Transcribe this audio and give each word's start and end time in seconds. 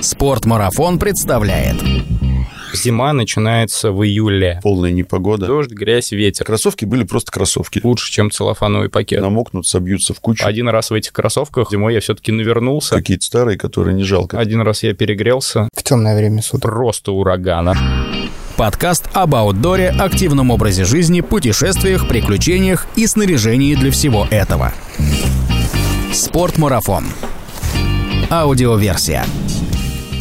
Спортмарафон 0.00 0.98
представляет. 0.98 1.76
Зима 2.72 3.12
начинается 3.12 3.92
в 3.92 4.02
июле. 4.04 4.60
Полная 4.62 4.92
непогода. 4.92 5.46
Дождь, 5.46 5.70
грязь, 5.70 6.12
ветер. 6.12 6.46
Кроссовки 6.46 6.84
были 6.84 7.04
просто 7.04 7.32
кроссовки. 7.32 7.80
Лучше, 7.82 8.10
чем 8.10 8.30
целлофановый 8.30 8.88
пакет. 8.88 9.20
Намокнут, 9.20 9.66
собьются 9.66 10.14
в 10.14 10.20
кучу. 10.20 10.46
Один 10.46 10.68
раз 10.68 10.90
в 10.90 10.94
этих 10.94 11.12
кроссовках 11.12 11.70
зимой 11.70 11.94
я 11.94 12.00
все-таки 12.00 12.32
навернулся. 12.32 12.94
Какие-то 12.94 13.24
старые, 13.24 13.58
которые 13.58 13.94
не 13.94 14.04
жалко. 14.04 14.38
Один 14.38 14.62
раз 14.62 14.82
я 14.84 14.94
перегрелся. 14.94 15.68
В 15.76 15.82
темное 15.82 16.16
время 16.16 16.42
суток. 16.42 16.62
Просто 16.62 17.12
урагана. 17.12 17.74
Подкаст 18.56 19.08
об 19.12 19.34
аутдоре, 19.34 19.88
активном 19.88 20.50
образе 20.50 20.84
жизни, 20.84 21.20
путешествиях, 21.22 22.08
приключениях 22.08 22.86
и 22.94 23.06
снаряжении 23.06 23.74
для 23.74 23.90
всего 23.90 24.26
этого. 24.30 24.72
Спортмарафон. 26.12 27.04
Аудиоверсия. 28.30 29.24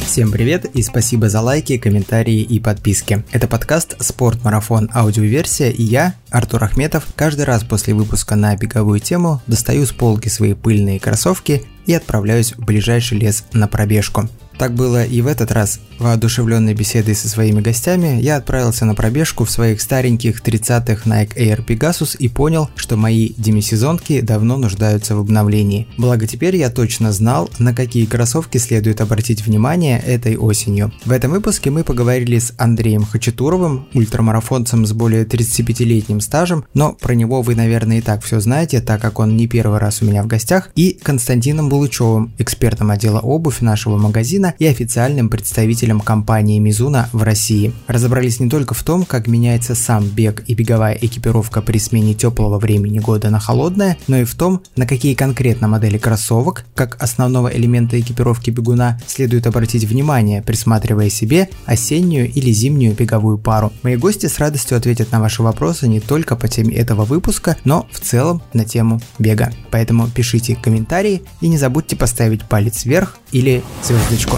Всем 0.10 0.32
привет 0.32 0.66
и 0.66 0.82
спасибо 0.82 1.30
за 1.30 1.40
лайки, 1.40 1.78
комментарии 1.78 2.42
и 2.42 2.60
подписки. 2.60 3.24
Это 3.32 3.48
подкаст 3.48 3.96
«Спорт-марафон. 4.00 4.90
Аудиоверсия» 4.92 5.70
и 5.70 5.84
я, 5.84 6.16
Артур 6.32 6.64
Ахметов, 6.64 7.06
каждый 7.16 7.46
раз 7.46 7.64
после 7.64 7.94
выпуска 7.94 8.36
на 8.36 8.56
беговую 8.56 9.02
тему 9.02 9.40
достаю 9.46 9.86
с 9.86 9.92
полки 9.92 10.28
свои 10.28 10.56
пыльные 10.56 11.00
кроссовки 11.00 11.64
и 11.86 11.94
отправляюсь 11.94 12.54
в 12.54 12.66
ближайший 12.66 13.20
лес 13.20 13.44
на 13.54 13.68
пробежку. 13.68 14.28
Так 14.58 14.74
было 14.74 15.06
и 15.06 15.22
в 15.22 15.28
этот 15.28 15.52
раз. 15.52 15.80
Воодушевленной 16.00 16.74
беседой 16.74 17.14
со 17.14 17.28
своими 17.28 17.62
гостями, 17.62 18.20
я 18.22 18.38
отправился 18.38 18.86
на 18.86 18.96
пробежку 18.96 19.44
в 19.44 19.52
своих 19.52 19.82
стареньких 19.82 20.42
30-х 20.42 21.10
Nike 21.10 21.36
Air 21.36 21.66
Pegasus 21.66 22.16
и 22.18 22.30
понял, 22.30 22.70
что 22.76 22.96
мои 22.96 23.34
демисезонки 23.38 24.22
давно 24.22 24.58
нуждаются 24.58 25.16
в 25.16 25.20
обновлении. 25.20 25.88
Благо 25.98 26.26
теперь 26.26 26.56
я 26.56 26.70
точно 26.70 27.12
знал, 27.12 27.50
на 27.60 27.74
какие 27.74 28.06
кроссовки 28.06 28.58
следует 28.58 29.02
обратить 29.02 29.46
внимание 29.46 30.00
этой 30.00 30.38
осенью. 30.38 30.94
В 31.04 31.12
этом 31.12 31.32
выпуске 31.32 31.70
мы 31.70 31.84
поговорили 31.84 32.40
с 32.40 32.54
Андреем 32.58 33.04
Хачатуровым, 33.04 33.88
ультрамарафонцем 33.94 34.86
с 34.86 34.94
более 34.94 35.26
35-летним 35.26 36.22
стажем, 36.22 36.64
но 36.74 36.94
про 36.94 37.14
него 37.14 37.42
вы, 37.42 37.56
наверное, 37.56 37.98
и 37.98 38.02
так 38.02 38.24
все 38.24 38.40
знаете, 38.40 38.80
так 38.80 39.02
как 39.02 39.20
он 39.20 39.36
не 39.36 39.48
первый 39.48 39.80
раз 39.80 40.02
у 40.02 40.06
меня 40.06 40.24
в 40.24 40.28
гостях, 40.28 40.70
и 40.76 40.98
Константином 41.04 41.68
Булычевым, 41.68 42.34
экспертом 42.38 42.92
отдела 42.92 43.20
обувь 43.20 43.60
нашего 43.60 43.98
магазина 43.98 44.54
и 44.60 44.66
официальным 44.66 45.30
представителем 45.30 45.89
представителем 45.90 46.00
компании 46.02 46.60
Мизуна 46.60 47.10
в 47.14 47.24
России. 47.24 47.74
Разобрались 47.88 48.40
не 48.40 48.50
только 48.50 48.74
в 48.74 48.84
том, 48.84 49.06
как 49.06 49.28
меняется 49.28 49.76
сам 49.76 50.06
бег 50.06 50.44
и 50.48 50.54
беговая 50.54 50.98
экипировка 51.02 51.62
при 51.62 51.80
смене 51.80 52.14
теплого 52.14 52.60
времени 52.60 53.00
года 53.00 53.30
на 53.30 53.40
холодное, 53.40 53.98
но 54.08 54.18
и 54.18 54.24
в 54.24 54.36
том, 54.36 54.62
на 54.76 54.86
какие 54.86 55.16
конкретно 55.16 55.68
модели 55.68 55.98
кроссовок, 55.98 56.66
как 56.76 57.02
основного 57.02 57.48
элемента 57.48 58.00
экипировки 58.00 58.52
бегуна, 58.52 59.00
следует 59.08 59.48
обратить 59.48 59.86
внимание, 59.86 60.42
присматривая 60.42 61.10
себе 61.10 61.50
осеннюю 61.66 62.32
или 62.32 62.52
зимнюю 62.52 62.94
беговую 62.94 63.38
пару. 63.38 63.72
Мои 63.84 63.96
гости 63.96 64.28
с 64.28 64.40
радостью 64.40 64.78
ответят 64.78 65.12
на 65.12 65.20
ваши 65.20 65.42
вопросы 65.42 65.88
не 65.88 66.00
только 66.00 66.36
по 66.36 66.48
теме 66.48 66.76
этого 66.76 67.06
выпуска, 67.06 67.58
но 67.66 67.88
в 67.92 68.00
целом 68.00 68.42
на 68.54 68.66
тему 68.66 69.02
бега. 69.18 69.52
Поэтому 69.72 70.08
пишите 70.08 70.56
комментарии 70.56 71.22
и 71.42 71.48
не 71.48 71.58
забудьте 71.58 71.96
поставить 71.96 72.44
палец 72.44 72.86
вверх 72.86 73.18
или 73.32 73.64
звездочку. 73.84 74.38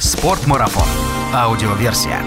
Спортмарафон. 0.00 0.86
Аудиоверсия. 1.32 2.20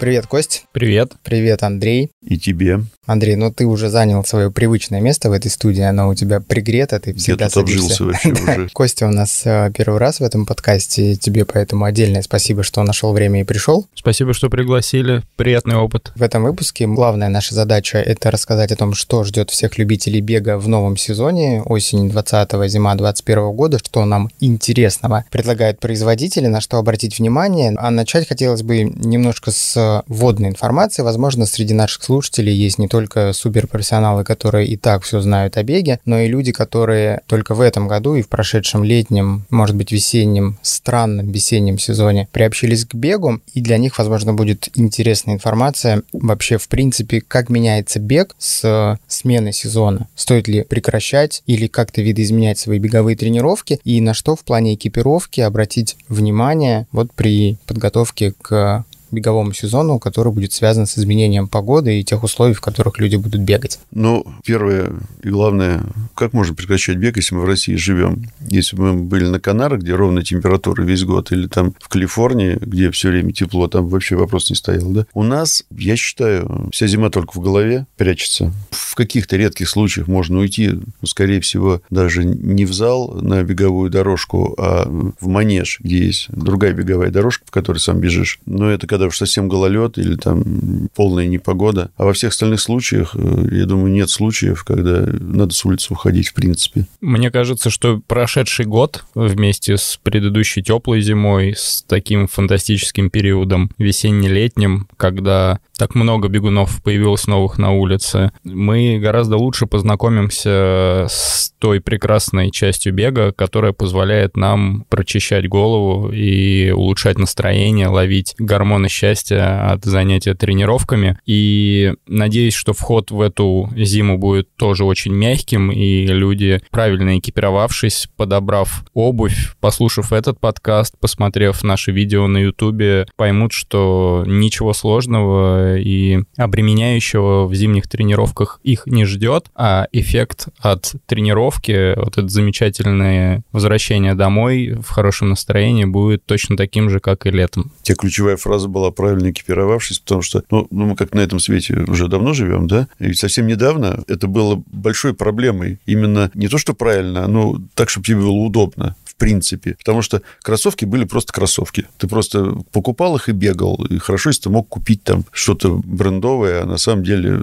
Привет, 0.00 0.26
Кость. 0.26 0.66
Привет. 0.72 1.12
Привет, 1.22 1.62
Андрей. 1.62 2.10
И 2.22 2.38
тебе. 2.38 2.80
Андрей, 3.06 3.36
ну 3.36 3.52
ты 3.52 3.66
уже 3.66 3.88
занял 3.88 4.24
свое 4.24 4.50
привычное 4.50 5.00
место 5.00 5.28
в 5.30 5.32
этой 5.32 5.50
студии, 5.50 5.82
оно 5.82 6.08
у 6.08 6.14
тебя 6.14 6.40
пригрето, 6.40 6.98
ты 7.00 7.14
всегда 7.14 7.44
Я 7.46 7.50
тут 7.50 7.68
садишься. 7.68 8.04
вообще 8.04 8.32
уже. 8.32 8.68
Костя 8.72 9.06
у 9.06 9.10
нас 9.10 9.42
э, 9.44 9.70
первый 9.76 9.98
раз 9.98 10.20
в 10.20 10.22
этом 10.22 10.46
подкасте, 10.46 11.16
тебе 11.16 11.44
поэтому 11.44 11.84
отдельное 11.84 12.22
спасибо, 12.22 12.62
что 12.62 12.82
нашел 12.82 13.12
время 13.12 13.40
и 13.40 13.44
пришел. 13.44 13.86
Спасибо, 13.94 14.32
что 14.34 14.48
пригласили. 14.48 15.22
Приятный 15.36 15.76
опыт. 15.76 16.12
В 16.14 16.22
этом 16.22 16.44
выпуске 16.44 16.86
главная 16.86 17.28
наша 17.28 17.54
задача– 17.54 17.98
это 18.00 18.30
рассказать 18.30 18.72
о 18.72 18.76
том, 18.76 18.94
что 18.94 19.24
ждет 19.24 19.50
всех 19.50 19.78
любителей 19.78 20.20
бега 20.20 20.58
в 20.58 20.68
новом 20.68 20.96
сезоне, 20.96 21.62
осень 21.62 22.10
20 22.10 22.70
зима 22.70 22.94
21 22.94 23.52
года, 23.52 23.78
что 23.78 24.04
нам 24.04 24.30
интересного 24.40 25.24
предлагают 25.30 25.78
производители, 25.80 26.46
на 26.46 26.60
что 26.60 26.78
обратить 26.78 27.18
внимание. 27.18 27.74
А 27.76 27.90
начать 27.90 28.26
хотелось 28.28 28.62
бы 28.62 28.82
немножко 28.82 29.50
с 29.50 30.02
вводной 30.06 30.48
информации. 30.50 31.02
Возможно, 31.02 31.46
среди 31.46 31.74
наших 31.74 32.02
слушателей 32.02 32.54
есть 32.54 32.78
не 32.78 32.88
только 32.94 33.32
суперпрофессионалы, 33.32 34.22
которые 34.22 34.68
и 34.68 34.76
так 34.76 35.02
все 35.02 35.20
знают 35.20 35.56
о 35.56 35.64
беге, 35.64 35.98
но 36.04 36.20
и 36.20 36.28
люди, 36.28 36.52
которые 36.52 37.22
только 37.26 37.56
в 37.56 37.60
этом 37.60 37.88
году 37.88 38.14
и 38.14 38.22
в 38.22 38.28
прошедшем 38.28 38.84
летнем, 38.84 39.46
может 39.50 39.74
быть, 39.74 39.90
весеннем, 39.90 40.58
странном 40.62 41.32
весеннем 41.32 41.76
сезоне 41.76 42.28
приобщились 42.30 42.84
к 42.84 42.94
бегу, 42.94 43.40
и 43.52 43.60
для 43.60 43.78
них, 43.78 43.98
возможно, 43.98 44.32
будет 44.32 44.68
интересная 44.76 45.34
информация 45.34 46.04
вообще, 46.12 46.56
в 46.56 46.68
принципе, 46.68 47.20
как 47.20 47.48
меняется 47.48 47.98
бег 47.98 48.36
с 48.38 48.96
смены 49.08 49.52
сезона. 49.52 50.06
Стоит 50.14 50.46
ли 50.46 50.62
прекращать 50.62 51.42
или 51.46 51.66
как-то 51.66 52.00
видоизменять 52.00 52.60
свои 52.60 52.78
беговые 52.78 53.16
тренировки, 53.16 53.80
и 53.82 54.00
на 54.00 54.14
что 54.14 54.36
в 54.36 54.44
плане 54.44 54.74
экипировки 54.74 55.40
обратить 55.40 55.96
внимание 56.08 56.86
вот 56.92 57.12
при 57.12 57.58
подготовке 57.66 58.34
к 58.40 58.84
беговому 59.10 59.52
сезону, 59.52 59.98
который 59.98 60.32
будет 60.32 60.52
связан 60.52 60.86
с 60.86 60.98
изменением 60.98 61.48
погоды 61.48 62.00
и 62.00 62.04
тех 62.04 62.22
условий, 62.22 62.54
в 62.54 62.60
которых 62.60 62.98
люди 62.98 63.16
будут 63.16 63.40
бегать? 63.40 63.78
Ну, 63.90 64.24
первое 64.44 64.92
и 65.22 65.28
главное, 65.28 65.82
как 66.14 66.32
можно 66.32 66.54
прекращать 66.54 66.96
бег, 66.96 67.16
если 67.16 67.34
мы 67.34 67.42
в 67.42 67.46
России 67.46 67.74
живем? 67.74 68.30
Если 68.48 68.76
бы 68.76 68.92
мы 68.92 69.02
были 69.04 69.26
на 69.26 69.40
Канарах, 69.40 69.80
где 69.80 69.94
ровная 69.94 70.22
температура 70.22 70.82
весь 70.82 71.04
год, 71.04 71.32
или 71.32 71.46
там 71.46 71.74
в 71.80 71.88
Калифорнии, 71.88 72.58
где 72.60 72.90
все 72.90 73.08
время 73.10 73.32
тепло, 73.32 73.68
там 73.68 73.88
вообще 73.88 74.16
вопрос 74.16 74.50
не 74.50 74.56
стоял, 74.56 74.90
да? 74.90 75.06
У 75.14 75.22
нас, 75.22 75.64
я 75.70 75.96
считаю, 75.96 76.68
вся 76.72 76.86
зима 76.86 77.10
только 77.10 77.38
в 77.38 77.42
голове 77.42 77.86
прячется. 77.96 78.52
В 78.70 78.94
каких-то 78.94 79.36
редких 79.36 79.68
случаях 79.68 80.06
можно 80.06 80.38
уйти, 80.38 80.72
скорее 81.04 81.40
всего, 81.40 81.82
даже 81.90 82.24
не 82.24 82.64
в 82.64 82.72
зал 82.72 83.12
на 83.20 83.42
беговую 83.42 83.90
дорожку, 83.90 84.54
а 84.58 84.88
в 85.20 85.26
манеж, 85.26 85.78
где 85.80 86.06
есть 86.06 86.26
другая 86.28 86.72
беговая 86.72 87.10
дорожка, 87.10 87.44
по 87.44 87.52
которой 87.52 87.78
сам 87.78 87.98
бежишь. 88.00 88.38
Но 88.46 88.70
это 88.70 88.86
когда 88.86 89.03
уж 89.06 89.18
совсем 89.18 89.48
гололед 89.48 89.98
или 89.98 90.16
там 90.16 90.88
полная 90.94 91.26
непогода. 91.26 91.90
А 91.96 92.04
во 92.04 92.12
всех 92.12 92.30
остальных 92.30 92.60
случаях, 92.60 93.14
э, 93.14 93.48
я 93.52 93.66
думаю, 93.66 93.92
нет 93.92 94.10
случаев, 94.10 94.64
когда 94.64 95.06
надо 95.20 95.54
с 95.54 95.64
улицы 95.64 95.92
уходить, 95.92 96.28
в 96.28 96.34
принципе. 96.34 96.86
Мне 97.00 97.30
кажется, 97.30 97.70
что 97.70 98.00
прошедший 98.06 98.66
год 98.66 99.04
вместе 99.14 99.76
с 99.76 99.98
предыдущей 100.02 100.62
теплой 100.62 101.00
зимой, 101.00 101.54
с 101.56 101.84
таким 101.86 102.28
фантастическим 102.28 103.10
периодом 103.10 103.70
весенне-летним, 103.78 104.88
когда 104.96 105.60
так 105.76 105.94
много 105.94 106.28
бегунов 106.28 106.82
появилось 106.82 107.26
новых 107.26 107.58
на 107.58 107.72
улице, 107.72 108.32
мы 108.44 108.98
гораздо 108.98 109.36
лучше 109.36 109.66
познакомимся 109.66 111.06
с 111.08 111.52
той 111.58 111.80
прекрасной 111.80 112.50
частью 112.50 112.92
бега, 112.92 113.32
которая 113.32 113.72
позволяет 113.72 114.36
нам 114.36 114.84
прочищать 114.88 115.48
голову 115.48 116.10
и 116.12 116.70
улучшать 116.70 117.18
настроение, 117.18 117.88
ловить 117.88 118.34
гормоны 118.38 118.88
счастья 118.88 119.70
от 119.72 119.84
занятия 119.84 120.34
тренировками. 120.34 121.18
И 121.24 121.94
надеюсь, 122.06 122.54
что 122.54 122.72
вход 122.72 123.10
в 123.10 123.20
эту 123.20 123.70
зиму 123.76 124.18
будет 124.18 124.54
тоже 124.56 124.84
очень 124.84 125.14
мягким, 125.14 125.72
и 125.72 126.06
люди, 126.06 126.60
правильно 126.70 127.18
экипировавшись, 127.18 128.08
подобрав 128.16 128.84
обувь, 128.92 129.54
послушав 129.60 130.12
этот 130.12 130.38
подкаст, 130.38 130.98
посмотрев 131.00 131.62
наши 131.64 131.92
видео 131.92 132.26
на 132.26 132.38
ютубе, 132.38 133.06
поймут, 133.16 133.52
что 133.52 134.24
ничего 134.26 134.74
сложного 134.74 135.63
и 135.78 136.20
обременяющего 136.36 137.46
в 137.46 137.54
зимних 137.54 137.88
тренировках 137.88 138.60
их 138.62 138.86
не 138.86 139.04
ждет, 139.04 139.46
а 139.54 139.86
эффект 139.92 140.48
от 140.58 140.94
тренировки, 141.06 141.98
вот 141.98 142.18
это 142.18 142.28
замечательное 142.28 143.42
возвращение 143.52 144.14
домой 144.14 144.76
в 144.80 144.88
хорошем 144.88 145.30
настроении 145.30 145.84
будет 145.84 146.24
точно 146.24 146.56
таким 146.56 146.90
же, 146.90 147.00
как 147.00 147.26
и 147.26 147.30
летом. 147.30 147.72
Тебя 147.82 147.96
ключевая 147.96 148.36
фраза 148.36 148.68
была 148.68 148.90
правильно 148.90 149.30
экипировавшись, 149.30 150.00
потому 150.00 150.22
что, 150.22 150.42
ну, 150.50 150.66
ну, 150.70 150.86
мы 150.86 150.96
как 150.96 151.14
на 151.14 151.20
этом 151.20 151.38
свете 151.38 151.84
уже 151.86 152.08
давно 152.08 152.32
живем, 152.32 152.66
да, 152.66 152.88
и 152.98 153.12
совсем 153.14 153.46
недавно 153.46 154.02
это 154.08 154.26
было 154.26 154.62
большой 154.66 155.14
проблемой. 155.14 155.78
Именно 155.86 156.30
не 156.34 156.48
то, 156.48 156.58
что 156.58 156.74
правильно, 156.74 157.26
но 157.26 157.60
так, 157.74 157.90
чтобы 157.90 158.06
тебе 158.06 158.18
было 158.18 158.30
удобно 158.30 158.96
в 159.16 159.18
принципе. 159.18 159.76
Потому 159.78 160.02
что 160.02 160.22
кроссовки 160.42 160.84
были 160.84 161.04
просто 161.04 161.32
кроссовки. 161.32 161.86
Ты 161.98 162.08
просто 162.08 162.56
покупал 162.72 163.16
их 163.16 163.28
и 163.28 163.32
бегал. 163.32 163.84
И 163.88 163.98
хорошо, 163.98 164.30
если 164.30 164.42
ты 164.42 164.50
мог 164.50 164.68
купить 164.68 165.02
там 165.04 165.24
что-то 165.30 165.80
брендовое, 165.84 166.62
а 166.62 166.66
на 166.66 166.78
самом 166.78 167.04
деле 167.04 167.40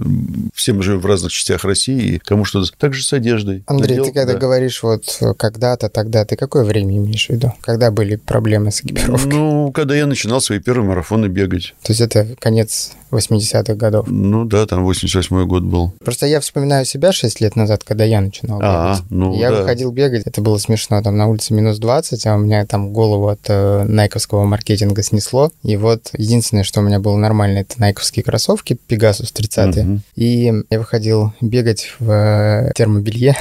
все 0.53 0.73
мы 0.73 0.83
живем 0.83 0.99
в 0.99 1.05
разных 1.05 1.31
частях 1.31 1.63
России, 1.63 2.15
и 2.15 2.19
кому 2.19 2.45
что-то... 2.45 2.71
Так 2.77 2.93
же 2.93 3.03
с 3.03 3.13
одеждой. 3.13 3.63
Андрей, 3.67 3.97
Надел, 3.97 4.05
ты 4.05 4.11
когда 4.11 4.33
да. 4.33 4.39
говоришь 4.39 4.83
вот 4.83 5.19
когда-то, 5.37 5.89
тогда, 5.89 6.25
ты 6.25 6.35
какое 6.35 6.63
время 6.63 6.97
имеешь 6.97 7.27
в 7.27 7.29
виду? 7.29 7.53
Когда 7.61 7.91
были 7.91 8.15
проблемы 8.15 8.71
с 8.71 8.81
экипировкой? 8.81 9.31
Ну, 9.31 9.71
когда 9.71 9.95
я 9.95 10.05
начинал 10.05 10.41
свои 10.41 10.59
первые 10.59 10.87
марафоны 10.87 11.27
бегать. 11.27 11.73
То 11.83 11.91
есть 11.91 12.01
это 12.01 12.27
конец 12.39 12.91
80-х 13.11 13.73
годов. 13.75 14.07
Ну 14.07 14.45
да, 14.45 14.65
там 14.65 14.83
88 14.83 15.45
год 15.45 15.63
был. 15.63 15.93
Просто 16.03 16.25
я 16.27 16.39
вспоминаю 16.39 16.85
себя 16.85 17.11
6 17.11 17.41
лет 17.41 17.55
назад, 17.55 17.83
когда 17.83 18.03
я 18.03 18.21
начинал 18.21 18.59
А, 18.61 18.93
бегать. 18.95 19.11
ну 19.11 19.39
я 19.39 19.51
да. 19.51 19.59
выходил 19.61 19.91
бегать, 19.91 20.23
это 20.25 20.41
было 20.41 20.57
смешно, 20.57 21.01
там 21.01 21.17
на 21.17 21.27
улице 21.27 21.53
минус 21.61 21.79
20, 21.79 22.25
а 22.27 22.35
у 22.35 22.39
меня 22.39 22.65
там 22.65 22.91
голову 22.91 23.29
от 23.29 23.41
э, 23.47 23.83
найковского 23.83 24.45
маркетинга 24.45 25.03
снесло. 25.03 25.51
И 25.63 25.77
вот 25.77 26.09
единственное, 26.17 26.63
что 26.63 26.81
у 26.81 26.83
меня 26.83 26.99
было 26.99 27.15
нормально, 27.17 27.59
это 27.59 27.79
найковские 27.79 28.23
кроссовки 28.23 28.77
Pegasus 28.89 29.31
30. 29.33 29.77
Угу. 29.77 29.99
И 30.15 30.51
я 30.69 30.79
выходил 30.79 31.33
бегать 31.39 31.93
в 31.99 32.11
э, 32.11 32.71
термобелье. 32.75 33.35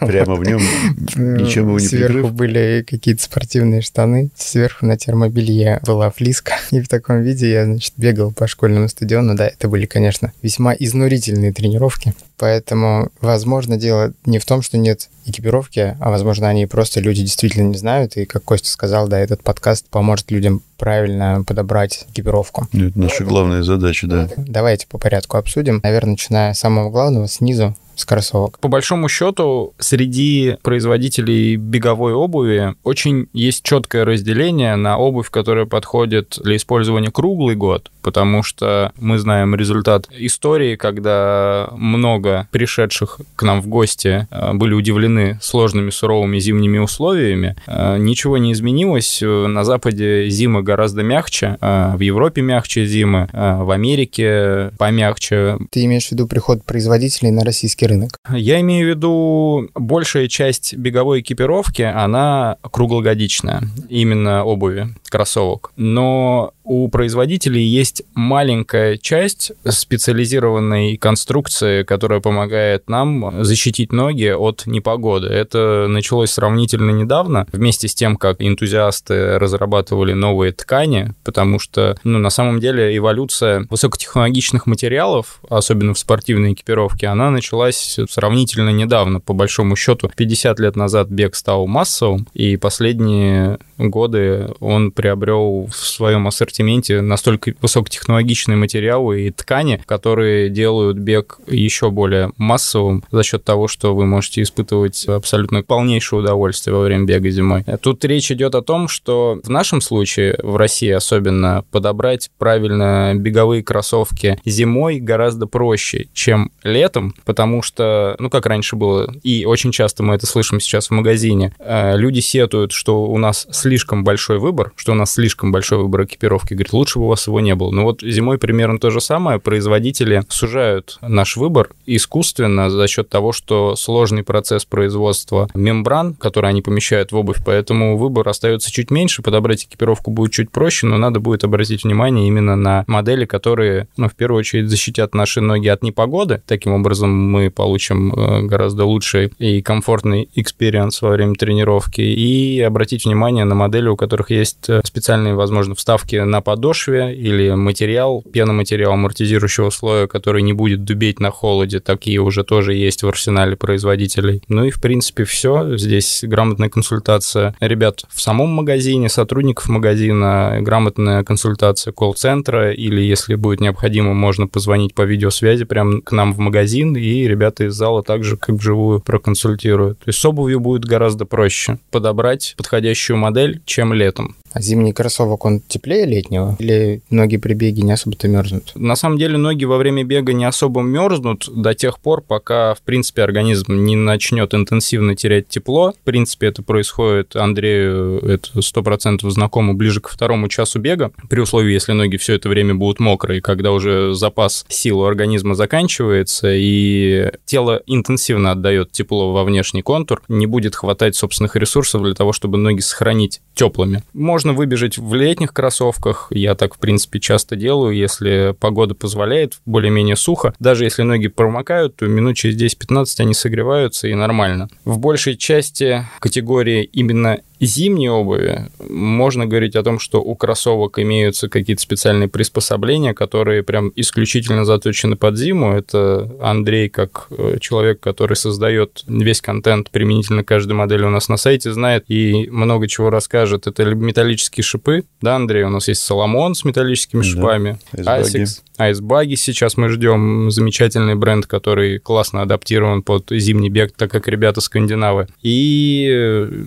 Прямо 0.00 0.34
в 0.34 0.44
нем 0.44 0.60
ничем 1.16 1.68
его 1.68 1.78
не 1.78 1.86
Сверху 1.86 2.28
были 2.28 2.84
какие-то 2.86 3.22
спортивные 3.22 3.80
штаны, 3.80 4.30
сверху 4.36 4.86
на 4.86 4.96
термобелье 4.96 5.80
была 5.86 6.10
флиска. 6.10 6.54
И 6.70 6.80
в 6.80 6.88
таком 6.88 7.22
виде 7.22 7.50
я, 7.50 7.64
значит, 7.64 7.94
бегал 7.96 8.32
по 8.32 8.46
школьному 8.46 8.88
стадиону. 8.88 9.34
Да, 9.34 9.46
это 9.46 9.68
были, 9.68 9.86
конечно, 9.86 10.32
весьма 10.42 10.74
изнурительные 10.74 11.52
тренировки. 11.52 12.14
Поэтому, 12.38 13.10
возможно, 13.20 13.76
дело 13.76 14.12
не 14.24 14.38
в 14.38 14.46
том, 14.46 14.62
что 14.62 14.78
нет 14.78 15.08
экипировки, 15.26 15.96
а, 16.00 16.10
возможно, 16.10 16.48
они 16.48 16.66
просто 16.66 17.00
люди 17.00 17.22
действительно 17.22 17.68
не 17.68 17.76
знают. 17.76 18.16
И, 18.16 18.24
как 18.24 18.44
Костя 18.44 18.70
сказал, 18.70 19.08
да, 19.08 19.18
этот 19.18 19.42
подкаст 19.42 19.88
поможет 19.88 20.30
людям 20.30 20.62
правильно 20.76 21.42
подобрать 21.46 22.06
экипировку. 22.10 22.68
Это 22.72 22.98
наша 22.98 23.24
главная 23.24 23.62
задача, 23.62 24.06
да. 24.06 24.28
Давайте 24.36 24.86
по 24.86 24.98
порядку 24.98 25.36
обсудим. 25.36 25.80
Наверное, 25.82 26.12
начиная 26.12 26.54
с 26.54 26.60
самого 26.60 26.90
главного, 26.90 27.28
снизу, 27.28 27.76
с 27.98 28.04
кроссовок. 28.04 28.58
По 28.60 28.68
большому 28.68 29.08
счету, 29.08 29.74
среди 29.78 30.56
производителей 30.62 31.56
беговой 31.56 32.12
обуви 32.12 32.74
очень 32.84 33.28
есть 33.32 33.62
четкое 33.64 34.04
разделение 34.04 34.76
на 34.76 34.98
обувь, 34.98 35.30
которая 35.30 35.66
подходит 35.66 36.38
для 36.42 36.56
использования 36.56 37.10
круглый 37.10 37.56
год, 37.56 37.90
потому 38.02 38.42
что 38.42 38.92
мы 38.98 39.18
знаем 39.18 39.54
результат 39.54 40.08
истории, 40.10 40.76
когда 40.76 41.68
много 41.72 42.48
пришедших 42.52 43.20
к 43.36 43.42
нам 43.42 43.60
в 43.60 43.66
гости 43.66 44.26
э, 44.30 44.52
были 44.54 44.74
удивлены 44.74 45.38
сложными 45.42 45.90
суровыми 45.90 46.38
зимними 46.38 46.78
условиями. 46.78 47.56
Э, 47.66 47.96
ничего 47.98 48.38
не 48.38 48.52
изменилось. 48.52 49.20
На 49.22 49.64
Западе 49.64 50.28
зимы 50.28 50.62
гораздо 50.62 51.02
мягче, 51.02 51.58
э, 51.60 51.96
в 51.96 52.00
Европе 52.00 52.42
мягче 52.42 52.86
зимы, 52.86 53.28
в 53.32 53.70
Америке 53.70 54.70
помягче. 54.78 55.58
Ты 55.70 55.84
имеешь 55.84 56.08
в 56.08 56.12
виду 56.12 56.26
приход 56.26 56.64
производителей 56.64 57.30
на 57.30 57.44
российский 57.44 57.86
рынок? 57.88 58.10
Я 58.30 58.60
имею 58.60 58.86
в 58.86 58.90
виду, 58.90 59.68
большая 59.74 60.28
часть 60.28 60.74
беговой 60.74 61.20
экипировки, 61.20 61.82
она 61.82 62.56
круглогодичная, 62.62 63.62
именно 63.88 64.44
обуви, 64.44 64.88
кроссовок. 65.10 65.72
Но 65.76 66.52
у 66.68 66.88
производителей 66.88 67.64
есть 67.64 68.02
маленькая 68.14 68.98
часть 68.98 69.52
специализированной 69.66 70.98
конструкции, 70.98 71.82
которая 71.82 72.20
помогает 72.20 72.90
нам 72.90 73.42
защитить 73.42 73.90
ноги 73.90 74.26
от 74.26 74.64
непогоды. 74.66 75.28
Это 75.28 75.86
началось 75.88 76.30
сравнительно 76.30 76.90
недавно, 76.90 77.46
вместе 77.52 77.88
с 77.88 77.94
тем, 77.94 78.16
как 78.16 78.36
энтузиасты 78.40 79.38
разрабатывали 79.38 80.12
новые 80.12 80.52
ткани, 80.52 81.14
потому 81.24 81.58
что, 81.58 81.96
ну, 82.04 82.18
на 82.18 82.28
самом 82.28 82.60
деле, 82.60 82.94
эволюция 82.94 83.66
высокотехнологичных 83.70 84.66
материалов, 84.66 85.40
особенно 85.48 85.94
в 85.94 85.98
спортивной 85.98 86.52
экипировке, 86.52 87.06
она 87.06 87.30
началась 87.30 87.98
сравнительно 88.10 88.70
недавно. 88.70 89.20
По 89.20 89.32
большому 89.32 89.74
счету, 89.74 90.10
50 90.14 90.60
лет 90.60 90.76
назад 90.76 91.08
бег 91.08 91.34
стал 91.34 91.66
массовым, 91.66 92.28
и 92.34 92.58
последние 92.58 93.58
годы 93.78 94.50
он 94.60 94.90
приобрел 94.90 95.66
в 95.66 95.76
своем 95.76 96.26
ассортименте 96.28 96.57
настолько 96.62 97.54
высокотехнологичные 97.60 98.56
материалы 98.56 99.22
и 99.22 99.30
ткани, 99.30 99.80
которые 99.86 100.48
делают 100.50 100.98
бег 100.98 101.38
еще 101.46 101.90
более 101.90 102.32
массовым 102.36 103.04
за 103.10 103.22
счет 103.22 103.44
того, 103.44 103.68
что 103.68 103.94
вы 103.94 104.06
можете 104.06 104.42
испытывать 104.42 105.06
абсолютно 105.06 105.62
полнейшее 105.62 106.20
удовольствие 106.20 106.74
во 106.74 106.82
время 106.82 107.04
бега 107.04 107.30
зимой. 107.30 107.64
Тут 107.80 108.04
речь 108.04 108.30
идет 108.30 108.54
о 108.54 108.62
том, 108.62 108.88
что 108.88 109.40
в 109.42 109.50
нашем 109.50 109.80
случае, 109.80 110.38
в 110.42 110.56
России 110.56 110.90
особенно, 110.90 111.64
подобрать 111.70 112.30
правильно 112.38 113.12
беговые 113.14 113.62
кроссовки 113.62 114.40
зимой 114.44 115.00
гораздо 115.00 115.46
проще, 115.46 116.08
чем 116.12 116.50
летом, 116.62 117.14
потому 117.24 117.62
что, 117.62 118.16
ну, 118.18 118.30
как 118.30 118.46
раньше 118.46 118.76
было, 118.76 119.12
и 119.22 119.44
очень 119.44 119.72
часто 119.72 120.02
мы 120.02 120.14
это 120.14 120.26
слышим 120.26 120.60
сейчас 120.60 120.88
в 120.88 120.90
магазине, 120.92 121.54
э, 121.58 121.96
люди 121.96 122.20
сетуют, 122.20 122.72
что 122.72 123.04
у 123.04 123.18
нас 123.18 123.46
слишком 123.50 124.04
большой 124.04 124.38
выбор, 124.38 124.72
что 124.76 124.92
у 124.92 124.94
нас 124.94 125.12
слишком 125.12 125.52
большой 125.52 125.78
выбор 125.78 126.04
экипировки. 126.04 126.47
Говорит, 126.54 126.72
лучше 126.72 126.98
бы 126.98 127.06
у 127.06 127.08
вас 127.08 127.26
его 127.26 127.40
не 127.40 127.54
было. 127.54 127.70
Но 127.70 127.84
вот 127.84 128.02
зимой 128.02 128.38
примерно 128.38 128.78
то 128.78 128.90
же 128.90 129.00
самое. 129.00 129.38
Производители 129.38 130.22
сужают 130.28 130.98
наш 131.00 131.36
выбор 131.36 131.70
искусственно 131.86 132.70
за 132.70 132.86
счет 132.88 133.08
того, 133.08 133.32
что 133.32 133.76
сложный 133.76 134.22
процесс 134.22 134.64
производства 134.64 135.48
мембран, 135.54 136.14
которые 136.14 136.50
они 136.50 136.62
помещают 136.62 137.12
в 137.12 137.16
обувь, 137.16 137.38
поэтому 137.44 137.96
выбор 137.96 138.28
остается 138.28 138.70
чуть 138.70 138.90
меньше, 138.90 139.22
подобрать 139.22 139.64
экипировку 139.64 140.10
будет 140.10 140.32
чуть 140.32 140.50
проще, 140.50 140.86
но 140.86 140.98
надо 140.98 141.20
будет 141.20 141.44
обратить 141.44 141.84
внимание 141.84 142.28
именно 142.28 142.56
на 142.56 142.84
модели, 142.86 143.24
которые, 143.24 143.88
ну, 143.96 144.08
в 144.08 144.14
первую 144.14 144.40
очередь, 144.40 144.68
защитят 144.68 145.14
наши 145.14 145.40
ноги 145.40 145.68
от 145.68 145.82
непогоды. 145.82 146.42
Таким 146.46 146.72
образом, 146.72 147.10
мы 147.10 147.50
получим 147.50 148.12
э, 148.12 148.42
гораздо 148.42 148.84
лучший 148.84 149.32
и 149.38 149.62
комфортный 149.62 150.28
experience 150.34 151.02
во 151.02 151.10
время 151.10 151.34
тренировки. 151.34 152.00
И 152.00 152.60
обратить 152.60 153.04
внимание 153.04 153.44
на 153.44 153.54
модели, 153.54 153.88
у 153.88 153.96
которых 153.96 154.30
есть 154.30 154.68
э, 154.68 154.80
специальные, 154.84 155.34
возможно, 155.34 155.74
вставки 155.74 156.16
на 156.28 156.40
подошве 156.40 157.14
или 157.14 157.50
материал, 157.50 158.22
пеноматериал 158.32 158.92
амортизирующего 158.92 159.70
слоя, 159.70 160.06
который 160.06 160.42
не 160.42 160.52
будет 160.52 160.84
дубеть 160.84 161.20
на 161.20 161.30
холоде. 161.30 161.80
Такие 161.80 162.20
уже 162.20 162.44
тоже 162.44 162.74
есть 162.74 163.02
в 163.02 163.08
арсенале 163.08 163.56
производителей. 163.56 164.42
Ну 164.48 164.64
и, 164.64 164.70
в 164.70 164.80
принципе, 164.80 165.24
все. 165.24 165.76
Здесь 165.76 166.20
грамотная 166.22 166.68
консультация 166.68 167.54
ребят 167.60 168.02
в 168.08 168.20
самом 168.20 168.50
магазине, 168.50 169.08
сотрудников 169.08 169.68
магазина, 169.68 170.58
грамотная 170.60 171.24
консультация 171.24 171.92
колл-центра, 171.92 172.72
или, 172.72 173.00
если 173.00 173.34
будет 173.34 173.60
необходимо, 173.60 174.14
можно 174.14 174.46
позвонить 174.46 174.94
по 174.94 175.02
видеосвязи 175.02 175.64
прямо 175.64 176.00
к 176.00 176.12
нам 176.12 176.32
в 176.32 176.38
магазин, 176.38 176.96
и 176.96 177.26
ребята 177.26 177.64
из 177.64 177.74
зала 177.74 178.02
также 178.02 178.36
как 178.36 178.56
вживую 178.56 179.00
проконсультируют. 179.00 179.98
То 179.98 180.08
есть 180.08 180.18
с 180.18 180.24
обувью 180.24 180.60
будет 180.60 180.84
гораздо 180.84 181.24
проще 181.24 181.78
подобрать 181.90 182.54
подходящую 182.56 183.16
модель, 183.16 183.60
чем 183.64 183.92
летом. 183.92 184.36
А 184.52 184.60
зимний 184.60 184.92
кроссовок, 184.92 185.44
он 185.44 185.60
теплее 185.60 186.06
летнего? 186.18 186.56
Или 186.58 187.00
ноги 187.10 187.36
при 187.36 187.54
беге 187.54 187.82
не 187.82 187.92
особо-то 187.92 188.28
мерзнут? 188.28 188.72
На 188.74 188.96
самом 188.96 189.18
деле 189.18 189.36
ноги 189.36 189.64
во 189.64 189.78
время 189.78 190.04
бега 190.04 190.32
не 190.32 190.44
особо 190.44 190.82
мерзнут 190.82 191.48
до 191.48 191.74
тех 191.74 191.98
пор, 191.98 192.20
пока, 192.20 192.74
в 192.74 192.82
принципе, 192.82 193.22
организм 193.22 193.84
не 193.84 193.96
начнет 193.96 194.54
интенсивно 194.54 195.14
терять 195.14 195.48
тепло. 195.48 195.92
В 195.92 196.04
принципе, 196.04 196.48
это 196.48 196.62
происходит 196.62 197.36
Андрею, 197.36 198.18
это 198.20 198.62
сто 198.62 198.82
процентов 198.82 199.30
знакомо, 199.32 199.74
ближе 199.74 200.00
к 200.00 200.08
второму 200.08 200.48
часу 200.48 200.78
бега, 200.78 201.12
при 201.28 201.40
условии, 201.40 201.72
если 201.72 201.92
ноги 201.92 202.16
все 202.16 202.34
это 202.34 202.48
время 202.48 202.74
будут 202.74 203.00
мокрые, 203.00 203.40
когда 203.40 203.72
уже 203.72 204.14
запас 204.14 204.66
сил 204.68 205.00
у 205.00 205.04
организма 205.04 205.54
заканчивается, 205.54 206.48
и 206.52 207.30
тело 207.44 207.82
интенсивно 207.86 208.52
отдает 208.52 208.92
тепло 208.92 209.32
во 209.32 209.44
внешний 209.44 209.82
контур, 209.82 210.22
не 210.28 210.46
будет 210.46 210.74
хватать 210.74 211.16
собственных 211.16 211.56
ресурсов 211.56 212.02
для 212.02 212.14
того, 212.14 212.32
чтобы 212.32 212.58
ноги 212.58 212.80
сохранить 212.80 213.40
теплыми. 213.54 214.02
Можно 214.12 214.52
выбежать 214.52 214.98
в 214.98 215.14
летних 215.14 215.52
кроссовках, 215.52 216.07
я 216.30 216.54
так, 216.54 216.74
в 216.74 216.78
принципе, 216.78 217.20
часто 217.20 217.56
делаю, 217.56 217.96
если 217.96 218.54
погода 218.58 218.94
позволяет, 218.94 219.60
более-менее 219.66 220.16
сухо. 220.16 220.54
Даже 220.58 220.84
если 220.84 221.02
ноги 221.02 221.28
промокают, 221.28 221.96
то 221.96 222.06
минут 222.06 222.36
через 222.36 222.60
10-15 222.60 223.06
они 223.18 223.34
согреваются 223.34 224.08
и 224.08 224.14
нормально. 224.14 224.68
В 224.84 224.98
большей 224.98 225.36
части 225.36 226.06
категории 226.20 226.84
именно 226.84 227.40
зимней 227.60 228.08
обуви 228.08 228.68
можно 228.88 229.46
говорить 229.46 229.76
о 229.76 229.82
том, 229.82 229.98
что 229.98 230.20
у 230.22 230.34
кроссовок 230.34 230.98
имеются 230.98 231.48
какие-то 231.48 231.82
специальные 231.82 232.28
приспособления, 232.28 233.14
которые 233.14 233.62
прям 233.62 233.92
исключительно 233.96 234.64
заточены 234.64 235.16
под 235.16 235.36
зиму. 235.36 235.72
Это 235.72 236.30
Андрей, 236.40 236.88
как 236.88 237.28
э, 237.30 237.58
человек, 237.60 238.00
который 238.00 238.36
создает 238.36 239.04
весь 239.06 239.40
контент 239.40 239.90
применительно 239.90 240.44
каждой 240.44 240.72
модели 240.72 241.04
у 241.04 241.10
нас 241.10 241.28
на 241.28 241.36
сайте, 241.36 241.72
знает 241.72 242.04
и 242.08 242.48
много 242.50 242.88
чего 242.88 243.10
расскажет. 243.10 243.66
Это 243.66 243.84
металлические 243.84 244.64
шипы. 244.64 245.04
Да, 245.20 245.36
Андрей, 245.36 245.64
у 245.64 245.70
нас 245.70 245.88
есть 245.88 246.02
Соломон 246.02 246.54
с 246.54 246.64
металлическими 246.64 247.22
шипами, 247.22 247.78
да, 247.92 248.20
Asics, 248.20 248.62
Айсбаги 248.78 249.34
сейчас 249.34 249.76
мы 249.76 249.88
ждем. 249.88 250.50
Замечательный 250.50 251.16
бренд, 251.16 251.46
который 251.46 251.98
классно 251.98 252.42
адаптирован 252.42 253.02
под 253.02 253.26
зимний 253.30 253.70
бег, 253.70 253.92
так 253.96 254.10
как 254.10 254.28
ребята 254.28 254.60
скандинавы. 254.60 255.26
И 255.42 256.08
э, 256.10 256.66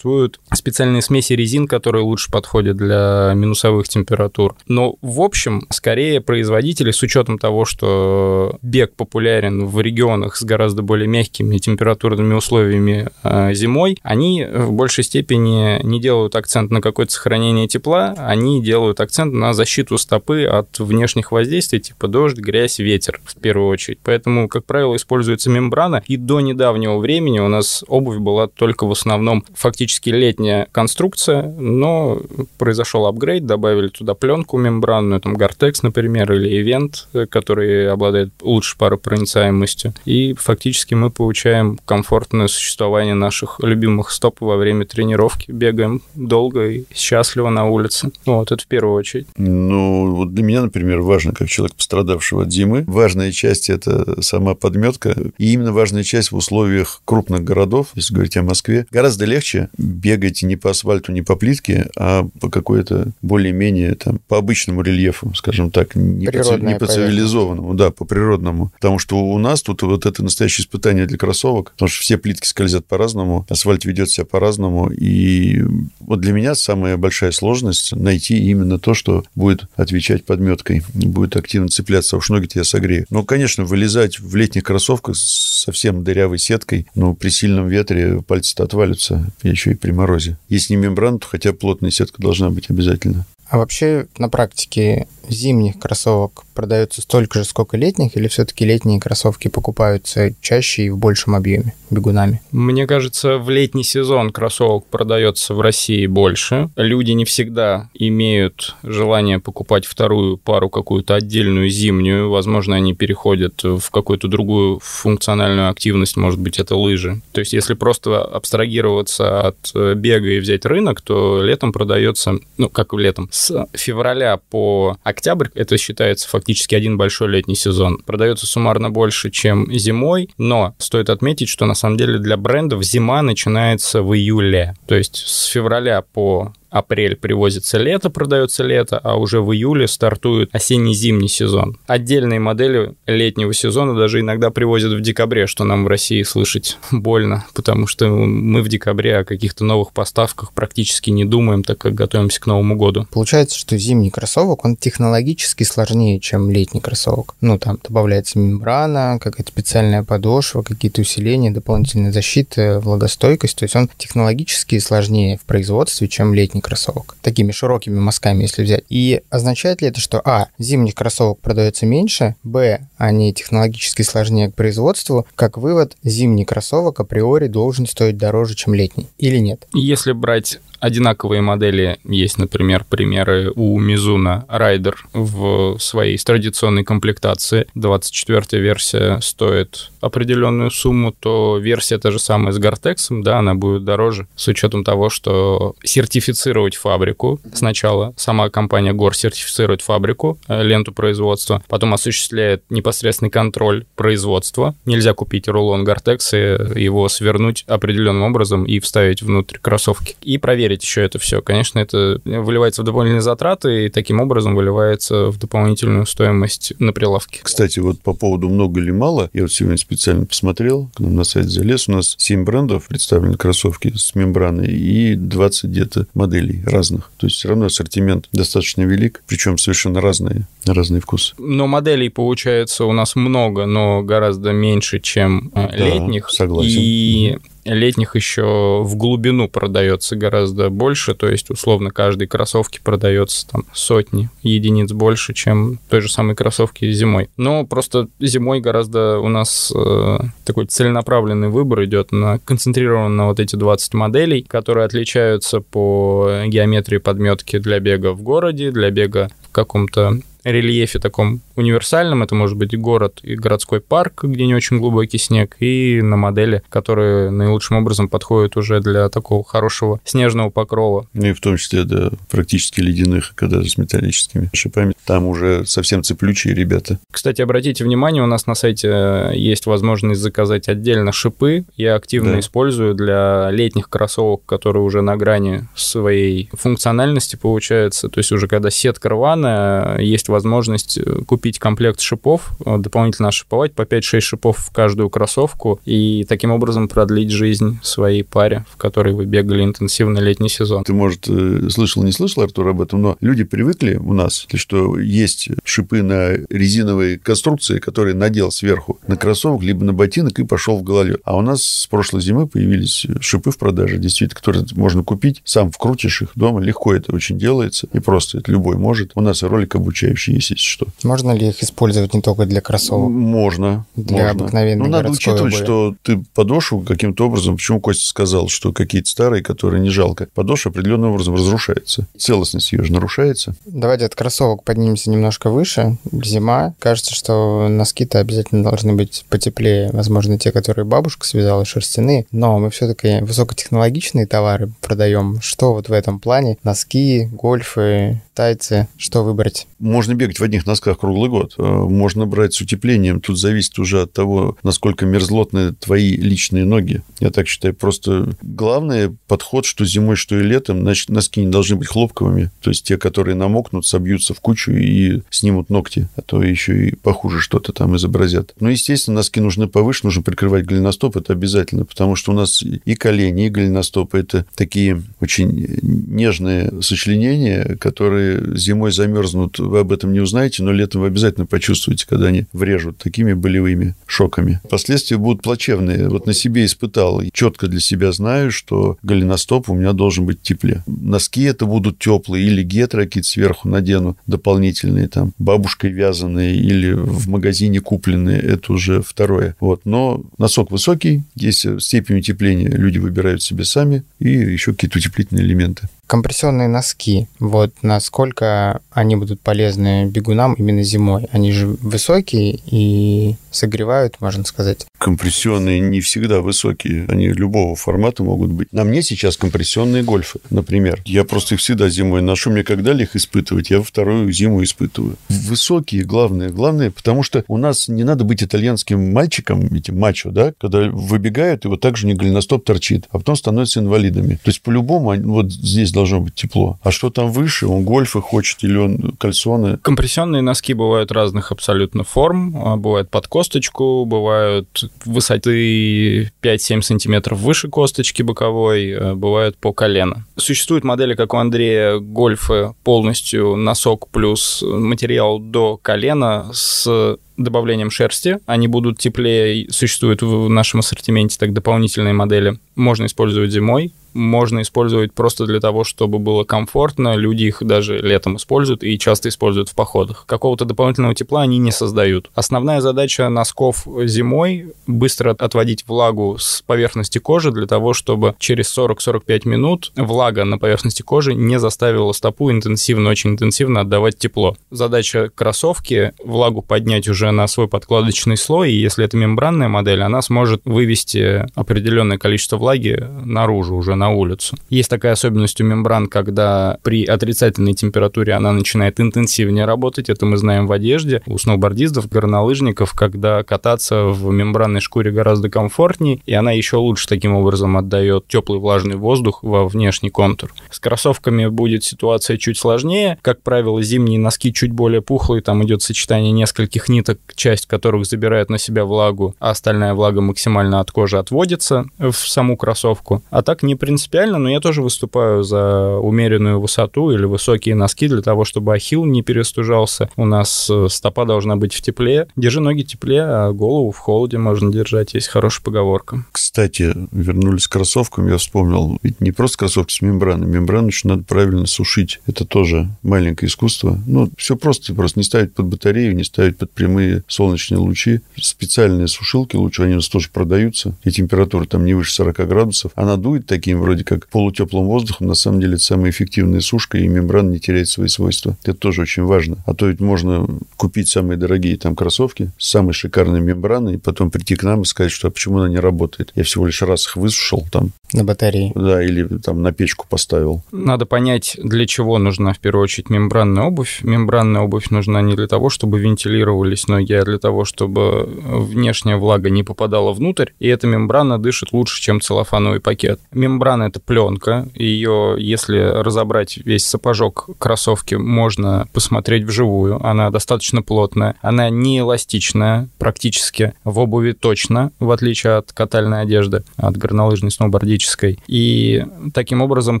существуют 0.30 0.40
специальные 0.52 1.02
смеси 1.02 1.32
резин, 1.32 1.66
которые 1.66 2.04
лучше 2.04 2.30
подходят 2.30 2.76
для 2.76 3.32
минусовых 3.34 3.88
температур. 3.88 4.56
Но, 4.66 4.96
в 5.00 5.20
общем, 5.20 5.62
скорее 5.70 6.20
производители, 6.20 6.90
с 6.90 7.02
учетом 7.02 7.38
того, 7.38 7.64
что 7.64 8.58
бег 8.62 8.94
популярен 8.94 9.66
в 9.66 9.80
регионах 9.80 10.36
с 10.36 10.42
гораздо 10.42 10.82
более 10.82 11.08
мягкими 11.08 11.58
температурными 11.58 12.34
условиями 12.34 13.08
э, 13.24 13.54
зимой, 13.54 13.96
они 14.02 14.44
в 14.44 14.72
большей 14.72 15.04
степени 15.04 15.80
не 15.82 16.00
делают 16.00 16.36
акцент 16.36 16.70
на 16.70 16.80
какое-то 16.80 17.12
сохранение 17.12 17.68
тепла, 17.68 18.14
они 18.18 18.62
делают 18.62 19.00
акцент 19.00 19.32
на 19.32 19.54
защиту 19.54 19.98
стопы 19.98 20.44
от 20.44 20.78
внешних 20.78 21.32
воздействий 21.32 21.80
типа 21.80 22.08
дождь, 22.08 22.36
грязь, 22.36 22.78
ветер 22.78 23.20
в 23.24 23.40
первую 23.40 23.68
очередь. 23.68 23.98
Поэтому, 24.04 24.48
как 24.48 24.64
правило, 24.64 24.94
используется 24.96 25.50
мембрана. 25.50 26.02
И 26.06 26.16
до 26.16 26.40
недавнего 26.40 26.98
времени 26.98 27.38
у 27.38 27.48
нас 27.48 27.84
обувь 27.88 28.18
была 28.18 28.46
только 28.46 28.86
в 28.86 28.90
основном 28.92 29.44
фактически 29.54 30.10
летняя 30.20 30.68
конструкция, 30.70 31.42
но 31.58 32.20
произошел 32.58 33.06
апгрейд, 33.06 33.46
добавили 33.46 33.88
туда 33.88 34.14
пленку 34.14 34.58
мембранную, 34.58 35.20
там 35.20 35.36
Gore-Tex, 35.36 35.80
например, 35.82 36.32
или 36.32 36.62
Event, 36.62 37.26
который 37.28 37.90
обладает 37.90 38.30
лучшей 38.42 38.78
паропроницаемостью. 38.78 39.94
И 40.04 40.34
фактически 40.34 40.94
мы 40.94 41.10
получаем 41.10 41.78
комфортное 41.84 42.48
существование 42.48 43.14
наших 43.14 43.60
любимых 43.60 44.10
стоп 44.10 44.40
во 44.40 44.56
время 44.56 44.84
тренировки. 44.84 45.50
Бегаем 45.50 46.02
долго 46.14 46.68
и 46.68 46.84
счастливо 46.94 47.48
на 47.48 47.66
улице. 47.68 48.10
Вот, 48.26 48.52
это 48.52 48.62
в 48.62 48.66
первую 48.66 48.94
очередь. 48.94 49.26
Ну, 49.36 50.14
вот 50.14 50.34
для 50.34 50.44
меня, 50.44 50.62
например, 50.62 51.00
важно, 51.00 51.32
как 51.32 51.48
человек, 51.48 51.74
пострадавшего 51.76 52.42
от 52.42 52.52
зимы, 52.52 52.84
важная 52.86 53.32
часть– 53.32 53.70
это 53.70 54.20
сама 54.22 54.54
подметка. 54.54 55.16
И 55.38 55.52
именно 55.52 55.72
важная 55.72 56.02
часть 56.02 56.30
в 56.30 56.36
условиях 56.36 57.00
крупных 57.04 57.42
городов, 57.42 57.88
если 57.94 58.12
говорить 58.14 58.36
о 58.36 58.42
Москве, 58.42 58.86
гораздо 58.90 59.24
легче 59.24 59.70
бегать 59.78 60.09
не 60.16 60.56
по 60.56 60.70
асфальту, 60.70 61.12
не 61.12 61.22
по 61.22 61.36
плитке, 61.36 61.88
а 61.96 62.26
по 62.40 62.48
какой-то 62.48 63.12
более-менее 63.22 63.94
там 63.94 64.20
по 64.28 64.38
обычному 64.38 64.82
рельефу, 64.82 65.32
скажем 65.34 65.70
так, 65.70 65.94
не 65.94 66.26
по, 66.26 66.56
не 66.56 66.78
по 66.78 66.86
цивилизованному, 66.86 67.74
да, 67.74 67.90
по 67.90 68.04
природному. 68.04 68.72
Потому 68.74 68.98
что 68.98 69.16
у 69.18 69.38
нас 69.38 69.62
тут 69.62 69.82
вот 69.82 70.06
это 70.06 70.22
настоящее 70.22 70.64
испытание 70.64 71.06
для 71.06 71.18
кроссовок, 71.18 71.72
потому 71.72 71.88
что 71.88 72.02
все 72.02 72.18
плитки 72.18 72.46
скользят 72.46 72.86
по-разному, 72.86 73.46
асфальт 73.48 73.84
ведет 73.84 74.10
себя 74.10 74.24
по-разному. 74.24 74.90
И 74.90 75.62
вот 76.00 76.20
для 76.20 76.32
меня 76.32 76.54
самая 76.54 76.96
большая 76.96 77.32
сложность 77.32 77.94
найти 77.94 78.38
именно 78.38 78.78
то, 78.78 78.94
что 78.94 79.24
будет 79.34 79.64
отвечать 79.76 80.24
подметкой, 80.24 80.82
будет 80.94 81.36
активно 81.36 81.68
цепляться, 81.68 82.16
уж 82.16 82.30
ноги 82.30 82.46
тебя 82.46 82.64
согреют. 82.64 83.10
Но, 83.10 83.24
конечно, 83.24 83.64
вылезать 83.64 84.20
в 84.20 84.34
летних 84.36 84.64
кроссовках 84.64 85.16
с 85.16 85.50
совсем 85.60 86.02
дырявой 86.04 86.38
сеткой, 86.38 86.86
ну, 86.94 87.14
при 87.14 87.28
сильном 87.28 87.68
ветре 87.68 88.22
пальцы-то 88.22 88.64
отвалятся, 88.64 89.30
еще 89.42 89.72
и 89.72 89.74
при 89.74 89.90
морозе. 90.00 90.36
Если 90.48 90.74
не 90.74 90.78
мембрана, 90.78 91.18
то 91.18 91.26
хотя 91.26 91.52
плотная 91.52 91.90
сетка 91.90 92.22
должна 92.22 92.50
быть 92.50 92.70
обязательно. 92.70 93.26
А 93.48 93.58
вообще 93.58 94.06
на 94.18 94.28
практике 94.28 95.06
зимних 95.32 95.78
кроссовок 95.78 96.44
продается 96.54 97.02
столько 97.02 97.38
же, 97.38 97.44
сколько 97.44 97.76
летних, 97.76 98.16
или 98.16 98.28
все-таки 98.28 98.64
летние 98.64 99.00
кроссовки 99.00 99.48
покупаются 99.48 100.34
чаще 100.40 100.84
и 100.84 100.90
в 100.90 100.98
большем 100.98 101.34
объеме 101.34 101.74
бегунами? 101.90 102.40
Мне 102.52 102.86
кажется, 102.86 103.38
в 103.38 103.50
летний 103.50 103.84
сезон 103.84 104.30
кроссовок 104.30 104.86
продается 104.86 105.54
в 105.54 105.60
России 105.60 106.06
больше. 106.06 106.68
Люди 106.76 107.12
не 107.12 107.24
всегда 107.24 107.88
имеют 107.94 108.76
желание 108.82 109.38
покупать 109.38 109.86
вторую 109.86 110.36
пару 110.36 110.68
какую-то 110.68 111.14
отдельную 111.14 111.68
зимнюю. 111.70 112.30
Возможно, 112.30 112.76
они 112.76 112.94
переходят 112.94 113.62
в 113.62 113.90
какую-то 113.90 114.28
другую 114.28 114.80
функциональную 114.82 115.70
активность, 115.70 116.16
может 116.16 116.40
быть, 116.40 116.58
это 116.58 116.76
лыжи. 116.76 117.22
То 117.32 117.40
есть, 117.40 117.52
если 117.52 117.74
просто 117.74 118.22
абстрагироваться 118.22 119.40
от 119.40 119.56
э, 119.74 119.94
бега 119.94 120.28
и 120.28 120.40
взять 120.40 120.64
рынок, 120.64 121.00
то 121.00 121.42
летом 121.42 121.72
продается, 121.72 122.38
ну, 122.56 122.68
как 122.68 122.92
летом, 122.92 123.28
с 123.32 123.66
февраля 123.72 124.38
по 124.50 124.96
октябрь, 125.02 125.19
это 125.54 125.78
считается 125.78 126.28
фактически 126.28 126.74
один 126.74 126.96
большой 126.96 127.28
летний 127.28 127.56
сезон. 127.56 127.98
Продается 127.98 128.46
суммарно 128.46 128.90
больше, 128.90 129.30
чем 129.30 129.70
зимой, 129.72 130.30
но 130.38 130.74
стоит 130.78 131.10
отметить, 131.10 131.48
что 131.48 131.66
на 131.66 131.74
самом 131.74 131.96
деле 131.96 132.18
для 132.18 132.36
брендов 132.36 132.82
зима 132.82 133.22
начинается 133.22 134.02
в 134.02 134.14
июле. 134.14 134.74
То 134.86 134.94
есть 134.94 135.16
с 135.16 135.44
февраля 135.44 136.02
по 136.02 136.52
апрель 136.70 137.16
привозится 137.16 137.78
лето, 137.78 138.10
продается 138.10 138.62
лето, 138.62 138.98
а 138.98 139.16
уже 139.16 139.40
в 139.40 139.52
июле 139.52 139.88
стартует 139.88 140.54
осенне-зимний 140.54 141.28
сезон. 141.28 141.78
Отдельные 141.86 142.40
модели 142.40 142.94
летнего 143.06 143.52
сезона 143.52 143.94
даже 143.94 144.20
иногда 144.20 144.50
привозят 144.50 144.92
в 144.92 145.00
декабре, 145.00 145.46
что 145.46 145.64
нам 145.64 145.84
в 145.84 145.88
России 145.88 146.22
слышать 146.22 146.78
больно, 146.90 147.44
потому 147.54 147.86
что 147.86 148.08
мы 148.08 148.62
в 148.62 148.68
декабре 148.68 149.18
о 149.18 149.24
каких-то 149.24 149.64
новых 149.64 149.92
поставках 149.92 150.52
практически 150.52 151.10
не 151.10 151.24
думаем, 151.24 151.64
так 151.64 151.78
как 151.78 151.94
готовимся 151.94 152.40
к 152.40 152.46
Новому 152.46 152.76
году. 152.76 153.06
Получается, 153.10 153.58
что 153.58 153.76
зимний 153.76 154.10
кроссовок, 154.10 154.64
он 154.64 154.76
технологически 154.76 155.64
сложнее, 155.64 156.20
чем 156.20 156.50
летний 156.50 156.80
кроссовок. 156.80 157.34
Ну, 157.40 157.58
там 157.58 157.78
добавляется 157.82 158.38
мембрана, 158.38 159.18
какая-то 159.20 159.50
специальная 159.50 160.04
подошва, 160.04 160.62
какие-то 160.62 161.00
усиления, 161.00 161.50
дополнительная 161.50 162.12
защита, 162.12 162.80
влагостойкость. 162.82 163.56
То 163.56 163.64
есть 163.64 163.76
он 163.76 163.88
технологически 163.96 164.78
сложнее 164.78 165.38
в 165.38 165.46
производстве, 165.46 166.08
чем 166.08 166.34
летний 166.34 166.59
зимних 166.60 166.64
кроссовок. 166.64 167.16
Такими 167.22 167.52
широкими 167.52 167.98
мазками, 167.98 168.42
если 168.42 168.62
взять. 168.62 168.84
И 168.88 169.22
означает 169.30 169.82
ли 169.82 169.88
это, 169.88 170.00
что 170.00 170.20
а. 170.24 170.48
Зимних 170.58 170.94
кроссовок 170.94 171.40
продается 171.40 171.86
меньше, 171.86 172.34
б. 172.42 172.80
Они 172.96 173.32
технологически 173.32 174.02
сложнее 174.02 174.50
к 174.50 174.54
производству. 174.54 175.26
Как 175.34 175.58
вывод, 175.58 175.96
зимний 176.04 176.44
кроссовок 176.44 177.00
априори 177.00 177.48
должен 177.48 177.86
стоить 177.86 178.16
дороже, 178.16 178.54
чем 178.54 178.74
летний. 178.74 179.08
Или 179.18 179.38
нет? 179.38 179.66
Если 179.74 180.12
брать 180.12 180.60
одинаковые 180.80 181.42
модели. 181.42 181.98
Есть, 182.04 182.38
например, 182.38 182.84
примеры 182.88 183.52
у 183.54 183.78
Мизуна 183.78 184.44
Rider 184.48 184.94
в 185.12 185.78
своей 185.78 186.18
традиционной 186.18 186.84
комплектации. 186.84 187.66
24 187.74 188.62
версия 188.62 189.20
стоит 189.20 189.90
определенную 190.00 190.70
сумму, 190.70 191.12
то 191.18 191.58
версия 191.58 191.98
та 191.98 192.10
же 192.10 192.18
самая 192.18 192.52
с 192.52 192.58
Гортексом, 192.58 193.22
да, 193.22 193.38
она 193.38 193.54
будет 193.54 193.84
дороже, 193.84 194.26
с 194.36 194.48
учетом 194.48 194.84
того, 194.84 195.10
что 195.10 195.74
сертифицировать 195.84 196.76
фабрику 196.76 197.40
сначала, 197.52 198.14
сама 198.16 198.48
компания 198.48 198.92
Гор 198.92 199.14
сертифицирует 199.14 199.82
фабрику, 199.82 200.38
э, 200.48 200.62
ленту 200.62 200.92
производства, 200.92 201.62
потом 201.68 201.94
осуществляет 201.94 202.62
непосредственный 202.70 203.30
контроль 203.30 203.84
производства. 203.96 204.74
Нельзя 204.84 205.14
купить 205.14 205.48
рулон 205.48 205.84
Гортекс 205.84 206.32
и 206.34 206.36
его 206.36 207.08
свернуть 207.08 207.64
определенным 207.66 208.22
образом 208.22 208.64
и 208.64 208.78
вставить 208.80 209.22
внутрь 209.22 209.58
кроссовки. 209.58 210.16
И 210.22 210.38
проверить 210.38 210.69
проверить 210.70 210.84
еще 210.84 211.02
это 211.02 211.18
все. 211.18 211.42
Конечно, 211.42 211.78
это 211.78 212.20
выливается 212.24 212.82
в 212.82 212.84
дополнительные 212.84 213.22
затраты 213.22 213.86
и 213.86 213.88
таким 213.88 214.20
образом 214.20 214.54
выливается 214.54 215.26
в 215.26 215.38
дополнительную 215.38 216.06
стоимость 216.06 216.72
на 216.78 216.92
прилавке. 216.92 217.40
Кстати, 217.42 217.80
вот 217.80 218.00
по 218.00 218.14
поводу 218.14 218.48
много 218.48 218.80
или 218.80 218.90
мало, 218.90 219.30
я 219.32 219.42
вот 219.42 219.52
сегодня 219.52 219.76
специально 219.76 220.26
посмотрел, 220.26 220.90
к 220.94 221.00
нам 221.00 221.16
на 221.16 221.24
сайт 221.24 221.46
залез, 221.46 221.88
у 221.88 221.92
нас 221.92 222.14
7 222.18 222.44
брендов 222.44 222.86
представлены 222.86 223.36
кроссовки 223.36 223.92
с 223.96 224.14
мембраной 224.14 224.68
и 224.68 225.16
20 225.16 225.70
где-то 225.70 226.06
моделей 226.14 226.62
разных. 226.64 227.10
То 227.16 227.26
есть 227.26 227.36
все 227.36 227.48
равно 227.48 227.66
ассортимент 227.66 228.28
достаточно 228.32 228.82
велик, 228.82 229.22
причем 229.26 229.58
совершенно 229.58 230.00
разные, 230.00 230.46
разные 230.66 231.00
вкусы. 231.00 231.34
Но 231.38 231.66
моделей 231.66 232.08
получается 232.10 232.84
у 232.84 232.92
нас 232.92 233.16
много, 233.16 233.66
но 233.66 234.02
гораздо 234.02 234.52
меньше, 234.52 235.00
чем 235.00 235.50
э, 235.54 235.68
да, 235.68 235.76
летних. 235.76 236.30
Согласен. 236.30 236.78
И 236.80 237.38
летних 237.64 238.16
еще 238.16 238.82
в 238.82 238.96
глубину 238.96 239.48
продается 239.48 240.16
гораздо 240.16 240.70
больше, 240.70 241.14
то 241.14 241.28
есть 241.28 241.50
условно 241.50 241.90
каждой 241.90 242.26
кроссовки 242.26 242.80
продается 242.82 243.48
там 243.48 243.64
сотни 243.72 244.30
единиц 244.42 244.92
больше, 244.92 245.34
чем 245.34 245.78
той 245.88 246.00
же 246.00 246.10
самой 246.10 246.34
кроссовки 246.34 246.90
зимой. 246.92 247.28
Но 247.36 247.64
просто 247.64 248.08
зимой 248.18 248.60
гораздо 248.60 249.18
у 249.18 249.28
нас 249.28 249.72
э, 249.74 250.18
такой 250.44 250.66
целенаправленный 250.66 251.48
выбор 251.48 251.84
идет 251.84 252.12
на 252.12 252.38
концентрирован 252.38 253.16
на 253.16 253.26
вот 253.26 253.40
эти 253.40 253.56
20 253.56 253.94
моделей, 253.94 254.42
которые 254.42 254.86
отличаются 254.86 255.60
по 255.60 256.42
геометрии 256.46 256.98
подметки 256.98 257.58
для 257.58 257.80
бега 257.80 258.12
в 258.12 258.22
городе, 258.22 258.70
для 258.70 258.90
бега 258.90 259.28
в 259.42 259.52
каком-то 259.52 260.20
рельефе 260.44 260.98
таком 260.98 261.40
универсальном. 261.56 262.22
Это 262.22 262.34
может 262.34 262.56
быть 262.56 262.76
город 262.78 263.20
и 263.22 263.34
городской 263.34 263.80
парк, 263.80 264.24
где 264.24 264.46
не 264.46 264.54
очень 264.54 264.78
глубокий 264.78 265.18
снег, 265.18 265.56
и 265.60 266.00
на 266.02 266.16
модели, 266.16 266.62
которые 266.68 267.30
наилучшим 267.30 267.76
образом 267.76 268.08
подходят 268.08 268.56
уже 268.56 268.80
для 268.80 269.08
такого 269.08 269.44
хорошего 269.44 270.00
снежного 270.04 270.50
покрова. 270.50 271.06
Ну 271.12 271.26
и 271.26 271.32
в 271.32 271.40
том 271.40 271.56
числе, 271.56 271.84
да, 271.84 272.10
практически 272.30 272.80
ледяных, 272.80 273.32
когда 273.34 273.62
с 273.62 273.76
металлическими 273.76 274.50
шипами. 274.52 274.94
Там 275.04 275.26
уже 275.26 275.64
совсем 275.66 276.02
цеплючие 276.02 276.54
ребята. 276.54 276.98
Кстати, 277.10 277.42
обратите 277.42 277.84
внимание, 277.84 278.22
у 278.22 278.26
нас 278.26 278.46
на 278.46 278.54
сайте 278.54 279.30
есть 279.34 279.66
возможность 279.66 280.20
заказать 280.20 280.68
отдельно 280.68 281.12
шипы. 281.12 281.64
Я 281.76 281.96
активно 281.96 282.32
да. 282.32 282.40
использую 282.40 282.94
для 282.94 283.50
летних 283.50 283.88
кроссовок, 283.88 284.44
которые 284.46 284.82
уже 284.82 285.02
на 285.02 285.16
грани 285.16 285.68
своей 285.74 286.48
функциональности 286.52 287.36
получается. 287.36 288.08
То 288.08 288.18
есть 288.18 288.32
уже 288.32 288.48
когда 288.48 288.70
сетка 288.70 289.08
рваная, 289.08 289.98
есть 289.98 290.28
возможность 290.30 290.98
купить 291.26 291.50
купить 291.50 291.58
комплект 291.58 292.00
шипов, 292.00 292.50
э, 292.64 292.78
дополнительно 292.78 293.28
ошиповать 293.28 293.72
по 293.72 293.82
5-6 293.82 294.20
шипов 294.20 294.58
в 294.58 294.70
каждую 294.70 295.10
кроссовку 295.10 295.80
и 295.84 296.24
таким 296.28 296.52
образом 296.52 296.86
продлить 296.86 297.30
жизнь 297.30 297.78
своей 297.82 298.22
паре, 298.22 298.64
в 298.70 298.76
которой 298.76 299.14
вы 299.14 299.24
бегали 299.24 299.64
интенсивно 299.64 300.18
летний 300.20 300.48
сезон. 300.48 300.84
Ты, 300.84 300.92
может, 300.92 301.28
э, 301.28 301.70
слышал, 301.70 302.04
не 302.04 302.12
слышал, 302.12 302.42
Артур, 302.42 302.68
об 302.68 302.80
этом, 302.80 303.02
но 303.02 303.16
люди 303.20 303.44
привыкли 303.44 303.96
у 303.96 304.12
нас, 304.12 304.46
что 304.54 304.98
есть 304.98 305.48
шипы 305.64 306.02
на 306.02 306.34
резиновые 306.50 307.18
конструкции, 307.18 307.78
которые 307.78 308.14
надел 308.14 308.52
сверху 308.52 309.00
на 309.08 309.16
кроссовок, 309.16 309.62
либо 309.62 309.84
на 309.84 309.92
ботинок 309.92 310.38
и 310.38 310.44
пошел 310.44 310.76
в 310.76 310.82
голове. 310.82 311.16
А 311.24 311.36
у 311.36 311.40
нас 311.40 311.62
с 311.62 311.86
прошлой 311.86 312.20
зимы 312.20 312.46
появились 312.46 313.06
шипы 313.20 313.50
в 313.50 313.58
продаже, 313.58 313.96
действительно, 313.98 314.36
которые 314.38 314.66
можно 314.76 315.02
купить, 315.02 315.40
сам 315.44 315.70
вкрутишь 315.72 316.22
их 316.22 316.32
дома, 316.34 316.60
легко 316.60 316.94
это 316.94 317.14
очень 317.14 317.38
делается, 317.38 317.88
и 317.94 317.98
просто 317.98 318.38
это 318.38 318.52
любой 318.52 318.76
может. 318.76 319.12
У 319.14 319.20
нас 319.20 319.42
и 319.42 319.46
ролик 319.46 319.74
обучающий 319.74 320.19
есть, 320.28 320.50
если 320.50 320.62
что. 320.62 320.86
Можно 321.02 321.32
ли 321.32 321.48
их 321.48 321.62
использовать 321.62 322.14
не 322.14 322.20
только 322.20 322.46
для 322.46 322.60
кроссовок? 322.60 323.10
Можно. 323.10 323.86
Для 323.96 324.24
можно. 324.24 324.30
обыкновенной 324.30 324.84
Ну, 324.84 324.90
надо 324.90 325.10
учитывать, 325.10 325.54
обуви. 325.54 325.64
что 325.64 325.94
ты 326.02 326.22
подошву 326.34 326.80
каким-то 326.80 327.26
образом, 327.26 327.56
почему 327.56 327.80
Костя 327.80 328.06
сказал, 328.06 328.48
что 328.48 328.72
какие-то 328.72 329.08
старые, 329.08 329.42
которые 329.42 329.80
не 329.80 329.90
жалко, 329.90 330.28
подошва 330.34 330.70
определенным 330.70 331.12
образом 331.12 331.34
разрушается. 331.34 332.06
Целостность 332.16 332.72
ее 332.72 332.84
же 332.84 332.92
нарушается. 332.92 333.54
Давайте 333.66 334.06
от 334.06 334.14
кроссовок 334.14 334.64
поднимемся 334.64 335.10
немножко 335.10 335.50
выше. 335.50 335.98
Зима. 336.12 336.74
Кажется, 336.78 337.14
что 337.14 337.68
носки-то 337.68 338.18
обязательно 338.18 338.62
должны 338.62 338.92
быть 338.94 339.24
потеплее. 339.28 339.90
Возможно, 339.92 340.38
те, 340.38 340.52
которые 340.52 340.84
бабушка 340.84 341.26
связала, 341.26 341.64
шерстяные. 341.64 342.26
Но 342.32 342.58
мы 342.58 342.70
все-таки 342.70 343.20
высокотехнологичные 343.22 344.26
товары 344.26 344.72
продаем. 344.80 345.40
Что 345.40 345.72
вот 345.72 345.88
в 345.88 345.92
этом 345.92 346.20
плане? 346.20 346.58
Носки, 346.62 347.28
гольфы, 347.32 348.20
тайцы. 348.40 348.88
Что 348.96 349.22
выбрать? 349.22 349.66
Можно 349.78 350.14
бегать 350.14 350.40
в 350.40 350.42
одних 350.42 350.64
носках 350.64 351.00
круглый 351.00 351.28
год. 351.28 351.56
Э, 351.58 351.62
Можно 351.62 352.24
брать 352.24 352.54
с 352.54 352.60
утеплением. 352.62 353.20
Тут 353.20 353.38
зависит 353.38 353.78
уже 353.78 354.00
от 354.00 354.14
того, 354.14 354.56
насколько 354.62 355.04
мерзлотны 355.04 355.74
твои 355.74 356.16
личные 356.16 356.64
ноги. 356.64 357.02
Я 357.18 357.30
так 357.30 357.48
считаю. 357.48 357.74
Просто 357.74 358.30
главный 358.40 359.10
подход, 359.26 359.66
что 359.66 359.84
зимой, 359.84 360.16
что 360.16 360.40
и 360.40 360.42
летом, 360.42 360.80
значит, 360.80 361.10
носки 361.10 361.44
не 361.44 361.50
должны 361.50 361.76
быть 361.76 361.88
хлопковыми. 361.88 362.50
То 362.62 362.70
есть 362.70 362.86
те, 362.86 362.96
которые 362.96 363.34
намокнут, 363.34 363.84
собьются 363.84 364.32
в 364.32 364.40
кучу 364.40 364.72
и 364.72 365.20
снимут 365.28 365.68
ногти. 365.68 366.08
А 366.16 366.22
то 366.22 366.42
еще 366.42 366.88
и 366.88 366.96
похуже 366.96 367.40
что-то 367.40 367.74
там 367.74 367.94
изобразят. 367.96 368.54
Ну, 368.58 368.70
естественно, 368.70 369.16
носки 369.16 369.38
нужны 369.38 369.66
повыше, 369.66 370.00
нужно 370.04 370.22
прикрывать 370.22 370.64
голеностоп. 370.64 371.18
Это 371.18 371.34
обязательно, 371.34 371.84
потому 371.84 372.16
что 372.16 372.32
у 372.32 372.34
нас 372.34 372.62
и 372.62 372.94
колени, 372.94 373.48
и 373.48 373.50
голеностопы– 373.50 374.18
это 374.20 374.46
такие 374.54 375.02
очень 375.20 375.78
нежные 375.82 376.72
сочленения, 376.80 377.76
которые 377.78 378.29
зимой 378.56 378.92
замерзнут, 378.92 379.58
вы 379.58 379.80
об 379.80 379.92
этом 379.92 380.12
не 380.12 380.20
узнаете, 380.20 380.62
но 380.62 380.72
летом 380.72 381.02
вы 381.02 381.08
обязательно 381.08 381.46
почувствуете, 381.46 382.06
когда 382.08 382.26
они 382.26 382.46
врежут 382.52 382.98
такими 382.98 383.32
болевыми 383.32 383.94
шоками. 384.06 384.60
Последствия 384.68 385.16
будут 385.16 385.42
плачевные. 385.42 386.08
Вот 386.08 386.26
на 386.26 386.32
себе 386.32 386.64
испытал. 386.64 387.22
Четко 387.32 387.66
для 387.66 387.80
себя 387.80 388.12
знаю, 388.12 388.50
что 388.50 388.98
голеностоп 389.02 389.70
у 389.70 389.74
меня 389.74 389.92
должен 389.92 390.26
быть 390.26 390.42
тепле. 390.42 390.82
Носки 390.86 391.42
это 391.42 391.66
будут 391.66 391.98
теплые 391.98 392.46
или 392.46 392.62
гетры 392.62 393.04
какие-то 393.06 393.28
сверху 393.28 393.68
надену 393.68 394.16
дополнительные, 394.26 395.08
там, 395.08 395.32
бабушкой 395.38 395.90
вязаные 395.90 396.56
или 396.56 396.92
в 396.92 397.28
магазине 397.28 397.80
купленные. 397.80 398.40
Это 398.40 398.72
уже 398.72 399.02
второе. 399.02 399.56
Вот. 399.60 399.82
Но 399.84 400.22
носок 400.38 400.70
высокий, 400.70 401.22
если 401.34 401.78
степень 401.78 402.18
утепления 402.18 402.68
люди 402.68 402.98
выбирают 402.98 403.42
себе 403.42 403.64
сами, 403.64 404.02
и 404.18 404.30
еще 404.30 404.72
какие-то 404.72 404.98
утеплительные 404.98 405.44
элементы. 405.44 405.88
Компрессионные 406.10 406.66
носки. 406.66 407.28
Вот 407.38 407.72
насколько 407.82 408.80
они 408.90 409.14
будут 409.14 409.40
полезны 409.40 410.06
бегунам 410.06 410.54
именно 410.54 410.82
зимой? 410.82 411.28
Они 411.30 411.52
же 411.52 411.68
высокие 411.68 412.58
и 412.66 413.36
согревают, 413.52 414.20
можно 414.20 414.44
сказать. 414.44 414.86
Компрессионные 414.98 415.78
не 415.78 416.00
всегда 416.00 416.40
высокие, 416.40 417.06
они 417.08 417.28
любого 417.28 417.76
формата 417.76 418.24
могут 418.24 418.50
быть. 418.50 418.72
На 418.72 418.82
мне 418.82 419.02
сейчас 419.02 419.36
компрессионные 419.36 420.02
гольфы, 420.02 420.40
например. 420.50 421.00
Я 421.04 421.22
просто 421.22 421.54
их 421.54 421.60
всегда 421.60 421.88
зимой 421.88 422.22
ношу, 422.22 422.50
мне 422.50 422.64
когда 422.64 422.92
ли 422.92 423.04
их 423.04 423.14
испытывать, 423.14 423.70
я 423.70 423.80
вторую 423.80 424.32
зиму 424.32 424.64
испытываю. 424.64 425.16
Высокие, 425.28 426.02
главное, 426.02 426.50
главное, 426.50 426.90
потому 426.90 427.22
что 427.22 427.44
у 427.46 427.56
нас 427.56 427.86
не 427.86 428.02
надо 428.02 428.24
быть 428.24 428.42
итальянским 428.42 429.12
мальчиком, 429.12 429.72
этим 429.72 429.98
мачо, 429.98 430.32
да, 430.32 430.54
когда 430.58 430.90
выбегают, 430.90 431.64
и 431.64 431.68
вот 431.68 431.80
так 431.80 431.96
же 431.96 432.08
не 432.08 432.14
голеностоп 432.14 432.64
торчит, 432.64 433.06
а 433.10 433.18
потом 433.18 433.36
становятся 433.36 433.78
инвалидами. 433.78 434.34
То 434.34 434.48
есть 434.50 434.60
по-любому 434.60 435.14
вот 435.30 435.52
здесь 435.52 435.92
должно 436.00 436.20
быть 436.20 436.34
тепло. 436.34 436.78
А 436.82 436.90
что 436.90 437.10
там 437.10 437.30
выше, 437.30 437.66
он 437.66 437.84
гольфы 437.84 438.20
хочет 438.20 438.64
или 438.64 438.76
он 438.76 439.16
кальсоны, 439.18 439.78
Компрессионные 439.82 440.40
носки 440.40 440.72
бывают 440.72 441.12
разных 441.12 441.52
абсолютно 441.52 442.04
форм. 442.04 442.56
А, 442.56 442.76
Бывают 442.76 443.10
под 443.10 443.26
косточку, 443.26 444.04
бывают 444.06 444.90
высоты 445.04 446.32
5-7 446.42 446.80
сантиметров 446.80 447.38
выше 447.38 447.68
косточки 447.68 448.22
боковой, 448.22 448.94
а, 448.94 449.14
бывают 449.14 449.58
по 449.58 449.72
колено. 449.72 450.24
Существуют 450.36 450.84
модели, 450.84 451.14
как 451.14 451.34
у 451.34 451.36
Андрея, 451.36 451.98
гольфы 451.98 452.74
полностью 452.82 453.56
носок 453.56 454.08
плюс 454.08 454.62
материал 454.62 455.38
до 455.38 455.76
колена 455.76 456.50
с 456.52 457.18
добавлением 457.36 457.90
шерсти. 457.90 458.38
Они 458.46 458.68
будут 458.68 458.98
теплее, 458.98 459.66
существуют 459.70 460.22
в 460.22 460.48
нашем 460.48 460.80
ассортименте 460.80 461.36
так 461.38 461.52
дополнительные 461.52 462.14
модели. 462.14 462.58
Можно 462.74 463.06
использовать 463.06 463.50
зимой, 463.50 463.92
можно 464.14 464.62
использовать 464.62 465.12
просто 465.12 465.46
для 465.46 465.60
того, 465.60 465.84
чтобы 465.84 466.18
было 466.18 466.44
комфортно. 466.44 467.16
Люди 467.16 467.44
их 467.44 467.62
даже 467.62 467.98
летом 467.98 468.36
используют 468.36 468.82
и 468.82 468.98
часто 468.98 469.28
используют 469.28 469.68
в 469.68 469.74
походах. 469.74 470.24
Какого-то 470.26 470.64
дополнительного 470.64 471.14
тепла 471.14 471.42
они 471.42 471.58
не 471.58 471.72
создают. 471.72 472.30
Основная 472.34 472.80
задача 472.80 473.28
носков 473.28 473.86
зимой— 474.04 474.72
быстро 474.86 475.30
отводить 475.38 475.84
влагу 475.86 476.36
с 476.38 476.62
поверхности 476.62 477.18
кожи 477.18 477.52
для 477.52 477.66
того, 477.66 477.94
чтобы 477.94 478.34
через 478.38 478.76
40-45 478.76 479.48
минут 479.48 479.92
влага 479.96 480.44
на 480.44 480.58
поверхности 480.58 481.02
кожи 481.02 481.34
не 481.34 481.58
заставила 481.58 482.12
стопу 482.12 482.50
интенсивно, 482.50 483.10
очень 483.10 483.30
интенсивно 483.30 483.80
отдавать 483.80 484.18
тепло. 484.18 484.56
Задача 484.70 485.30
кроссовки— 485.34 486.12
влагу 486.24 486.62
поднять 486.62 487.08
уже 487.08 487.30
на 487.30 487.46
свой 487.46 487.68
подкладочный 487.68 488.36
слой, 488.36 488.72
и 488.72 488.80
если 488.80 489.04
это 489.04 489.16
мембранная 489.16 489.68
модель, 489.68 490.02
она 490.02 490.22
сможет 490.22 490.62
вывести 490.64 491.46
определенное 491.54 492.18
количество 492.18 492.56
влаги 492.56 493.04
наружу, 493.24 493.76
уже 493.76 493.94
на 494.00 494.10
улицу. 494.10 494.56
Есть 494.70 494.90
такая 494.90 495.12
особенность 495.12 495.60
у 495.60 495.64
мембран, 495.64 496.08
когда 496.08 496.78
при 496.82 497.04
отрицательной 497.04 497.74
температуре 497.74 498.32
она 498.32 498.50
начинает 498.52 498.98
интенсивнее 498.98 499.66
работать, 499.66 500.08
это 500.08 500.26
мы 500.26 500.38
знаем 500.38 500.66
в 500.66 500.72
одежде. 500.72 501.22
У 501.26 501.38
сноубордистов, 501.38 502.08
горнолыжников, 502.08 502.94
когда 502.94 503.42
кататься 503.44 504.06
в 504.06 504.32
мембранной 504.32 504.80
шкуре 504.80 505.10
гораздо 505.12 505.50
комфортнее, 505.50 506.20
и 506.24 506.32
она 506.32 506.52
еще 506.52 506.76
лучше 506.76 507.06
таким 507.06 507.34
образом 507.34 507.76
отдает 507.76 508.26
теплый 508.26 508.58
влажный 508.58 508.96
воздух 508.96 509.42
во 509.42 509.68
внешний 509.68 510.10
контур. 510.10 510.52
С 510.70 510.80
кроссовками 510.80 511.46
будет 511.46 511.84
ситуация 511.84 512.38
чуть 512.38 512.58
сложнее. 512.58 513.18
Как 513.20 513.42
правило, 513.42 513.82
зимние 513.82 514.18
носки 514.18 514.52
чуть 514.52 514.72
более 514.72 515.02
пухлые, 515.02 515.42
там 515.42 515.62
идет 515.64 515.82
сочетание 515.82 516.32
нескольких 516.32 516.88
ниток, 516.88 517.18
часть 517.34 517.66
которых 517.66 518.06
забирает 518.06 518.48
на 518.48 518.56
себя 518.56 518.86
влагу, 518.86 519.34
а 519.38 519.50
остальная 519.50 519.92
влага 519.92 520.22
максимально 520.22 520.80
от 520.80 520.90
кожи 520.90 521.18
отводится 521.18 521.84
в 521.98 522.14
саму 522.14 522.56
кроссовку. 522.56 523.22
А 523.30 523.42
так 523.42 523.62
не 523.62 523.74
принципиально, 523.90 524.38
но 524.38 524.48
я 524.48 524.60
тоже 524.60 524.82
выступаю 524.82 525.42
за 525.42 525.96
умеренную 525.96 526.60
высоту 526.60 527.10
или 527.10 527.24
высокие 527.24 527.74
носки 527.74 528.06
для 528.06 528.22
того, 528.22 528.44
чтобы 528.44 528.72
ахилл 528.72 529.04
не 529.04 529.22
перестужался. 529.22 530.08
У 530.14 530.24
нас 530.24 530.70
э, 530.70 530.86
стопа 530.88 531.24
должна 531.24 531.56
быть 531.56 531.74
в 531.74 531.82
тепле. 531.82 532.28
Держи 532.36 532.60
ноги 532.60 532.82
тепле, 532.82 533.20
а 533.20 533.50
голову 533.50 533.90
в 533.90 533.98
холоде 533.98 534.38
можно 534.38 534.70
держать. 534.70 535.14
Есть 535.14 535.26
хорошая 535.26 535.64
поговорка. 535.64 536.24
Кстати, 536.30 536.94
вернулись 537.10 537.66
к 537.66 537.72
кроссовкам, 537.72 538.28
я 538.28 538.36
вспомнил, 538.36 538.96
ведь 539.02 539.20
не 539.20 539.32
просто 539.32 539.58
кроссовки 539.58 539.92
с 539.92 540.02
мембраной, 540.02 540.46
мембрану 540.46 540.86
еще 540.86 541.08
надо 541.08 541.24
правильно 541.24 541.66
сушить. 541.66 542.20
Это 542.28 542.44
тоже 542.44 542.88
маленькое 543.02 543.48
искусство. 543.48 543.98
Ну, 544.06 544.30
все 544.36 544.54
просто, 544.54 544.94
просто 544.94 545.18
не 545.18 545.24
ставить 545.24 545.52
под 545.52 545.66
батарею, 545.66 546.14
не 546.14 546.22
ставить 546.22 546.58
под 546.58 546.70
прямые 546.70 547.24
солнечные 547.26 547.78
лучи. 547.78 548.20
Специальные 548.36 549.08
сушилки 549.08 549.56
лучше, 549.56 549.82
они 549.82 549.94
у 549.94 549.96
нас 549.96 550.08
тоже 550.08 550.28
продаются, 550.32 550.94
и 551.02 551.10
температура 551.10 551.64
там 551.64 551.84
не 551.84 551.94
выше 551.94 552.14
40 552.14 552.36
градусов. 552.46 552.92
Она 552.94 553.16
дует 553.16 553.46
таким 553.46 553.79
вроде 553.80 554.04
как 554.04 554.28
полутеплым 554.28 554.84
воздухом, 554.86 555.26
на 555.26 555.34
самом 555.34 555.60
деле 555.60 555.74
это 555.74 555.82
самая 555.82 556.10
эффективная 556.10 556.60
сушка, 556.60 556.98
и 556.98 557.08
мембрана 557.08 557.50
не 557.50 557.58
теряет 557.58 557.88
свои 557.88 558.08
свойства. 558.08 558.56
Это 558.62 558.74
тоже 558.74 559.02
очень 559.02 559.24
важно. 559.24 559.58
А 559.66 559.74
то 559.74 559.86
ведь 559.88 560.00
можно 560.00 560.46
купить 560.76 561.08
самые 561.08 561.36
дорогие 561.36 561.76
там 561.76 561.96
кроссовки 561.96 562.50
с 562.58 562.70
самой 562.70 562.92
шикарной 562.92 563.40
мембраной, 563.40 563.94
и 563.94 563.98
потом 563.98 564.30
прийти 564.30 564.56
к 564.56 564.62
нам 564.62 564.82
и 564.82 564.84
сказать, 564.84 565.12
что 565.12 565.28
а 565.28 565.30
почему 565.30 565.58
она 565.58 565.68
не 565.68 565.78
работает. 565.78 566.32
Я 566.34 566.44
всего 566.44 566.66
лишь 566.66 566.82
раз 566.82 567.06
их 567.06 567.16
высушил 567.16 567.66
там, 567.70 567.90
На 568.12 568.24
батарее. 568.24 568.72
да, 568.74 569.02
или 569.02 569.24
там 569.38 569.62
на 569.62 569.72
печку 569.72 570.06
поставил. 570.08 570.62
Надо 570.72 571.06
понять, 571.06 571.56
для 571.62 571.86
чего 571.86 572.18
нужна 572.18 572.52
в 572.52 572.58
первую 572.58 572.84
очередь 572.84 573.10
мембранная 573.10 573.64
обувь. 573.64 574.00
Мембранная 574.02 574.62
обувь 574.62 574.90
нужна 574.90 575.22
не 575.22 575.34
для 575.34 575.46
того, 575.46 575.70
чтобы 575.70 576.00
вентилировались 576.00 576.88
ноги, 576.88 577.12
а 577.12 577.24
для 577.24 577.38
того, 577.38 577.64
чтобы 577.64 578.24
внешняя 578.26 579.16
влага 579.16 579.50
не 579.50 579.62
попадала 579.62 580.12
внутрь, 580.12 580.50
и 580.58 580.68
эта 580.68 580.86
мембрана 580.86 581.38
дышит 581.38 581.72
лучше, 581.72 582.02
чем 582.02 582.20
целлофановый 582.20 582.80
пакет. 582.80 583.20
Мембрана— 583.32 583.60
это 583.78 584.00
пленка, 584.00 584.68
ее, 584.74 585.36
если 585.38 585.78
разобрать 585.78 586.58
весь 586.58 586.86
сапожок 586.86 587.48
кроссовки, 587.58 588.14
можно 588.14 588.86
посмотреть 588.92 589.44
вживую. 589.44 590.04
Она 590.04 590.30
достаточно 590.30 590.82
плотная, 590.82 591.36
она 591.42 591.70
не 591.70 592.00
эластичная 592.00 592.88
практически, 592.98 593.74
в 593.84 593.98
обуви 593.98 594.32
точно, 594.32 594.92
в 594.98 595.10
отличие 595.10 595.54
от 595.54 595.72
катальной 595.72 596.22
одежды, 596.22 596.64
от 596.76 596.96
горнолыжной, 596.96 597.50
сноубордической. 597.50 598.38
И 598.46 599.04
таким 599.34 599.62
образом 599.62 600.00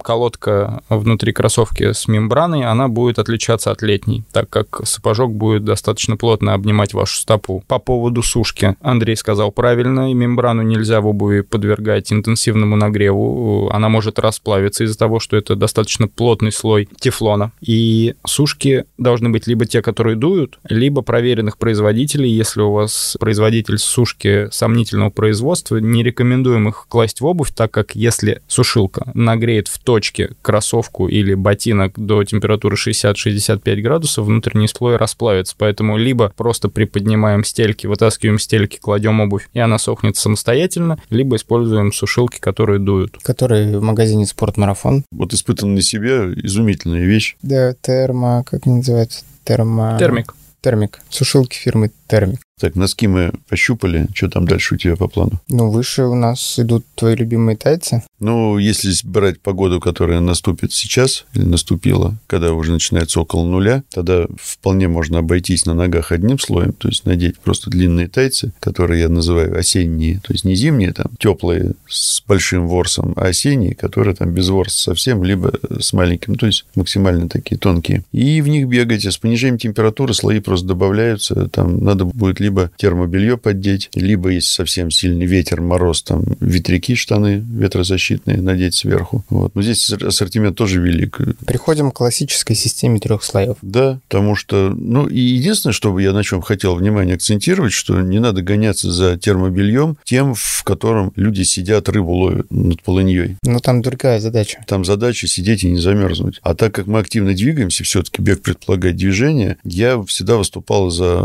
колодка 0.00 0.82
внутри 0.88 1.32
кроссовки 1.32 1.92
с 1.92 2.08
мембраной, 2.08 2.64
она 2.64 2.88
будет 2.88 3.18
отличаться 3.18 3.70
от 3.70 3.82
летней, 3.82 4.24
так 4.32 4.48
как 4.48 4.80
сапожок 4.84 5.32
будет 5.32 5.64
достаточно 5.64 6.16
плотно 6.16 6.54
обнимать 6.54 6.94
вашу 6.94 7.18
стопу. 7.18 7.62
По 7.68 7.78
поводу 7.78 8.22
сушки. 8.22 8.76
Андрей 8.80 9.16
сказал 9.16 9.52
правильно, 9.52 10.10
и 10.10 10.14
мембрану 10.14 10.62
нельзя 10.62 11.00
в 11.00 11.06
обуви 11.06 11.40
подвергать 11.40 12.12
интенсивному 12.12 12.76
нагреву. 12.76 13.59
Она 13.68 13.88
может 13.88 14.18
расплавиться 14.18 14.84
из-за 14.84 14.98
того, 14.98 15.20
что 15.20 15.36
это 15.36 15.56
достаточно 15.56 16.08
плотный 16.08 16.52
слой 16.52 16.88
тефлона. 16.98 17.52
И 17.60 18.14
сушки 18.26 18.84
должны 18.98 19.30
быть 19.30 19.46
либо 19.46 19.66
те, 19.66 19.82
которые 19.82 20.16
дуют, 20.16 20.58
либо 20.68 21.02
проверенных 21.02 21.58
производителей. 21.58 22.30
Если 22.30 22.60
у 22.60 22.72
вас 22.72 23.16
производитель 23.20 23.78
сушки 23.78 24.48
сомнительного 24.50 25.10
производства, 25.10 25.76
не 25.76 26.02
рекомендуем 26.02 26.68
их 26.68 26.86
класть 26.88 27.20
в 27.20 27.26
обувь, 27.26 27.50
так 27.54 27.70
как 27.70 27.94
если 27.94 28.40
сушилка 28.46 29.10
нагреет 29.14 29.68
в 29.68 29.78
точке 29.78 30.30
кроссовку 30.42 31.08
или 31.08 31.34
ботинок 31.34 31.92
до 31.96 32.24
температуры 32.24 32.76
60-65 32.76 33.80
градусов, 33.80 34.26
внутренний 34.26 34.68
слой 34.68 34.96
расплавится. 34.96 35.54
Поэтому 35.58 35.96
либо 35.96 36.32
просто 36.36 36.68
приподнимаем 36.68 37.44
стельки, 37.44 37.86
вытаскиваем 37.86 38.38
стельки, 38.38 38.78
кладем 38.78 39.20
обувь, 39.20 39.48
и 39.52 39.58
она 39.58 39.78
сохнет 39.78 40.16
самостоятельно, 40.16 40.98
либо 41.10 41.36
используем 41.36 41.92
сушилки, 41.92 42.38
которые 42.38 42.78
дуют. 42.78 43.18
Которые 43.22 43.49
в 43.54 43.82
магазине 43.82 44.26
«Спортмарафон». 44.26 45.04
Вот 45.10 45.32
испытан 45.32 45.74
на 45.74 45.82
себе 45.82 46.32
изумительная 46.34 47.04
вещь. 47.04 47.36
Да, 47.42 47.74
термо, 47.80 48.44
как 48.44 48.66
они 48.66 48.76
называются? 48.76 49.24
Термо... 49.44 49.96
Термик. 49.98 50.34
Термик. 50.60 51.00
Сушилки 51.08 51.56
фирмы 51.56 51.90
Термик. 52.10 52.40
Так, 52.60 52.76
носки 52.76 53.06
мы 53.06 53.32
пощупали. 53.48 54.06
Что 54.14 54.28
там 54.28 54.46
дальше 54.46 54.74
у 54.74 54.78
тебя 54.78 54.94
по 54.94 55.08
плану? 55.08 55.40
Ну, 55.48 55.70
выше 55.70 56.04
у 56.04 56.14
нас 56.14 56.58
идут 56.58 56.84
твои 56.94 57.14
любимые 57.14 57.56
тайцы. 57.56 58.02
Ну, 58.18 58.58
если 58.58 58.92
брать 59.04 59.40
погоду, 59.40 59.80
которая 59.80 60.20
наступит 60.20 60.72
сейчас, 60.72 61.24
или 61.32 61.44
наступила, 61.44 62.18
когда 62.26 62.52
уже 62.52 62.72
начинается 62.72 63.18
около 63.20 63.46
нуля, 63.46 63.82
тогда 63.90 64.26
вполне 64.38 64.88
можно 64.88 65.20
обойтись 65.20 65.64
на 65.64 65.72
ногах 65.72 66.12
одним 66.12 66.38
слоем, 66.38 66.74
то 66.74 66.88
есть 66.88 67.06
надеть 67.06 67.38
просто 67.38 67.70
длинные 67.70 68.08
тайцы, 68.08 68.52
которые 68.60 69.00
я 69.00 69.08
называю 69.08 69.58
осенние, 69.58 70.20
то 70.20 70.34
есть 70.34 70.44
не 70.44 70.54
зимние, 70.54 70.92
там, 70.92 71.06
теплые 71.18 71.72
с 71.88 72.22
большим 72.26 72.68
ворсом, 72.68 73.14
а 73.16 73.28
осенние, 73.28 73.74
которые 73.74 74.14
там 74.14 74.32
без 74.32 74.50
ворса 74.50 74.78
совсем, 74.78 75.24
либо 75.24 75.54
с 75.80 75.94
маленьким, 75.94 76.34
то 76.34 76.44
есть 76.44 76.66
максимально 76.74 77.30
такие 77.30 77.56
тонкие. 77.56 78.04
И 78.12 78.42
в 78.42 78.48
них 78.48 78.68
бегаете. 78.68 79.10
С 79.10 79.16
понижением 79.16 79.58
температуры 79.58 80.12
слои 80.12 80.40
просто 80.40 80.66
добавляются, 80.66 81.48
там 81.48 81.82
надо 81.82 81.99
будет 82.04 82.40
либо 82.40 82.70
термобелье 82.76 83.36
поддеть, 83.36 83.90
либо, 83.94 84.30
если 84.30 84.48
совсем 84.48 84.90
сильный 84.90 85.26
ветер, 85.26 85.60
мороз, 85.60 86.02
там, 86.02 86.24
ветряки, 86.40 86.94
штаны 86.94 87.44
ветрозащитные 87.52 88.40
надеть 88.40 88.74
сверху. 88.74 89.24
Вот. 89.30 89.54
Но 89.54 89.62
здесь 89.62 89.90
ассортимент 89.90 90.56
тоже 90.56 90.80
велик. 90.80 91.18
Приходим 91.46 91.90
к 91.90 91.96
классической 91.96 92.54
системе 92.56 93.00
трех 93.00 93.22
слоев. 93.22 93.56
Да, 93.62 94.00
потому 94.08 94.34
что, 94.34 94.74
ну, 94.76 95.06
и 95.06 95.20
единственное, 95.20 95.72
что 95.72 95.98
я 95.98 96.12
на 96.12 96.24
чем 96.24 96.42
хотел 96.42 96.74
внимание 96.74 97.14
акцентировать, 97.14 97.72
что 97.72 98.00
не 98.00 98.18
надо 98.18 98.42
гоняться 98.42 98.90
за 98.90 99.16
термобельем 99.16 99.96
тем, 100.04 100.34
в 100.34 100.64
котором 100.64 101.12
люди 101.16 101.42
сидят, 101.42 101.88
рыбу 101.88 102.12
ловят 102.12 102.50
над 102.50 102.82
полыньей. 102.82 103.36
Но 103.42 103.58
там 103.58 103.82
другая 103.82 104.20
задача. 104.20 104.64
Там 104.66 104.84
задача 104.84 105.26
сидеть 105.26 105.64
и 105.64 105.70
не 105.70 105.80
замерзнуть. 105.80 106.40
А 106.42 106.54
так 106.54 106.74
как 106.74 106.86
мы 106.86 106.98
активно 106.98 107.34
двигаемся, 107.34 107.84
все-таки 107.84 108.22
бег 108.22 108.42
предполагает 108.42 108.96
движение, 108.96 109.56
я 109.64 110.02
всегда 110.02 110.36
выступал 110.36 110.90
за 110.90 111.20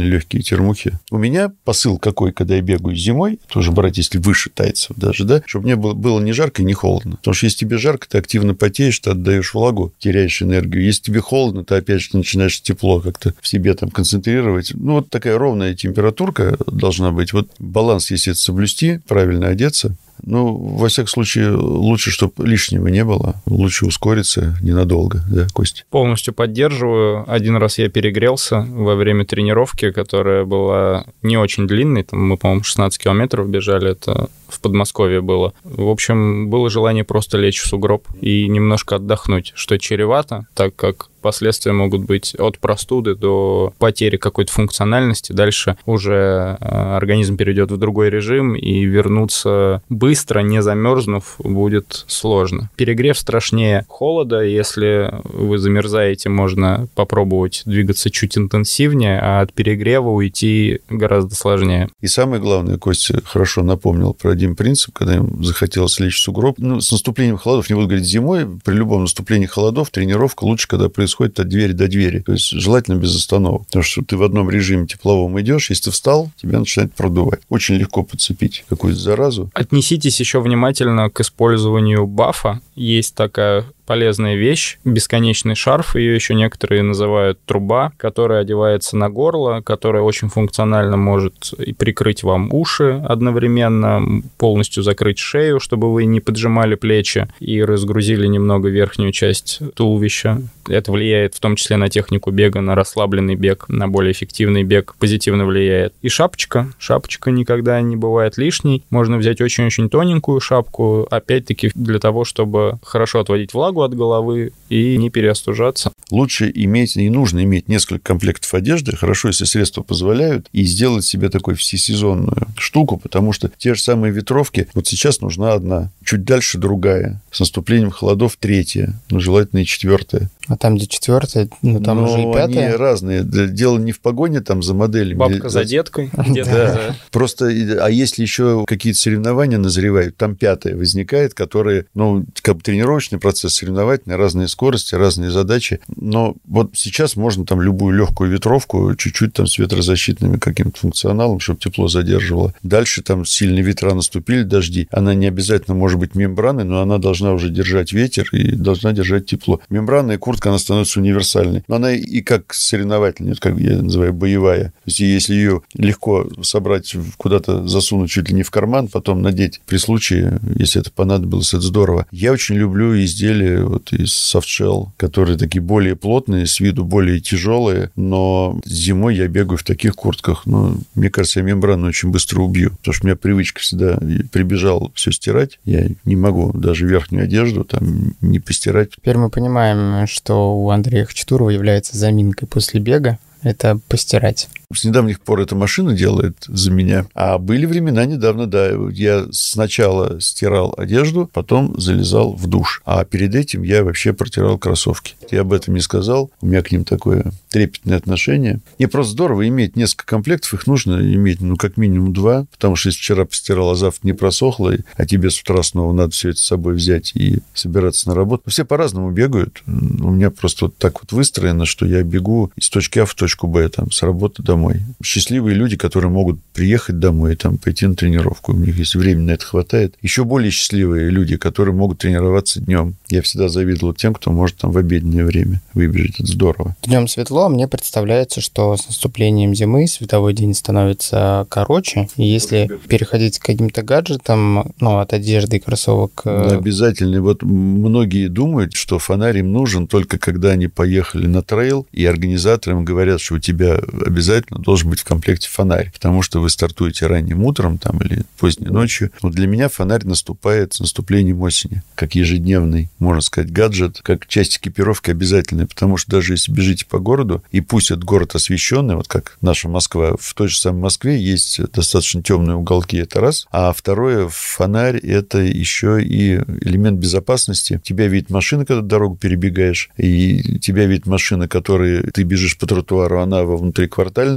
максимально 0.00 0.04
легкие 0.04 0.42
термухи. 0.42 0.98
У 1.10 1.18
меня 1.18 1.52
посыл 1.64 1.98
какой, 1.98 2.32
когда 2.32 2.56
я 2.56 2.62
бегаю 2.62 2.96
зимой, 2.96 3.38
тоже 3.48 3.72
брать, 3.72 3.98
если 3.98 4.18
выше 4.18 4.50
тайцев 4.50 4.96
даже, 4.96 5.24
да, 5.24 5.42
чтобы 5.46 5.66
мне 5.66 5.76
было, 5.76 5.94
было 5.94 6.20
не 6.20 6.32
жарко 6.32 6.62
и 6.62 6.64
не 6.64 6.74
холодно. 6.74 7.16
Потому 7.16 7.34
что 7.34 7.46
если 7.46 7.58
тебе 7.58 7.78
жарко, 7.78 8.08
ты 8.08 8.18
активно 8.18 8.54
потеешь, 8.54 8.98
ты 8.98 9.10
отдаешь 9.10 9.54
влагу, 9.54 9.92
теряешь 9.98 10.42
энергию. 10.42 10.84
Если 10.84 11.02
тебе 11.02 11.20
холодно, 11.20 11.64
ты 11.64 11.76
опять 11.76 12.00
же 12.00 12.10
начинаешь 12.12 12.60
тепло 12.60 13.00
как-то 13.00 13.34
в 13.40 13.46
себе 13.46 13.74
там 13.74 13.90
концентрировать. 13.90 14.72
Ну, 14.74 14.94
вот 14.94 15.10
такая 15.10 15.38
ровная 15.38 15.74
температурка 15.74 16.56
должна 16.66 17.10
быть. 17.10 17.32
Вот 17.32 17.50
баланс, 17.58 18.10
если 18.10 18.32
это 18.32 18.40
соблюсти, 18.40 19.00
правильно 19.06 19.48
одеться, 19.48 19.96
ну, 20.22 20.54
во 20.56 20.88
всяком 20.88 21.08
случае, 21.08 21.50
лучше, 21.50 22.10
чтобы 22.10 22.46
лишнего 22.46 22.88
не 22.88 23.04
было. 23.04 23.40
Лучше 23.46 23.86
ускориться 23.86 24.56
ненадолго, 24.60 25.22
да, 25.30 25.46
Костя? 25.52 25.84
Полностью 25.90 26.34
поддерживаю. 26.34 27.24
Один 27.30 27.56
раз 27.56 27.78
я 27.78 27.88
перегрелся 27.88 28.60
во 28.60 28.94
время 28.94 29.24
тренировки, 29.24 29.90
которая 29.90 30.44
была 30.44 31.06
не 31.22 31.36
очень 31.36 31.66
длинной. 31.66 32.04
Там 32.04 32.26
мы, 32.26 32.36
по-моему, 32.36 32.62
16 32.62 33.02
километров 33.02 33.48
бежали. 33.48 33.92
Это 33.92 34.28
в 34.50 34.60
Подмосковье 34.60 35.20
было. 35.20 35.52
В 35.64 35.88
общем, 35.88 36.48
было 36.50 36.70
желание 36.70 37.04
просто 37.04 37.38
лечь 37.38 37.60
в 37.60 37.66
сугроб 37.66 38.06
и 38.20 38.48
немножко 38.48 38.96
отдохнуть, 38.96 39.52
что 39.54 39.78
чревато, 39.78 40.46
так 40.54 40.74
как 40.76 41.10
последствия 41.20 41.72
могут 41.72 42.04
быть 42.04 42.34
от 42.34 42.58
простуды 42.58 43.14
до 43.14 43.72
потери 43.78 44.16
какой-то 44.16 44.52
функциональности. 44.52 45.32
Дальше 45.32 45.76
уже 45.86 46.56
э, 46.60 46.96
организм 46.96 47.36
перейдет 47.36 47.70
в 47.70 47.76
другой 47.76 48.10
режим, 48.10 48.54
и 48.54 48.84
вернуться 48.84 49.82
быстро, 49.88 50.40
не 50.40 50.62
замерзнув, 50.62 51.36
будет 51.38 52.04
сложно. 52.06 52.70
Перегрев 52.76 53.18
страшнее 53.18 53.84
холода. 53.88 54.40
Если 54.40 55.12
вы 55.24 55.58
замерзаете, 55.58 56.28
можно 56.28 56.88
попробовать 56.94 57.62
двигаться 57.64 58.10
чуть 58.10 58.36
интенсивнее, 58.36 59.20
а 59.20 59.40
от 59.42 59.52
перегрева 59.52 60.08
уйти 60.08 60.80
гораздо 60.88 61.34
сложнее. 61.34 61.88
И 62.00 62.06
самое 62.06 62.40
главное, 62.40 62.78
Костя 62.78 63.20
хорошо 63.24 63.62
напомнил 63.62 64.14
про 64.14 64.34
один 64.40 64.56
принцип, 64.56 64.94
когда 64.94 65.16
им 65.16 65.44
захотелось 65.44 66.00
лечь 66.00 66.16
в 66.16 66.22
сугроб. 66.22 66.56
Ну, 66.58 66.80
с 66.80 66.90
наступлением 66.90 67.36
холодов, 67.36 67.68
не 67.68 67.74
буду 67.74 67.86
говорить 67.86 68.06
зимой, 68.06 68.46
при 68.64 68.74
любом 68.74 69.02
наступлении 69.02 69.46
холодов 69.46 69.90
тренировка 69.90 70.44
лучше, 70.44 70.66
когда 70.66 70.88
происходит 70.88 71.38
от 71.38 71.48
двери 71.48 71.72
до 71.72 71.88
двери. 71.88 72.20
То 72.20 72.32
есть 72.32 72.50
желательно 72.50 72.96
без 72.96 73.14
остановок. 73.14 73.66
Потому 73.66 73.82
что 73.82 74.02
ты 74.02 74.16
в 74.16 74.22
одном 74.22 74.50
режиме 74.50 74.86
тепловом 74.86 75.38
идешь, 75.40 75.70
если 75.70 75.84
ты 75.84 75.90
встал, 75.90 76.30
тебя 76.40 76.58
начинает 76.58 76.94
продувать. 76.94 77.40
Очень 77.48 77.76
легко 77.76 78.02
подцепить 78.02 78.64
какую-то 78.68 78.98
заразу. 78.98 79.50
Отнеситесь 79.54 80.18
еще 80.20 80.40
внимательно 80.40 81.10
к 81.10 81.20
использованию 81.20 82.06
бафа. 82.06 82.60
Есть 82.74 83.14
такая 83.14 83.66
полезная 83.90 84.36
вещь, 84.36 84.78
бесконечный 84.84 85.56
шарф, 85.56 85.96
ее 85.96 86.14
еще 86.14 86.36
некоторые 86.36 86.84
называют 86.84 87.40
труба, 87.44 87.90
которая 87.96 88.42
одевается 88.42 88.96
на 88.96 89.10
горло, 89.10 89.62
которая 89.62 90.04
очень 90.04 90.28
функционально 90.28 90.96
может 90.96 91.52
и 91.58 91.72
прикрыть 91.72 92.22
вам 92.22 92.54
уши 92.54 93.02
одновременно, 93.04 94.22
полностью 94.38 94.84
закрыть 94.84 95.18
шею, 95.18 95.58
чтобы 95.58 95.92
вы 95.92 96.04
не 96.04 96.20
поджимали 96.20 96.76
плечи 96.76 97.26
и 97.40 97.64
разгрузили 97.64 98.28
немного 98.28 98.68
верхнюю 98.68 99.10
часть 99.10 99.58
туловища. 99.74 100.40
Это 100.68 100.92
влияет 100.92 101.34
в 101.34 101.40
том 101.40 101.56
числе 101.56 101.76
на 101.76 101.88
технику 101.88 102.30
бега, 102.30 102.60
на 102.60 102.76
расслабленный 102.76 103.34
бег, 103.34 103.64
на 103.68 103.88
более 103.88 104.12
эффективный 104.12 104.62
бег, 104.62 104.94
позитивно 105.00 105.44
влияет. 105.44 105.94
И 106.00 106.08
шапочка. 106.08 106.68
Шапочка 106.78 107.32
никогда 107.32 107.80
не 107.80 107.96
бывает 107.96 108.38
лишней. 108.38 108.84
Можно 108.88 109.16
взять 109.16 109.40
очень-очень 109.40 109.90
тоненькую 109.90 110.38
шапку, 110.38 111.08
опять-таки 111.10 111.72
для 111.74 111.98
того, 111.98 112.24
чтобы 112.24 112.78
хорошо 112.84 113.18
отводить 113.18 113.52
влагу, 113.52 113.79
от 113.82 113.94
головы 113.94 114.52
и 114.68 114.96
не 114.96 115.10
переостужаться. 115.10 115.92
Лучше 116.10 116.50
иметь, 116.52 116.96
не 116.96 117.10
нужно 117.10 117.42
иметь 117.44 117.68
несколько 117.68 118.02
комплектов 118.02 118.52
одежды, 118.54 118.96
хорошо, 118.96 119.28
если 119.28 119.44
средства 119.44 119.82
позволяют, 119.82 120.48
и 120.52 120.64
сделать 120.64 121.04
себе 121.04 121.28
такой 121.28 121.54
всесезонную 121.54 122.48
штуку, 122.56 122.98
потому 122.98 123.32
что 123.32 123.50
те 123.56 123.74
же 123.74 123.82
самые 123.82 124.12
ветровки, 124.12 124.68
вот 124.74 124.86
сейчас 124.86 125.20
нужна 125.20 125.52
одна, 125.52 125.90
чуть 126.04 126.24
дальше 126.24 126.58
другая, 126.58 127.22
с 127.30 127.40
наступлением 127.40 127.90
холодов 127.90 128.36
третья, 128.38 128.94
ну, 129.10 129.20
желательно 129.20 129.60
и 129.60 129.64
четвертая. 129.64 130.30
А 130.50 130.56
там, 130.56 130.74
где 130.74 130.86
четвертая, 130.86 131.48
ну, 131.62 131.80
там 131.80 131.98
Но 131.98 132.12
уже 132.12 132.22
и 132.22 132.32
пятая. 132.32 132.66
они 132.66 132.76
разные. 132.76 133.22
Дело 133.22 133.78
не 133.78 133.92
в 133.92 134.00
погоне 134.00 134.40
там 134.40 134.64
за 134.64 134.74
моделями. 134.74 135.16
Бабка 135.16 135.48
за 135.48 135.64
деткой. 135.64 136.10
Да. 136.50 136.96
Просто, 137.10 137.46
а 137.46 137.88
если 137.88 138.22
еще 138.22 138.64
какие-то 138.66 138.98
соревнования 138.98 139.58
назревают, 139.58 140.16
там 140.16 140.34
пятая 140.34 140.74
возникает, 140.74 141.34
которые, 141.34 141.86
ну, 141.94 142.24
как 142.42 142.56
бы 142.56 142.62
тренировочный 142.62 143.18
процесс, 143.18 143.54
соревновательный, 143.70 144.16
разные 144.16 144.48
скорости, 144.48 144.94
разные 144.94 145.30
задачи. 145.30 145.80
Но 145.96 146.36
вот 146.46 146.70
сейчас 146.74 147.16
можно 147.16 147.46
там 147.46 147.60
любую 147.60 147.96
легкую 147.96 148.30
ветровку, 148.30 148.94
чуть-чуть 148.96 149.34
там 149.34 149.46
с 149.46 149.58
ветрозащитными 149.58 150.38
каким-то 150.38 150.78
функционалом, 150.80 151.40
чтобы 151.40 151.60
тепло 151.60 151.88
задерживало. 151.88 152.52
Дальше 152.62 153.02
там 153.02 153.24
сильные 153.24 153.62
ветра 153.62 153.94
наступили, 153.94 154.42
дожди. 154.42 154.88
Она 154.90 155.14
не 155.14 155.28
обязательно 155.28 155.76
может 155.76 155.98
быть 155.98 156.14
мембраной, 156.14 156.64
но 156.64 156.80
она 156.80 156.98
должна 156.98 157.32
уже 157.32 157.50
держать 157.50 157.92
ветер 157.92 158.28
и 158.32 158.52
должна 158.52 158.92
держать 158.92 159.26
тепло. 159.26 159.60
Мембранная 159.70 160.18
куртка, 160.18 160.48
она 160.48 160.58
становится 160.58 161.00
универсальной. 161.00 161.62
Но 161.68 161.76
она 161.76 161.92
и 161.92 162.20
как 162.22 162.52
соревновательная, 162.52 163.34
как 163.34 163.58
я 163.58 163.82
называю, 163.82 164.12
боевая. 164.12 164.64
То 164.64 164.86
есть, 164.86 165.00
если 165.00 165.34
ее 165.34 165.62
легко 165.74 166.28
собрать, 166.42 166.94
куда-то 167.16 167.66
засунуть 167.66 168.10
чуть 168.10 168.28
ли 168.30 168.34
не 168.34 168.42
в 168.42 168.50
карман, 168.50 168.88
потом 168.88 169.22
надеть 169.22 169.60
при 169.66 169.76
случае, 169.76 170.40
если 170.56 170.80
это 170.80 170.90
понадобилось, 170.90 171.54
это 171.54 171.62
здорово. 171.62 172.06
Я 172.10 172.32
очень 172.32 172.56
люблю 172.56 172.98
изделия 173.00 173.59
вот 173.64 173.92
из 173.92 174.10
softshell, 174.10 174.88
которые 174.96 175.38
такие 175.38 175.60
более 175.60 175.96
плотные, 175.96 176.46
с 176.46 176.60
виду 176.60 176.84
более 176.84 177.20
тяжелые, 177.20 177.90
но 177.96 178.60
зимой 178.64 179.16
я 179.16 179.28
бегаю 179.28 179.58
в 179.58 179.64
таких 179.64 179.94
куртках. 179.94 180.46
Ну, 180.46 180.78
мне 180.94 181.10
кажется, 181.10 181.40
я 181.40 181.46
мембрану 181.46 181.88
очень 181.88 182.10
быстро 182.10 182.40
убью, 182.40 182.70
потому 182.70 182.94
что 182.94 183.04
у 183.04 183.08
меня 183.08 183.16
привычка 183.16 183.60
всегда 183.60 183.98
прибежал 184.32 184.92
все 184.94 185.12
стирать. 185.12 185.58
Я 185.64 185.88
не 186.04 186.16
могу 186.16 186.52
даже 186.52 186.86
верхнюю 186.86 187.24
одежду 187.24 187.64
там 187.64 188.14
не 188.20 188.40
постирать. 188.40 188.90
Теперь 188.96 189.16
мы 189.16 189.30
понимаем, 189.30 190.06
что 190.06 190.56
у 190.56 190.70
Андрея 190.70 191.04
Хачатурова 191.04 191.50
является 191.50 191.96
заминкой 191.96 192.48
после 192.48 192.80
бега, 192.80 193.18
это 193.42 193.78
постирать. 193.88 194.48
С 194.72 194.84
недавних 194.84 195.20
пор 195.20 195.40
эта 195.40 195.56
машина 195.56 195.94
делает 195.94 196.36
за 196.46 196.70
меня. 196.70 197.06
А 197.14 197.38
были 197.38 197.66
времена 197.66 198.04
недавно, 198.04 198.46
да, 198.46 198.70
я 198.92 199.26
сначала 199.32 200.20
стирал 200.20 200.74
одежду, 200.76 201.28
потом 201.32 201.78
залезал 201.78 202.34
в 202.34 202.46
душ. 202.46 202.80
А 202.84 203.04
перед 203.04 203.34
этим 203.34 203.62
я 203.62 203.82
вообще 203.82 204.12
протирал 204.12 204.58
кроссовки. 204.58 205.16
Я 205.30 205.40
об 205.40 205.52
этом 205.52 205.74
не 205.74 205.80
сказал. 205.80 206.30
У 206.40 206.46
меня 206.46 206.62
к 206.62 206.70
ним 206.70 206.84
такое 206.84 207.32
трепетное 207.48 207.96
отношение. 207.96 208.60
И 208.78 208.86
просто 208.86 209.12
здорово 209.12 209.48
иметь 209.48 209.74
несколько 209.74 210.06
комплектов. 210.06 210.54
Их 210.54 210.66
нужно 210.68 211.00
иметь, 211.00 211.40
ну, 211.40 211.56
как 211.56 211.76
минимум 211.76 212.12
два. 212.12 212.46
Потому 212.52 212.76
что 212.76 212.90
если 212.90 213.00
вчера 213.00 213.24
постирал, 213.24 213.70
а 213.70 213.74
завтра 213.74 214.06
не 214.06 214.12
просохло, 214.12 214.74
а 214.96 215.06
тебе 215.06 215.30
с 215.30 215.40
утра 215.40 215.62
снова 215.64 215.92
надо 215.92 216.12
все 216.12 216.30
это 216.30 216.38
с 216.38 216.44
собой 216.44 216.74
взять 216.74 217.12
и 217.14 217.40
собираться 217.54 218.08
на 218.08 218.14
работу. 218.14 218.44
Все 218.48 218.64
по-разному 218.64 219.10
бегают. 219.10 219.62
У 219.66 220.10
меня 220.10 220.30
просто 220.30 220.66
вот 220.66 220.76
так 220.76 221.00
вот 221.00 221.10
выстроено, 221.10 221.66
что 221.66 221.86
я 221.86 222.04
бегу 222.04 222.52
из 222.56 222.70
точки 222.70 223.00
А 223.00 223.04
в 223.04 223.14
точку 223.14 223.48
Б, 223.48 223.68
там, 223.68 223.90
с 223.90 224.02
работы 224.02 224.42
домой. 224.42 224.59
Счастливые 225.02 225.54
люди, 225.54 225.76
которые 225.76 226.10
могут 226.10 226.40
приехать 226.52 226.98
домой 226.98 227.32
и 227.32 227.36
там 227.36 227.58
пойти 227.58 227.86
на 227.86 227.94
тренировку. 227.94 228.52
У 228.52 228.56
них, 228.56 228.76
если 228.78 228.98
времени 228.98 229.26
на 229.26 229.30
это 229.32 229.44
хватает. 229.44 229.94
Еще 230.02 230.24
более 230.24 230.50
счастливые 230.50 231.10
люди, 231.10 231.36
которые 231.36 231.74
могут 231.74 231.98
тренироваться 231.98 232.60
днем. 232.60 232.94
Я 233.08 233.22
всегда 233.22 233.48
завидовал 233.48 233.94
тем, 233.94 234.14
кто 234.14 234.30
может 234.30 234.56
там 234.56 234.72
в 234.72 234.78
обеденное 234.78 235.24
время 235.24 235.60
выбежать. 235.74 236.20
Это 236.20 236.26
здорово. 236.26 236.76
Днем 236.82 237.08
светло, 237.08 237.46
а 237.46 237.48
мне 237.48 237.68
представляется, 237.68 238.40
что 238.40 238.76
с 238.76 238.86
наступлением 238.86 239.54
зимы 239.54 239.86
световой 239.86 240.34
день 240.34 240.54
становится 240.54 241.46
короче. 241.48 242.08
И 242.16 242.26
если 242.26 242.70
переходить 242.88 243.38
к 243.38 243.44
каким-то 243.44 243.82
гаджетам, 243.82 244.72
ну, 244.80 244.98
от 244.98 245.12
одежды 245.12 245.56
и 245.56 245.60
кроссовок... 245.60 246.22
Э, 246.24 246.48
да, 246.50 246.56
обязательно. 246.56 247.22
Вот 247.22 247.42
многие 247.42 248.28
думают, 248.28 248.74
что 248.74 248.98
фонарь 248.98 249.38
им 249.38 249.52
нужен 249.52 249.86
только 249.86 250.18
когда 250.18 250.50
они 250.50 250.68
поехали 250.68 251.26
на 251.26 251.42
трейл, 251.42 251.86
и 251.92 252.04
организаторам 252.04 252.84
говорят, 252.84 253.20
что 253.20 253.34
у 253.34 253.38
тебя 253.38 253.78
обязательно 254.04 254.49
должен 254.50 254.90
быть 254.90 255.00
в 255.00 255.04
комплекте 255.04 255.48
фонарь, 255.48 255.90
потому 255.92 256.22
что 256.22 256.40
вы 256.40 256.50
стартуете 256.50 257.06
ранним 257.06 257.44
утром 257.44 257.78
там 257.78 257.98
или 257.98 258.24
поздней 258.38 258.68
ночью. 258.68 259.10
Вот 259.22 259.32
для 259.32 259.46
меня 259.46 259.68
фонарь 259.68 260.04
наступает 260.04 260.74
с 260.74 260.80
наступлением 260.80 261.40
осени, 261.40 261.82
как 261.94 262.14
ежедневный, 262.14 262.88
можно 262.98 263.20
сказать, 263.20 263.52
гаджет, 263.52 264.00
как 264.02 264.26
часть 264.26 264.58
экипировки 264.58 265.10
обязательная, 265.10 265.66
потому 265.66 265.96
что 265.96 266.10
даже 266.10 266.34
если 266.34 266.52
бежите 266.52 266.86
по 266.86 266.98
городу, 266.98 267.42
и 267.50 267.60
пусть 267.60 267.90
этот 267.90 268.04
город 268.04 268.34
освещенный, 268.34 268.96
вот 268.96 269.08
как 269.08 269.38
наша 269.40 269.68
Москва, 269.68 270.16
в 270.18 270.34
той 270.34 270.48
же 270.48 270.58
самой 270.58 270.82
Москве 270.82 271.20
есть 271.20 271.60
достаточно 271.72 272.22
темные 272.22 272.56
уголки, 272.56 272.96
это 272.96 273.20
раз, 273.20 273.46
а 273.50 273.72
второе, 273.72 274.28
фонарь— 274.28 274.96
это 275.02 275.38
еще 275.38 276.02
и 276.02 276.36
элемент 276.62 276.98
безопасности. 276.98 277.80
Тебя 277.82 278.08
видит 278.08 278.30
машина, 278.30 278.64
когда 278.64 278.82
дорогу 278.82 279.16
перебегаешь, 279.16 279.90
и 279.96 280.58
тебя 280.58 280.86
видит 280.86 281.06
машина, 281.06 281.48
которой 281.48 282.02
ты 282.02 282.22
бежишь 282.22 282.58
по 282.58 282.66
тротуару, 282.66 283.20
она 283.20 283.44
во 283.44 283.56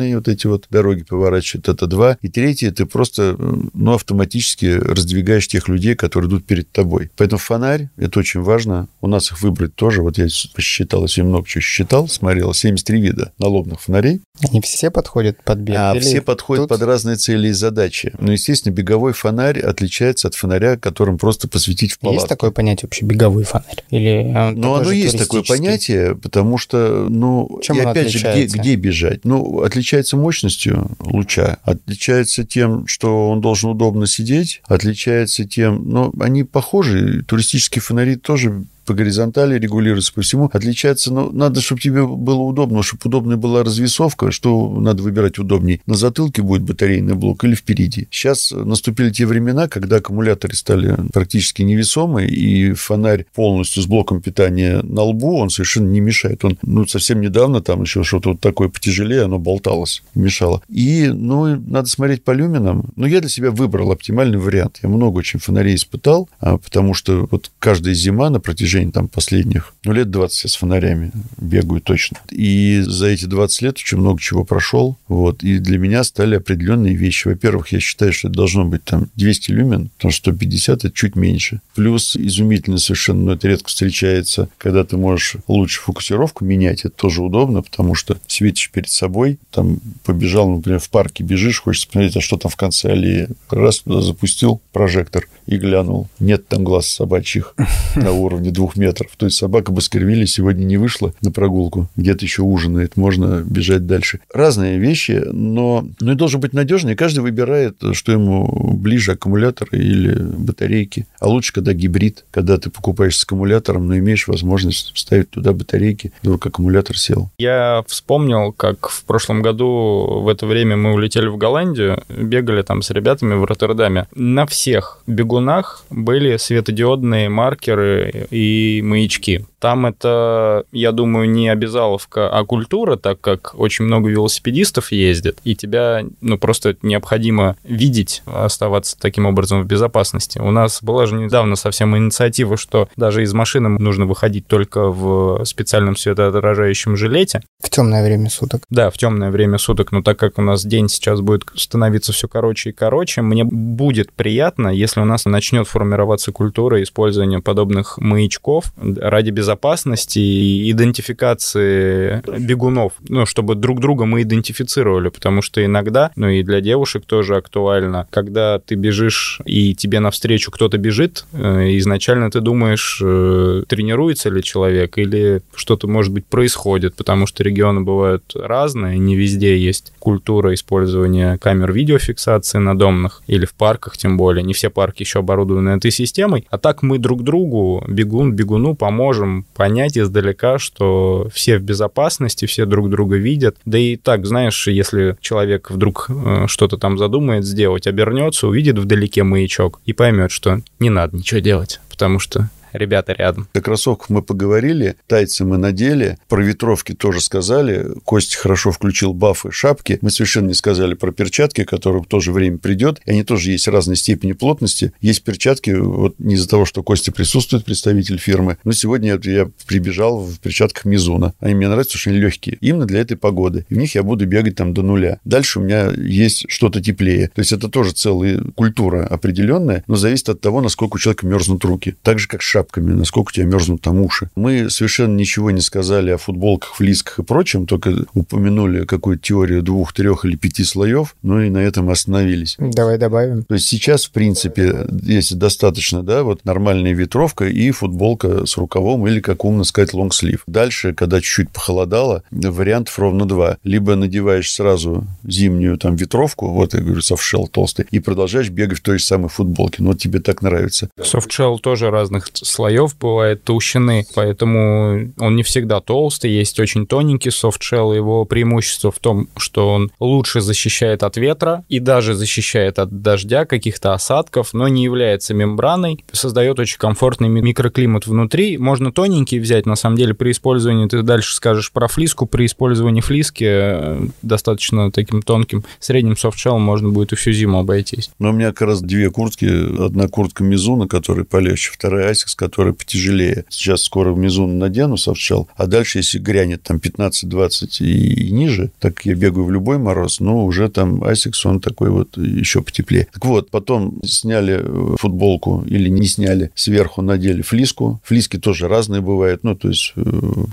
внутриквартальные 0.04 0.16
вот 0.18 0.28
эти 0.28 0.48
вот 0.48 0.68
дороги 0.70 1.04
поворачивает, 1.04 1.70
это 1.70 1.88
два. 1.88 2.18
И 2.22 2.30
третье, 2.30 2.72
ты 2.72 2.86
просто, 2.86 3.36
ну, 3.74 3.94
автоматически 3.94 4.66
раздвигаешь 4.66 5.48
тех 5.48 5.68
людей, 5.68 5.96
которые 5.96 6.30
идут 6.30 6.46
перед 6.46 6.72
тобой. 6.72 7.10
Поэтому 7.18 7.40
фонарь, 7.40 7.90
это 7.98 8.20
очень 8.20 8.42
важно. 8.42 8.88
У 9.02 9.08
нас 9.08 9.32
их 9.32 9.42
выбрать 9.42 9.76
тоже. 9.76 10.02
Вот 10.02 10.18
я 10.18 10.28
посчитал, 10.54 11.04
если 11.04 11.22
много 11.22 11.48
чего 11.48 11.62
считал, 11.62 12.08
смотрел, 12.08 12.54
73 12.54 13.02
вида 13.02 13.32
налобных 13.40 13.82
фонарей. 13.82 14.22
Они 14.50 14.62
все 14.62 14.92
подходят 14.92 15.42
под 15.44 15.60
бег? 15.60 15.76
А 15.78 16.00
все 16.00 16.22
подходят 16.22 16.64
тут... 16.64 16.70
под 16.70 16.88
разные 16.88 17.16
цели 17.16 17.50
и 17.50 17.52
задачи. 17.52 18.14
Ну, 18.20 18.32
естественно, 18.32 18.74
беговой 18.74 19.14
фонарь 19.14 19.60
отличается 19.60 20.28
от 20.28 20.36
фонаря, 20.36 20.78
которым 20.78 21.18
просто 21.18 21.48
посветить 21.48 21.94
в 21.94 22.00
палатку. 22.00 22.22
Есть 22.22 22.30
такое 22.30 22.52
понятие 22.52 22.88
вообще 22.88 23.06
беговой 23.06 23.44
фонарь? 23.44 23.84
Или 23.90 24.24
ну, 24.56 24.76
оно 24.76 24.92
есть 24.92 25.18
такое 25.18 25.44
понятие, 25.44 26.16
потому 26.16 26.58
что, 26.58 27.08
ну, 27.10 27.60
Чем 27.62 27.78
и 27.78 27.82
опять 27.82 28.10
же, 28.10 28.20
где, 28.20 28.46
где 28.46 28.76
бежать? 28.76 29.26
Ну, 29.26 29.62
отличается 29.62 30.18
мощностью 30.18 30.92
луча, 31.00 31.58
отличается 31.64 32.44
тем, 32.44 32.88
что 32.88 33.30
он 33.30 33.42
должен 33.42 33.70
удобно 33.72 34.08
сидеть, 34.08 34.62
отличается 34.66 35.46
тем, 35.46 35.90
ну, 35.90 36.14
они 36.20 36.44
похожи, 36.44 37.24
туристические 37.24 37.82
фонари 37.82 38.16
тоже 38.16 38.66
по 38.86 38.94
горизонтали 38.94 39.58
регулируется, 39.60 40.14
по 40.14 40.22
всему. 40.22 40.50
Отличается, 40.52 41.14
но 41.14 41.30
надо, 41.32 41.62
чтобы 41.62 41.82
тебе 41.82 42.06
было 42.06 42.42
удобно, 42.42 42.84
чтобы 42.84 43.02
удобная 43.06 43.38
была 43.38 43.64
развесовка, 43.64 44.32
что 44.32 44.70
надо 44.80 45.04
выбирать 45.04 45.40
удобнее. 45.40 45.82
На 45.86 45.96
затылке 45.96 46.42
будет 46.42 46.64
батарейный 46.64 47.16
блок 47.16 47.44
или 47.44 47.56
впереди. 47.56 48.08
Сейчас 48.12 48.52
наступили 48.52 49.10
те 49.10 49.26
времена, 49.26 49.68
когда 49.68 49.98
аккумуляторы 49.98 50.56
стали 50.56 50.96
практически 51.12 51.62
невесомые, 51.62 52.30
и 52.30 52.74
фонарь 52.74 53.26
полностью 53.34 53.84
с 53.84 53.86
блоком 53.86 54.22
питания 54.22 54.82
на 54.84 55.02
лбу, 55.04 55.38
он 55.38 55.50
совершенно 55.50 55.90
не 55.90 56.00
мешает. 56.00 56.44
Он, 56.44 56.58
ну, 56.62 56.86
совсем 56.88 57.22
недавно 57.22 57.62
там 57.62 57.84
еще 57.84 58.04
что-то 58.04 58.30
вот 58.30 58.40
такое 58.40 58.70
потяжелее, 58.70 59.24
оно 59.24 59.40
болталось, 59.40 60.04
мешало. 60.16 60.62
И, 60.70 61.08
ну, 61.08 61.60
надо 61.60 61.88
смотреть 61.88 62.24
по 62.24 62.32
люминам. 62.32 62.92
Но 62.96 63.08
я 63.08 63.20
для 63.20 63.30
себя 63.30 63.52
выбрал 63.52 63.92
оптимальный 63.92 64.38
вариант. 64.38 64.80
Я 64.84 64.90
много 64.90 65.18
очень 65.18 65.40
фонарей 65.40 65.76
испытал, 65.76 66.30
а, 66.40 66.58
потому 66.58 66.94
что 66.94 67.28
вот 67.32 67.52
каждая 67.60 67.94
зима 67.94 68.30
на 68.30 68.40
протяжении 68.40 68.73
протяжении 68.74 68.92
там 68.92 69.08
последних, 69.08 69.74
ну, 69.86 69.94
лет 69.94 70.10
20 70.10 70.44
я 70.44 70.50
с 70.50 70.56
фонарями 70.56 71.12
бегаю 71.38 71.82
точно. 71.82 72.18
И 72.32 72.82
за 72.86 73.08
эти 73.08 73.26
20 73.26 73.62
лет 73.62 73.78
очень 73.78 73.98
много 73.98 74.20
чего 74.20 74.44
прошел. 74.44 74.98
Вот. 75.08 75.44
И 75.44 75.60
для 75.60 75.78
меня 75.78 76.04
стали 76.04 76.36
определенные 76.36 76.96
вещи. 76.96 77.28
Во-первых, 77.28 77.72
я 77.72 77.80
считаю, 77.80 78.14
что 78.14 78.28
это 78.28 78.38
должно 78.38 78.66
быть 78.66 78.84
там 78.84 79.10
200 79.16 79.52
люмен, 79.52 79.90
потому 79.98 80.12
что 80.12 80.32
150 80.32 80.86
это 80.86 80.92
чуть 80.92 81.16
меньше. 81.16 81.62
Плюс 81.76 82.16
изумительно 82.16 82.78
совершенно, 82.78 83.24
но 83.24 83.34
это 83.34 83.48
редко 83.48 83.68
встречается, 83.68 84.50
когда 84.58 84.84
ты 84.84 84.98
можешь 84.98 85.36
лучше 85.48 85.82
фокусировку 85.82 86.46
менять. 86.46 86.86
Это 86.86 86.96
тоже 86.96 87.22
удобно, 87.22 87.62
потому 87.62 87.96
что 87.96 88.18
светишь 88.28 88.72
перед 88.72 88.90
собой, 88.90 89.38
там 89.52 89.80
побежал, 90.04 90.50
например, 90.50 90.80
в 90.80 90.90
парке 90.90 91.24
бежишь, 91.24 91.62
хочешь 91.62 91.88
посмотреть, 91.88 92.18
а 92.18 92.22
что 92.22 92.38
там 92.38 92.50
в 92.52 92.56
конце 92.56 92.92
аллеи. 92.92 93.28
Раз 93.50 93.80
туда 93.80 94.02
запустил 94.02 94.62
прожектор 94.72 95.28
и 95.46 95.58
глянул. 95.58 96.08
Нет 96.20 96.48
там 96.48 96.64
глаз 96.64 96.88
собачьих 96.88 97.56
на 97.96 98.12
уровне 98.12 98.52
двух 98.52 98.63
двух 98.64 98.78
метров. 98.78 99.12
То 99.18 99.26
есть 99.26 99.38
собака 99.38 99.74
Баскервилли 99.74 100.24
сегодня 100.24 100.64
не 100.64 100.78
вышла 100.78 101.14
на 101.22 101.32
прогулку, 101.32 101.90
где-то 101.98 102.24
еще 102.24 102.44
ужинает, 102.44 102.96
можно 102.96 103.44
бежать 103.46 103.86
дальше. 103.86 104.22
Разные 104.34 104.78
вещи, 104.80 105.22
но 105.32 105.86
ну, 106.00 106.12
и 106.14 106.16
должен 106.16 106.40
быть 106.40 106.54
надежный. 106.54 106.96
Каждый 106.96 107.20
выбирает, 107.20 107.76
что 107.92 108.14
ему 108.14 108.74
ближе, 108.74 109.14
аккумулятор 109.14 109.68
или 109.72 110.14
батарейки. 110.14 111.08
А 111.20 111.28
лучше, 111.28 111.52
когда 111.52 111.74
гибрид, 111.74 112.24
когда 112.32 112.58
ты 112.58 112.70
покупаешь 112.70 113.18
с 113.18 113.24
аккумулятором, 113.26 113.88
но 113.88 113.98
имеешь 113.98 114.30
возможность 114.30 114.94
вставить 114.94 115.30
туда 115.30 115.52
батарейки, 115.52 116.14
вдруг 116.22 116.46
аккумулятор 116.46 116.98
сел. 116.98 117.30
Я 117.38 117.84
вспомнил, 117.88 118.54
как 118.54 118.88
в 118.88 119.04
прошлом 119.04 119.42
году 119.42 120.22
в 120.24 120.30
это 120.30 120.46
время 120.46 120.78
мы 120.78 120.94
улетели 120.94 121.28
в 121.28 121.36
Голландию, 121.36 122.02
бегали 122.08 122.62
там 122.62 122.82
с 122.82 122.92
ребятами 122.92 123.34
в 123.34 123.44
Роттердаме. 123.44 124.08
На 124.16 124.46
всех 124.46 125.04
бегунах 125.06 125.84
были 125.90 126.38
светодиодные 126.38 127.28
маркеры 127.28 128.28
и 128.32 128.53
маячки. 128.84 129.46
Там 129.64 129.86
это, 129.86 130.66
я 130.74 130.92
думаю, 130.92 131.30
не 131.30 131.48
обязаловка, 131.48 132.28
а 132.28 132.44
культура, 132.44 132.98
так 132.98 133.22
как 133.22 133.56
очень 133.58 133.86
много 133.86 134.10
велосипедистов 134.10 134.92
ездит, 134.92 135.38
и 135.46 135.56
тебя, 135.56 136.04
ну, 136.20 136.38
просто 136.38 136.76
необходимо 136.82 137.56
видеть, 137.64 138.24
оставаться 138.26 139.00
таким 139.00 139.26
образом 139.26 139.64
в 139.64 139.66
безопасности. 139.66 140.38
У 140.40 140.52
нас 140.52 140.84
была 140.84 141.06
же 141.06 141.16
недавно 141.16 141.56
совсем 141.56 141.96
инициатива, 141.96 142.58
что 142.58 142.90
даже 142.98 143.24
из 143.24 143.34
машины 143.34 143.70
нужно 143.70 144.06
выходить 144.06 144.48
только 144.48 144.90
в 144.90 145.46
специальном 145.46 145.96
светоотражающем 145.96 146.98
жилете. 146.98 147.42
В 147.64 147.70
темное 147.70 148.04
время 148.04 148.30
суток. 148.30 148.64
Да, 148.70 148.90
в 148.90 148.98
темное 148.98 149.32
время 149.32 149.60
суток, 149.60 149.94
но 149.94 150.02
так 150.02 150.20
как 150.20 150.40
у 150.40 150.42
нас 150.42 150.66
день 150.66 150.90
сейчас 150.90 151.22
будет 151.22 151.46
становиться 151.56 152.12
все 152.12 152.28
короче 152.28 152.72
и 152.72 152.74
короче, 152.74 153.22
мне 153.22 153.46
будет 153.46 154.12
приятно, 154.12 154.68
если 154.68 155.00
у 155.00 155.06
нас 155.06 155.24
начнет 155.24 155.70
формироваться 155.70 156.34
культура 156.34 156.84
использования 156.84 157.40
подобных 157.40 157.98
маячков 157.98 158.66
ради 158.76 159.30
безопасности 159.30 159.53
безопасности 159.54 160.20
и 160.20 160.72
идентификации 160.72 162.22
бегунов, 162.40 162.94
ну, 163.08 163.26
чтобы 163.26 163.56
друг 163.56 163.80
друга 163.80 164.06
мы 164.06 164.24
идентифицировали, 164.24 165.10
потому 165.10 165.42
что 165.42 165.64
иногда, 165.64 166.12
ну 166.16 166.30
и 166.30 166.44
для 166.44 166.62
девушек 166.62 167.06
тоже 167.06 167.36
актуально, 167.36 168.08
когда 168.10 168.60
ты 168.60 168.76
бежишь 168.76 169.42
и 169.46 169.76
тебе 169.76 170.00
навстречу 170.00 170.52
кто-то 170.52 170.78
бежит, 170.78 171.26
э, 171.34 171.78
изначально 171.78 172.32
ты 172.32 172.42
думаешь, 172.42 173.00
э, 173.04 173.64
тренируется 173.68 174.30
ли 174.30 174.42
человек 174.42 174.98
или 174.98 175.42
что-то, 175.56 175.88
может 175.88 176.12
быть, 176.12 176.26
происходит, 176.26 176.96
потому 176.96 177.28
что 177.28 177.44
регионы 177.44 177.82
бывают 177.82 178.24
разные, 178.36 178.98
не 178.98 179.16
везде 179.16 179.58
есть 179.58 179.94
культура 180.00 180.54
использования 180.54 181.38
камер 181.38 181.72
видеофиксации 181.72 182.58
на 182.60 182.78
домных 182.78 183.22
или 183.28 183.46
в 183.46 183.54
парках 183.54 183.98
тем 183.98 184.18
более. 184.18 184.44
Не 184.44 184.54
все 184.54 184.70
парки 184.70 185.04
еще 185.04 185.20
оборудованы 185.20 185.70
этой 185.70 185.92
системой. 185.92 186.46
А 186.50 186.58
так 186.58 186.82
мы 186.82 186.98
друг 186.98 187.24
другу, 187.24 187.84
бегун, 187.88 188.34
бегуну 188.34 188.76
поможем 188.76 189.43
понять 189.56 189.98
издалека, 189.98 190.60
что 190.60 191.28
все 191.34 191.58
в 191.58 191.64
безопасности, 191.64 192.46
все 192.46 192.66
друг 192.66 192.90
друга 192.90 193.18
видят. 193.18 193.58
Да 193.66 193.78
и 193.78 193.96
так, 193.96 194.26
знаешь, 194.26 194.68
если 194.68 195.18
человек 195.22 195.72
вдруг 195.72 196.08
э, 196.10 196.46
что-то 196.48 196.78
там 196.78 196.98
задумает 196.98 197.46
сделать, 197.46 197.88
обернется, 197.88 198.48
увидит 198.48 198.78
вдалеке 198.78 199.24
маячок 199.24 199.82
и 199.86 199.94
поймет, 199.94 200.32
что 200.32 200.62
не 200.80 200.90
надо 200.90 201.18
ничего 201.18 201.40
делать, 201.40 201.80
потому 201.90 202.20
что 202.20 202.50
ребята 202.74 203.14
рядом. 203.14 203.48
О 203.54 203.62
кроссовках 203.62 204.10
мы 204.10 204.22
поговорили, 204.22 204.96
тайцы 205.08 205.46
мы 205.46 205.58
надели, 205.58 206.18
про 206.28 206.44
ветровки 206.44 206.94
тоже 206.94 207.22
сказали. 207.22 207.88
Костя 208.04 208.38
хорошо 208.38 208.72
включил 208.72 209.14
бафы, 209.14 209.52
шапки. 209.52 210.00
Мы 210.02 210.10
совершенно 210.10 210.48
не 210.48 210.54
сказали 210.54 210.94
про 210.94 211.12
перчатки, 211.12 211.64
которые 211.64 212.04
тоже 212.04 212.32
время 212.32 212.58
придет. 212.58 213.00
И 213.06 213.12
они 213.12 213.24
тоже 213.24 213.52
есть 213.52 213.68
разной 213.68 213.96
степени 213.96 214.34
плотности. 214.34 214.94
Есть 215.02 215.24
перчатки, 215.24 215.72
вот 215.72 216.16
не 216.20 216.36
из-за 216.36 216.50
того, 216.50 216.66
что 216.66 216.84
Костя 216.84 217.12
присутствует, 217.12 217.66
представитель 217.66 218.18
фирмы, 218.18 218.58
но 218.64 218.72
сегодня 218.72 219.20
я 219.24 219.50
прибежал 219.68 220.20
в 220.20 220.40
перчатках 220.40 220.86
Мизуна. 220.86 221.34
Они 221.40 221.56
мне 221.56 221.68
нравятся, 221.68 221.98
они 222.10 222.20
легкие. 222.20 222.58
Именно 222.62 222.86
для 222.86 223.02
этой 223.02 223.18
погоды. 223.18 223.66
И 223.70 223.76
в 223.76 223.78
них 223.78 223.96
я 223.96 224.04
буду 224.04 224.26
бегать 224.26 224.56
там 224.56 224.74
до 224.74 224.82
нуля. 224.82 225.20
Дальше 225.24 225.60
у 225.60 225.64
меня 225.64 225.92
есть 225.92 226.46
что-то 226.50 226.82
теплее. 226.82 227.30
То 227.30 227.40
есть 227.40 227.52
это 227.52 227.70
тоже 227.70 227.92
целая 227.92 228.42
культура 228.56 229.06
определенная, 229.06 229.84
но 229.88 229.96
зависит 229.96 230.30
от 230.30 230.42
того, 230.42 230.62
насколько 230.62 230.96
у 230.96 231.00
человека 231.00 231.26
мерзнут 231.26 231.64
руки. 231.66 231.96
Так 232.02 232.20
же, 232.20 232.28
как 232.28 232.42
с 232.42 232.46
шапками, 232.64 232.94
насколько 232.94 233.30
у 233.30 233.32
тебя 233.32 233.46
мерзнут 233.46 233.82
там 233.82 234.02
уши. 234.02 234.30
Мы 234.36 234.70
совершенно 234.70 235.16
ничего 235.16 235.52
не 235.52 235.62
сказали 235.62 236.12
о 236.12 236.18
футболках, 236.18 236.76
флисках 236.76 237.20
и 237.20 237.24
прочем, 237.24 237.66
только 237.66 238.06
упомянули 238.14 238.86
какую-то 238.86 239.24
теорию 239.24 239.62
двух, 239.62 239.94
трех 239.94 240.26
или 240.26 240.36
пяти 240.36 240.64
слоев, 240.64 241.16
ну 241.22 241.42
и 241.42 241.50
на 241.50 241.58
этом 241.58 241.90
остановились. 241.90 242.56
Давай 242.60 242.98
добавим. 242.98 243.44
То 243.44 243.56
есть 243.56 243.68
сейчас, 243.68 244.06
в 244.06 244.12
принципе, 244.12 244.88
если 245.04 245.36
достаточно, 245.36 246.04
да, 246.04 246.24
вот 246.24 246.46
нормальная 246.46 246.94
ветровка 246.94 247.46
и 247.46 247.72
футболка 247.72 248.46
с 248.46 248.58
рукавом 248.58 249.08
или, 249.08 249.20
как 249.20 249.46
умно 249.46 249.64
сказать, 249.64 249.94
лонгслив. 249.94 250.44
Дальше, 250.48 250.94
когда 250.94 251.20
чуть-чуть 251.20 251.50
похолодало, 251.52 252.24
вариантов 252.32 252.98
ровно 253.00 253.26
два. 253.26 253.58
Либо 253.64 253.96
надеваешь 253.96 254.52
сразу 254.52 255.06
зимнюю 255.24 255.78
там 255.78 255.96
ветровку, 255.96 256.50
вот 256.50 256.74
я 256.74 256.82
говорю, 256.82 257.02
софтшелл 257.02 257.48
толстый, 257.48 257.86
и 257.92 258.00
продолжаешь 258.00 258.50
бегать 258.50 258.80
в 258.80 258.82
той 258.82 259.00
же 259.00 259.04
самой 259.04 259.30
футболке. 259.30 259.82
Ну, 259.84 259.90
вот 259.90 260.00
тебе 260.00 260.20
так 260.20 260.42
нравится. 260.42 260.90
Софтшелл 261.02 261.60
тоже 261.60 261.90
разных 261.90 262.30
слоев 262.54 262.96
бывает 262.98 263.44
толщины, 263.44 264.06
поэтому 264.16 265.12
он 265.18 265.36
не 265.36 265.44
всегда 265.44 265.82
толстый. 265.82 266.32
Есть 266.32 266.60
очень 266.60 266.86
тоненький 266.86 267.32
софтшелл. 267.32 267.94
Его 267.94 268.26
преимущество 268.26 268.92
в 268.92 269.00
том, 269.00 269.28
что 269.38 269.74
он 269.74 269.92
лучше 270.00 270.42
защищает 270.42 271.04
от 271.04 271.18
ветра 271.18 271.66
и 271.70 271.80
даже 271.80 272.14
защищает 272.14 272.80
от 272.80 273.02
дождя, 273.02 273.46
каких-то 273.46 273.94
осадков, 273.94 274.54
но 274.54 274.68
не 274.68 274.84
является 274.84 275.34
мембраной. 275.34 276.04
Создает 276.12 276.60
очень 276.60 276.78
комфортный 276.78 277.30
микроклимат 277.30 278.08
внутри. 278.08 278.58
Можно 278.58 278.92
тоненький 278.92 279.40
взять, 279.40 279.66
на 279.66 279.76
самом 279.76 279.98
деле, 279.98 280.14
при 280.14 280.32
использовании, 280.32 280.88
ты 280.88 281.02
дальше 281.02 281.36
скажешь 281.36 281.72
про 281.72 281.88
флиску, 281.88 282.26
при 282.26 282.46
использовании 282.46 283.02
флиски 283.02 283.46
э, 283.48 284.08
достаточно 284.22 284.92
таким 284.92 285.22
тонким 285.22 285.64
средним 285.80 286.16
софтшеллом 286.18 286.62
можно 286.62 286.90
будет 286.90 287.14
и 287.14 287.16
всю 287.16 287.32
зиму 287.32 287.60
обойтись. 287.60 288.12
Но 288.20 288.30
у 288.30 288.34
меня 288.34 288.50
как 288.50 288.62
раз 288.62 288.82
две 288.82 289.10
куртки. 289.10 289.46
Одна 289.86 290.08
куртка 290.08 290.44
Mizuno, 290.44 290.88
которая 290.88 291.26
полегче, 291.26 291.72
вторая 291.74 292.12
Asics, 292.12 292.36
которая 292.44 292.74
потяжелее. 292.74 293.46
Сейчас 293.50 293.84
скоро 293.84 294.14
Mizuno 294.14 294.54
надену 294.54 294.98
софтшелл, 294.98 295.48
а 295.56 295.66
дальше, 295.66 296.00
если 296.00 296.20
грянет 296.20 296.64
там 296.64 296.78
15-20 296.78 297.80
и, 297.80 298.26
и 298.26 298.32
ниже, 298.32 298.72
так 298.80 299.06
я 299.06 299.16
бегаю 299.16 299.46
в 299.46 299.52
любой 299.52 299.78
мороз, 299.78 300.20
но 300.20 300.44
уже 300.44 300.68
там 300.68 301.04
Asics, 301.06 301.46
он 301.46 301.62
такой 301.62 301.90
вот 301.90 302.18
еще 302.18 302.62
потеплее. 302.62 303.08
Так 303.14 303.24
вот, 303.24 303.50
потом 303.50 304.02
сняли 304.04 304.60
э, 304.62 304.96
футболку 305.00 305.64
или 305.66 305.88
не 305.88 306.06
сняли, 306.06 306.52
сверху 306.54 307.02
надели 307.02 307.42
флиску. 307.42 308.02
Флиски 308.04 308.38
тоже 308.38 308.68
разные 308.68 309.00
бывают, 309.00 309.44
ну, 309.44 309.56
то 309.56 309.70
есть 309.70 309.94
э, 309.96 310.02